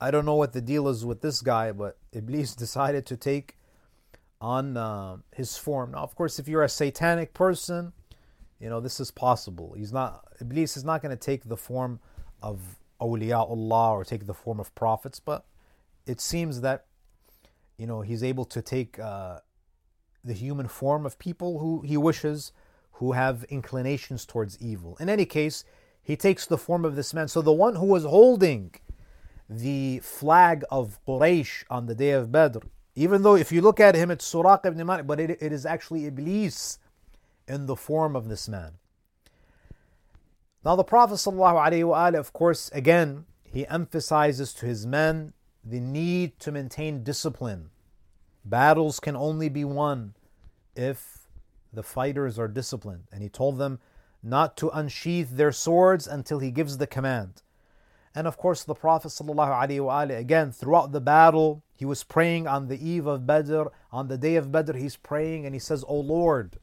I 0.00 0.10
don't 0.10 0.24
know 0.24 0.36
what 0.36 0.52
the 0.52 0.60
deal 0.60 0.88
is 0.88 1.04
with 1.04 1.20
this 1.20 1.40
guy, 1.40 1.72
but 1.72 1.96
Iblis 2.12 2.54
decided 2.64 3.06
to 3.06 3.16
take 3.16 3.56
on 4.40 4.76
uh, 4.76 5.16
his 5.34 5.56
form. 5.56 5.92
Now, 5.92 5.98
of 5.98 6.14
course, 6.14 6.38
if 6.38 6.46
you're 6.46 6.62
a 6.62 6.68
satanic 6.68 7.34
person, 7.34 7.92
you 8.60 8.68
know 8.68 8.80
this 8.80 9.00
is 9.00 9.10
possible. 9.10 9.74
He's 9.76 9.92
not 9.92 10.24
Iblis 10.40 10.76
is 10.76 10.84
not 10.84 11.02
going 11.02 11.16
to 11.16 11.20
take 11.20 11.48
the 11.48 11.56
form 11.56 12.00
of 12.42 12.60
awliyaullah 13.00 13.90
or 13.90 14.04
take 14.04 14.26
the 14.26 14.34
form 14.34 14.60
of 14.60 14.74
prophets, 14.74 15.20
but 15.20 15.44
it 16.06 16.20
seems 16.20 16.60
that 16.60 16.86
you 17.78 17.86
know 17.86 18.02
he's 18.02 18.22
able 18.22 18.44
to 18.44 18.60
take 18.60 18.98
uh, 18.98 19.38
the 20.24 20.34
human 20.34 20.68
form 20.68 21.06
of 21.06 21.18
people 21.18 21.60
who 21.60 21.80
he 21.82 21.96
wishes, 21.96 22.52
who 22.92 23.12
have 23.12 23.44
inclinations 23.44 24.26
towards 24.26 24.60
evil. 24.60 24.96
In 25.00 25.08
any 25.08 25.24
case, 25.24 25.64
he 26.02 26.16
takes 26.16 26.46
the 26.46 26.58
form 26.58 26.84
of 26.84 26.96
this 26.96 27.14
man. 27.14 27.28
So 27.28 27.40
the 27.40 27.52
one 27.52 27.76
who 27.76 27.86
was 27.86 28.04
holding 28.04 28.74
the 29.48 30.00
flag 30.00 30.64
of 30.70 30.98
Quraysh 31.06 31.64
on 31.70 31.86
the 31.86 31.94
day 31.94 32.10
of 32.10 32.30
Badr, 32.32 32.58
even 32.94 33.22
though 33.22 33.36
if 33.36 33.52
you 33.52 33.62
look 33.62 33.78
at 33.78 33.94
him, 33.94 34.10
it's 34.10 34.30
Suraq 34.30 34.66
ibn 34.66 34.84
Malik, 34.84 35.06
but 35.06 35.20
it, 35.20 35.30
it 35.40 35.52
is 35.52 35.64
actually 35.64 36.06
Iblis 36.06 36.78
in 37.46 37.66
the 37.66 37.76
form 37.76 38.16
of 38.16 38.28
this 38.28 38.48
man. 38.48 38.72
Now, 40.64 40.74
the 40.76 40.84
Prophet, 40.84 41.24
of 41.24 42.32
course, 42.32 42.70
again, 42.74 43.24
he 43.44 43.66
emphasizes 43.66 44.52
to 44.54 44.66
his 44.66 44.86
men 44.86 45.32
the 45.68 45.80
need 45.80 46.38
to 46.40 46.50
maintain 46.50 47.02
discipline. 47.02 47.68
Battles 48.44 49.00
can 49.00 49.14
only 49.14 49.50
be 49.50 49.64
won 49.64 50.14
if 50.74 51.28
the 51.72 51.82
fighters 51.82 52.38
are 52.38 52.48
disciplined. 52.48 53.04
And 53.12 53.22
he 53.22 53.28
told 53.28 53.58
them 53.58 53.78
not 54.22 54.56
to 54.58 54.70
unsheath 54.70 55.30
their 55.30 55.52
swords 55.52 56.06
until 56.06 56.38
he 56.38 56.50
gives 56.50 56.78
the 56.78 56.86
command. 56.86 57.42
And 58.14 58.26
of 58.26 58.38
course, 58.38 58.64
the 58.64 58.74
Prophet 58.74 59.08
ﷺ, 59.08 60.18
again, 60.18 60.52
throughout 60.52 60.92
the 60.92 61.00
battle, 61.00 61.62
he 61.74 61.84
was 61.84 62.02
praying 62.02 62.46
on 62.46 62.68
the 62.68 62.88
eve 62.88 63.06
of 63.06 63.26
Badr, 63.26 63.64
on 63.92 64.08
the 64.08 64.18
day 64.18 64.36
of 64.36 64.50
Badr, 64.50 64.76
he's 64.76 64.96
praying 64.96 65.44
and 65.44 65.54
he 65.54 65.60
says, 65.60 65.84
O 65.86 66.00
Lord, 66.00 66.58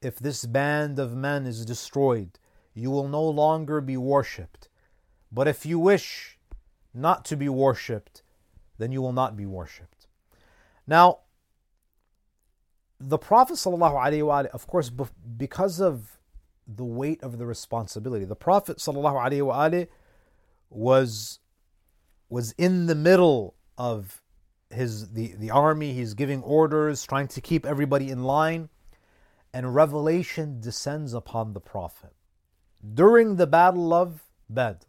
if 0.00 0.18
this 0.18 0.46
band 0.46 1.00
of 1.00 1.16
men 1.16 1.46
is 1.46 1.66
destroyed, 1.66 2.38
you 2.74 2.90
will 2.90 3.08
no 3.08 3.24
longer 3.24 3.80
be 3.80 3.96
worshipped. 3.96 4.68
But 5.32 5.48
if 5.48 5.66
you 5.66 5.78
wish 5.80 6.35
not 6.96 7.24
to 7.26 7.36
be 7.36 7.48
worshipped, 7.48 8.22
then 8.78 8.92
you 8.92 9.02
will 9.02 9.12
not 9.12 9.36
be 9.36 9.46
worshipped. 9.46 10.06
Now, 10.86 11.20
the 12.98 13.18
Prophet, 13.18 13.54
ﷺ, 13.54 14.46
of 14.46 14.66
course, 14.66 14.90
because 14.90 15.80
of 15.80 16.18
the 16.66 16.84
weight 16.84 17.22
of 17.22 17.38
the 17.38 17.46
responsibility, 17.46 18.24
the 18.24 18.34
Prophet 18.34 18.78
ﷺ 18.78 19.88
was, 20.70 21.40
was 22.28 22.52
in 22.52 22.86
the 22.86 22.94
middle 22.94 23.54
of 23.76 24.22
his 24.70 25.10
the, 25.10 25.34
the 25.36 25.50
army, 25.50 25.92
he's 25.92 26.14
giving 26.14 26.42
orders, 26.42 27.04
trying 27.04 27.28
to 27.28 27.40
keep 27.40 27.64
everybody 27.64 28.10
in 28.10 28.24
line 28.24 28.68
and 29.56 29.74
revelation 29.74 30.60
descends 30.60 31.14
upon 31.14 31.54
the 31.54 31.60
Prophet 31.60 32.12
during 32.92 33.36
the 33.36 33.46
battle 33.46 33.94
of 33.94 34.22
Badr. 34.50 34.84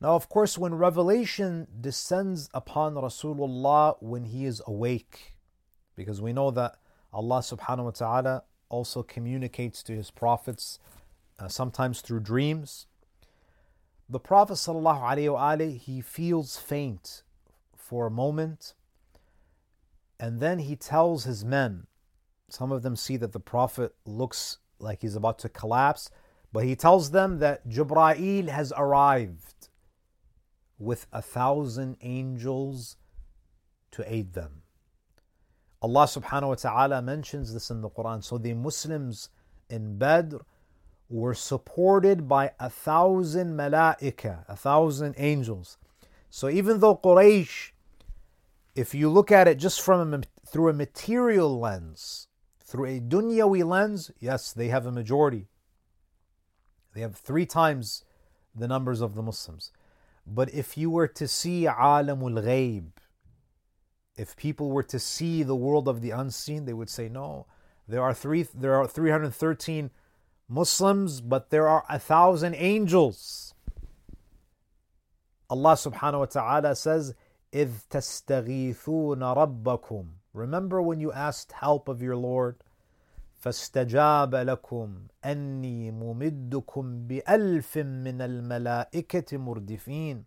Now, 0.00 0.14
of 0.14 0.28
course, 0.28 0.56
when 0.56 0.74
revelation 0.74 1.66
descends 1.78 2.48
upon 2.54 2.94
Rasulullah 2.94 3.96
when 4.00 4.24
he 4.24 4.46
is 4.46 4.62
awake, 4.66 5.34
because 5.94 6.22
we 6.22 6.32
know 6.32 6.50
that 6.52 6.76
Allah 7.12 7.40
subhanahu 7.40 7.84
wa 7.84 7.90
ta'ala 7.90 8.42
also 8.70 9.02
communicates 9.02 9.82
to 9.82 9.94
his 9.94 10.10
prophets 10.10 10.78
uh, 11.38 11.48
sometimes 11.48 12.00
through 12.00 12.20
dreams. 12.20 12.86
The 14.08 14.20
Prophet 14.20 14.54
sallallahu 14.54 15.02
alaihi 15.02 15.34
wasallam 15.34 15.76
he 15.76 16.00
feels 16.00 16.56
faint 16.56 17.22
for 17.76 18.06
a 18.06 18.10
moment 18.10 18.74
and 20.18 20.40
then 20.40 20.60
he 20.60 20.76
tells 20.76 21.24
his 21.24 21.44
men 21.44 21.86
some 22.48 22.72
of 22.72 22.82
them 22.82 22.96
see 22.96 23.16
that 23.16 23.32
the 23.32 23.40
Prophet 23.40 23.94
looks 24.04 24.58
like 24.78 25.02
he's 25.02 25.14
about 25.14 25.38
to 25.40 25.48
collapse, 25.48 26.10
but 26.52 26.64
he 26.64 26.74
tells 26.74 27.12
them 27.12 27.38
that 27.38 27.68
Jibra'il 27.68 28.48
has 28.48 28.72
arrived 28.76 29.59
with 30.80 31.06
a 31.12 31.22
thousand 31.22 31.96
angels 32.00 32.96
to 33.92 34.12
aid 34.12 34.32
them. 34.32 34.62
Allah 35.82 36.04
subhanahu 36.04 36.48
wa 36.48 36.54
ta'ala 36.54 37.02
mentions 37.02 37.52
this 37.52 37.70
in 37.70 37.82
the 37.82 37.90
Quran. 37.90 38.24
So 38.24 38.38
the 38.38 38.54
Muslims 38.54 39.28
in 39.68 39.98
Badr 39.98 40.38
were 41.08 41.34
supported 41.34 42.28
by 42.28 42.52
a 42.58 42.70
thousand 42.70 43.56
malaika, 43.56 44.44
a 44.48 44.56
thousand 44.56 45.14
angels. 45.18 45.76
So 46.30 46.48
even 46.48 46.80
though 46.80 46.96
Quraysh, 46.96 47.72
if 48.74 48.94
you 48.94 49.10
look 49.10 49.30
at 49.30 49.48
it 49.48 49.58
just 49.58 49.80
from 49.80 50.14
a, 50.14 50.20
through 50.46 50.70
a 50.70 50.72
material 50.74 51.58
lens, 51.58 52.28
through 52.62 52.86
a 52.86 53.00
dunyawi 53.00 53.64
lens, 53.66 54.10
yes, 54.18 54.52
they 54.52 54.68
have 54.68 54.86
a 54.86 54.92
majority. 54.92 55.48
They 56.94 57.00
have 57.00 57.16
three 57.16 57.46
times 57.46 58.04
the 58.54 58.68
numbers 58.68 59.00
of 59.00 59.14
the 59.14 59.22
Muslims. 59.22 59.72
But 60.27 60.53
if 60.53 60.77
you 60.77 60.89
were 60.89 61.07
to 61.07 61.27
see 61.27 61.63
alamul 61.63 62.43
ghaib, 62.43 62.87
if 64.17 64.35
people 64.35 64.71
were 64.71 64.83
to 64.83 64.99
see 64.99 65.43
the 65.43 65.55
world 65.55 65.87
of 65.87 66.01
the 66.01 66.11
unseen, 66.11 66.65
they 66.65 66.73
would 66.73 66.89
say, 66.89 67.09
no, 67.09 67.45
there 67.87 68.01
are 68.01 68.13
three 68.13 68.47
there 68.53 68.75
are 68.75 68.87
313 68.87 69.91
Muslims, 70.47 71.21
but 71.21 71.49
there 71.49 71.67
are 71.67 71.83
a 71.89 71.99
thousand 71.99 72.55
angels. 72.55 73.53
Allah 75.49 75.73
subhanahu 75.73 76.19
wa 76.19 76.25
ta'ala 76.25 76.75
says, 76.75 77.13
إِذْ 77.51 77.69
تَسْتَغِيثُونَ 77.89 79.19
رَبَّكُمْ 79.19 80.07
Remember 80.33 80.81
when 80.81 80.99
you 80.99 81.11
asked 81.11 81.51
help 81.51 81.87
of 81.87 82.01
your 82.01 82.15
Lord? 82.15 82.57
فاستجاب 83.39 84.35
لكم 84.35 85.07
أني 85.25 85.91
ممدكم 85.91 87.07
بألف 87.07 87.77
من 87.77 88.21
الملائكة 88.21 89.37
مردفين 89.37 90.25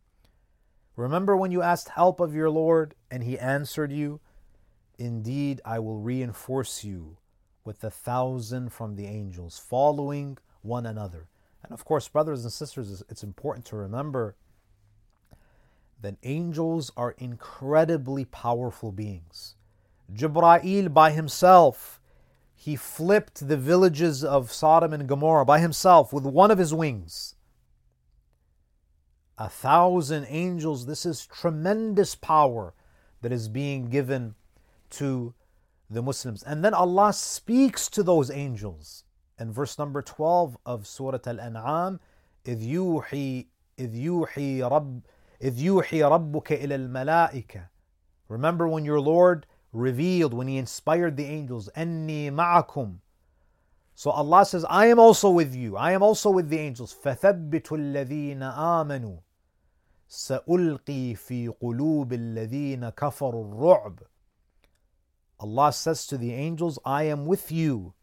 Remember 0.97 1.37
when 1.37 1.53
you 1.53 1.63
asked 1.63 1.91
help 1.91 2.19
of 2.19 2.35
your 2.35 2.51
Lord 2.51 2.95
and 3.09 3.23
He 3.23 3.39
answered 3.39 3.93
you? 3.93 4.21
Indeed, 4.99 5.61
I 5.65 5.79
will 5.79 5.99
reinforce 5.99 6.83
you 6.83 7.19
with 7.65 7.85
a 7.85 7.91
thousand 7.91 8.73
from 8.73 8.97
the 8.97 9.07
angels, 9.07 9.59
following 9.59 10.39
one 10.63 10.87
another. 10.87 11.29
And 11.63 11.73
of 11.73 11.85
course, 11.85 12.09
brothers 12.09 12.43
and 12.45 12.53
sisters, 12.53 13.05
it's 13.09 13.23
important 13.23 13.65
to 13.67 13.77
remember 13.77 14.35
that 16.01 16.17
angels 16.23 16.91
are 16.97 17.15
incredibly 17.19 18.25
powerful 18.25 18.91
beings. 18.91 19.55
Jibra'il 20.13 20.93
by 20.93 21.11
himself, 21.11 22.01
he 22.56 22.76
flipped 22.76 23.48
the 23.48 23.58
villages 23.58 24.24
of 24.24 24.52
Sodom 24.52 24.94
and 24.94 25.08
Gomorrah 25.08 25.46
by 25.46 25.60
himself 25.60 26.14
with 26.14 26.26
one 26.26 26.52
of 26.52 26.58
his 26.58 26.74
wings. 26.74 27.36
A 29.38 29.50
thousand 29.50 30.26
angels, 30.30 30.86
this 30.86 31.06
is 31.06 31.26
tremendous 31.26 32.16
power 32.16 32.74
that 33.22 33.32
is 33.32 33.50
being 33.50 33.90
given 33.90 34.36
to 34.92 35.34
the 35.90 36.02
Muslims. 36.02 36.44
And 36.44 36.64
then 36.64 36.74
Allah 36.74 37.14
speaks 37.14 37.90
to 37.90 38.04
those 38.04 38.30
angels. 38.30 39.04
In 39.40 39.52
verse 39.52 39.78
number 39.80 40.02
12 40.02 40.58
of 40.66 40.88
Surah 40.88 41.20
Al 41.26 41.38
Anfal, 41.38 42.00
إذ 42.46 42.62
يوحي, 42.62 43.48
إذ 43.80 43.96
يوحي 43.96 44.62
رب 44.62 45.02
إذ 45.42 45.60
يوحي 45.60 46.04
ربك 46.04 46.52
إلى 46.52 46.76
الملائكة. 46.76 47.68
Remember 48.30 48.68
when 48.68 48.86
your 48.86 49.02
Lord 49.02 49.46
revealed 49.73 50.35
when 50.35 50.49
He 50.49 50.57
inspired 50.57 51.17
the 51.17 51.27
angels, 51.27 51.69
أني 51.77 52.31
معكم. 52.31 52.99
So 53.95 54.11
Allah 54.11 54.45
says, 54.45 54.65
I 54.69 54.87
am 54.87 55.01
also 55.01 55.29
with 55.29 55.55
you. 55.55 55.77
I 55.77 55.91
am 55.93 56.03
also 56.03 56.31
with 56.31 56.49
the 56.49 56.59
angels. 56.59 56.95
فثبتوا 57.03 57.77
الذين 57.77 58.43
آمنوا 58.43 59.19
سألقي 60.09 61.15
في 61.17 61.49
قلوب 61.61 62.13
الذين 62.13 62.91
كفروا 62.91 63.45
الرعب. 63.45 63.99
Allah 65.41 65.73
says 65.73 66.07
to 66.07 66.17
the 66.17 66.33
angels, 66.33 66.79
I 66.85 67.05
am 67.05 67.27
with 67.27 67.53
you. 67.53 67.95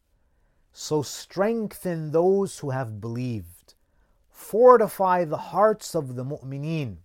So 0.71 1.01
strengthen 1.01 2.11
those 2.11 2.59
who 2.59 2.71
have 2.71 2.99
believed. 2.99 3.75
Fortify 4.29 5.23
the 5.23 5.37
hearts 5.37 5.95
of 5.95 6.15
the 6.15 6.25
mu'mineen. 6.25 6.97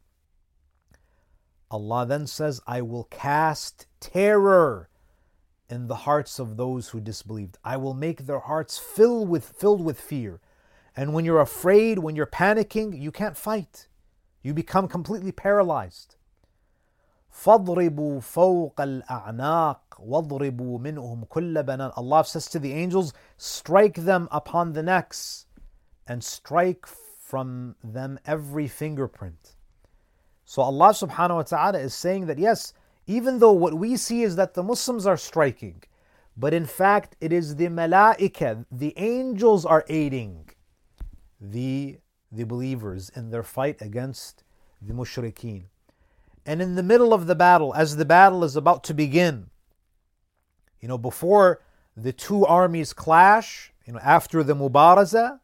Allah 1.74 2.05
then 2.07 2.26
says, 2.26 2.61
I 2.66 2.83
will 2.83 3.05
cast 3.05 3.87
terror 4.01 4.89
in 5.68 5.87
the 5.87 5.95
hearts 5.95 6.39
of 6.39 6.57
those 6.57 6.89
who 6.89 7.01
disbelieved. 7.01 7.59
I 7.64 7.76
will 7.76 7.95
make 7.95 8.26
their 8.26 8.41
hearts 8.41 8.78
fill 8.78 9.24
with, 9.24 9.45
filled 9.45 9.85
with 9.85 10.01
fear. 10.01 10.41
And 10.97 11.14
when 11.14 11.24
you're 11.24 11.41
afraid, 11.41 12.01
when 12.01 12.16
you're 12.16 12.26
panicking, 12.26 13.01
you 13.01 13.12
can't 13.12 13.37
fight. 13.37 13.87
You 14.43 14.53
become 14.53 14.89
completely 14.89 15.33
paralyzed. 15.33 16.16
فَاضْرِبُوا 17.33 18.18
فَوْقَ 18.18 18.74
الْأَعْنَاقِ 18.74 19.76
وَاضْرِبُوا 20.01 20.81
مِنْهُمْ 20.81 21.28
كُلَّ 21.28 21.64
بَنَانٍ 21.64 21.93
Allah 21.97 22.24
says 22.24 22.47
to 22.49 22.59
the 22.59 22.72
angels, 22.72 23.12
strike 23.37 23.95
them 23.95 24.28
upon 24.33 24.72
the 24.72 24.83
necks 24.83 25.47
and 26.09 26.24
strike 26.24 26.87
from 26.87 27.76
them 27.85 28.18
every 28.26 28.66
fingerprint. 28.66 29.53
So 30.46 30.62
Allah 30.62 30.89
subhanahu 30.89 31.36
wa 31.36 31.41
ta'ala 31.43 31.80
is 31.80 31.93
saying 31.93 32.28
that 32.28 32.38
yes, 32.38 32.74
even 33.08 33.39
though 33.39 33.52
what 33.52 33.74
we 33.74 33.98
see 33.98 34.22
is 34.24 34.36
that 34.36 34.54
the 34.54 34.64
Muslims 34.64 35.06
are 35.08 35.18
striking, 35.18 35.84
but 36.38 36.54
in 36.54 36.66
fact 36.66 37.16
it 37.20 37.34
is 37.34 37.56
the 37.56 37.68
malaika, 37.68 38.66
the 38.72 38.93
angels 38.98 39.66
are 39.66 39.84
aiding 39.89 40.50
the, 41.41 41.98
the 42.32 42.46
believers 42.46 43.10
in 43.16 43.32
their 43.32 43.43
fight 43.43 43.82
against 43.82 44.43
the 44.82 44.93
mushrikeen. 44.93 45.66
And 46.46 46.62
in 46.62 46.76
the 46.76 46.84
middle 46.84 47.14
of 47.14 47.26
the 47.26 47.36
battle, 47.36 47.74
as 47.74 47.96
the 47.96 48.06
battle 48.06 48.43
is 48.43 48.56
about 48.56 48.84
to 48.86 48.93
begin, 48.93 49.50
you 50.80 50.88
know, 50.88 50.98
before 50.98 51.62
the 51.98 52.14
two 52.14 52.46
armies 52.46 52.93
clash, 52.93 53.74
you 53.88 53.93
know, 53.93 54.00
after 54.00 54.43
the 54.43 54.56
Mubaraza, 54.56 55.39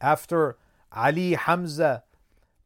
after 0.00 0.56
Ali, 0.92 1.34
Hamza, 1.34 2.04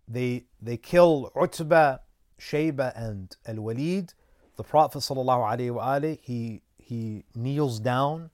they 0.07 0.47
they 0.61 0.77
kill 0.77 1.33
Utbah, 1.35 1.99
Shayba, 2.39 2.93
and 2.97 3.37
Al 3.47 3.57
Walid. 3.57 4.15
The 4.57 4.63
Prophet 4.63 4.99
ﷺ, 4.99 6.19
he 6.23 6.63
he 6.79 7.25
kneels 7.35 7.81
down, 7.81 8.31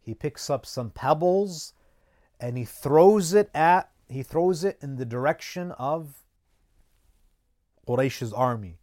he 0.00 0.14
picks 0.14 0.48
up 0.48 0.64
some 0.64 0.90
pebbles, 0.90 1.72
and 2.38 2.56
he 2.56 2.64
throws 2.64 3.32
it 3.34 3.50
at 3.54 3.90
he 4.08 4.22
throws 4.22 4.62
it 4.62 4.78
in 4.80 4.96
the 4.96 5.04
direction 5.04 5.72
of 5.72 6.22
Quraysh's 7.86 8.32
army. 8.32 8.78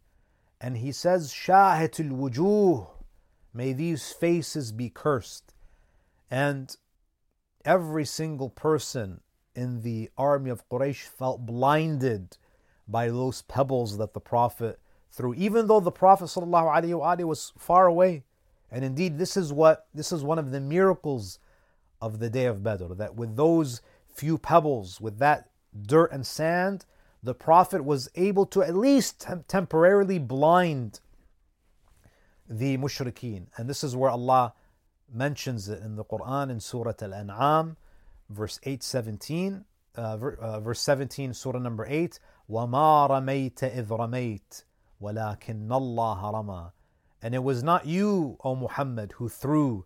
And 0.60 0.78
he 0.78 0.92
says, 0.92 1.32
Shahatul 1.32 2.10
wujuh, 2.10 2.88
may 3.52 3.72
these 3.72 4.12
faces 4.12 4.72
be 4.72 4.88
cursed. 4.88 5.54
And 6.30 6.74
every 7.64 8.04
single 8.04 8.50
person 8.50 9.20
in 9.54 9.82
the 9.82 10.10
army 10.16 10.50
of 10.50 10.68
Quraysh 10.68 11.02
felt 11.02 11.46
blinded 11.46 12.36
by 12.88 13.08
those 13.08 13.42
pebbles 13.42 13.98
that 13.98 14.12
the 14.12 14.20
Prophet 14.20 14.78
threw, 15.10 15.34
even 15.34 15.66
though 15.66 15.80
the 15.80 15.92
Prophet 15.92 16.26
ﷺ 16.26 17.24
was 17.24 17.52
far 17.56 17.86
away. 17.86 18.24
And 18.70 18.84
indeed, 18.84 19.18
this 19.18 19.36
is 19.36 19.52
what 19.52 19.86
this 19.94 20.10
is 20.10 20.24
one 20.24 20.38
of 20.38 20.50
the 20.50 20.60
miracles 20.60 21.38
of 22.00 22.18
the 22.18 22.28
day 22.28 22.46
of 22.46 22.62
Badr, 22.62 22.92
that 22.94 23.14
with 23.14 23.36
those 23.36 23.80
few 24.12 24.36
pebbles, 24.36 25.00
with 25.00 25.18
that 25.18 25.50
dirt 25.86 26.12
and 26.12 26.26
sand, 26.26 26.84
the 27.22 27.34
Prophet 27.34 27.84
was 27.84 28.08
able 28.16 28.46
to 28.46 28.62
at 28.62 28.76
least 28.76 29.26
temporarily 29.48 30.18
blind 30.18 31.00
the 32.48 32.76
mushrikeen. 32.76 33.46
And 33.56 33.70
this 33.70 33.82
is 33.82 33.96
where 33.96 34.10
Allah 34.10 34.54
mentions 35.12 35.68
it 35.68 35.82
in 35.82 35.96
the 35.96 36.04
Quran 36.04 36.50
in 36.50 36.60
Surah 36.60 36.92
Al 37.00 37.10
Anfal, 37.10 37.76
verse 38.29 38.59
817, 38.63 39.65
uh, 39.97 40.01
uh, 40.39 40.59
verse 40.59 40.81
17, 40.81 41.33
Surah 41.33 41.59
number 41.59 41.85
8. 41.87 42.19
وَمَا 42.49 43.09
رَمَيْتَ 43.09 43.75
إِذْ 43.75 43.87
رَمَيْتَ 43.87 44.63
وَلَكِنَّ 45.01 45.67
اللَّهَ 45.67 46.21
رَمَى 46.21 46.71
And 47.21 47.35
it 47.35 47.43
was 47.43 47.61
not 47.61 47.85
you, 47.85 48.37
O 48.43 48.55
Muhammad, 48.55 49.13
who 49.13 49.29
threw 49.29 49.85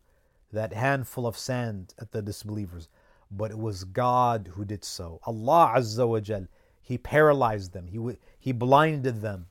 that 0.51 0.73
handful 0.73 1.27
of 1.27 1.37
sand 1.37 1.93
at 1.99 2.11
the 2.11 2.21
disbelievers, 2.21 2.87
but 3.29 3.51
it 3.51 3.57
was 3.57 3.83
God 3.83 4.51
who 4.53 4.63
did 4.63 4.85
so. 4.85 5.19
Allah 5.25 5.73
Azza 5.75 6.07
wa 6.07 6.19
Jal, 6.19 6.47
He 6.81 6.97
paralyzed 6.97 7.73
them, 7.73 7.87
He, 7.87 8.17
he 8.39 8.51
blinded 8.51 9.21
them 9.21 9.47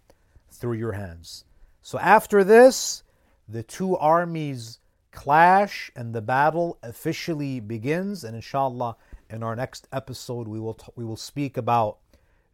through 0.50 0.74
your 0.74 0.92
hands. 0.92 1.44
So 1.82 1.98
after 1.98 2.44
this, 2.44 3.02
the 3.48 3.62
two 3.62 3.96
armies 3.96 4.78
clash 5.17 5.91
and 5.95 6.13
the 6.13 6.21
battle 6.21 6.77
officially 6.83 7.59
begins. 7.59 8.23
And 8.23 8.35
inshallah, 8.35 8.95
in 9.29 9.41
our 9.43 9.55
next 9.55 9.87
episode, 9.91 10.47
we 10.47 10.59
will 10.59 10.75
t- 10.75 10.93
we 10.95 11.03
will 11.03 11.17
speak 11.31 11.57
about 11.57 11.97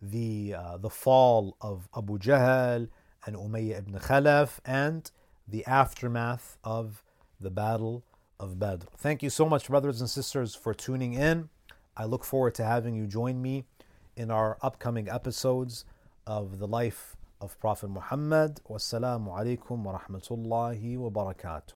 the 0.01 0.55
uh, 0.57 0.77
the 0.77 0.89
fall 0.89 1.57
of 1.61 1.89
Abu 1.95 2.17
Jahl 2.17 2.87
and 3.25 3.35
Umayyah 3.35 3.79
ibn 3.79 3.93
Khalaf 3.99 4.59
and 4.65 5.11
the 5.47 5.65
aftermath 5.65 6.57
of 6.63 7.03
the 7.39 7.51
battle 7.51 8.03
of 8.39 8.59
Badr. 8.59 8.85
Thank 8.97 9.21
you 9.23 9.29
so 9.29 9.45
much, 9.47 9.67
brothers 9.67 9.99
and 9.99 10.09
sisters, 10.09 10.55
for 10.55 10.73
tuning 10.73 11.13
in. 11.13 11.49
I 11.95 12.05
look 12.05 12.23
forward 12.23 12.55
to 12.55 12.63
having 12.63 12.95
you 12.95 13.07
join 13.07 13.41
me 13.41 13.65
in 14.15 14.31
our 14.31 14.57
upcoming 14.61 15.09
episodes 15.09 15.85
of 16.25 16.59
the 16.59 16.67
life 16.67 17.15
of 17.41 17.59
Prophet 17.59 17.89
Muhammad. 17.89 18.61
Wassalamu 18.69 19.29
alaikum 19.37 19.83
wa 19.83 19.99
rahmatullahi 19.99 20.97
wa 20.97 21.09
barakatuh. 21.09 21.71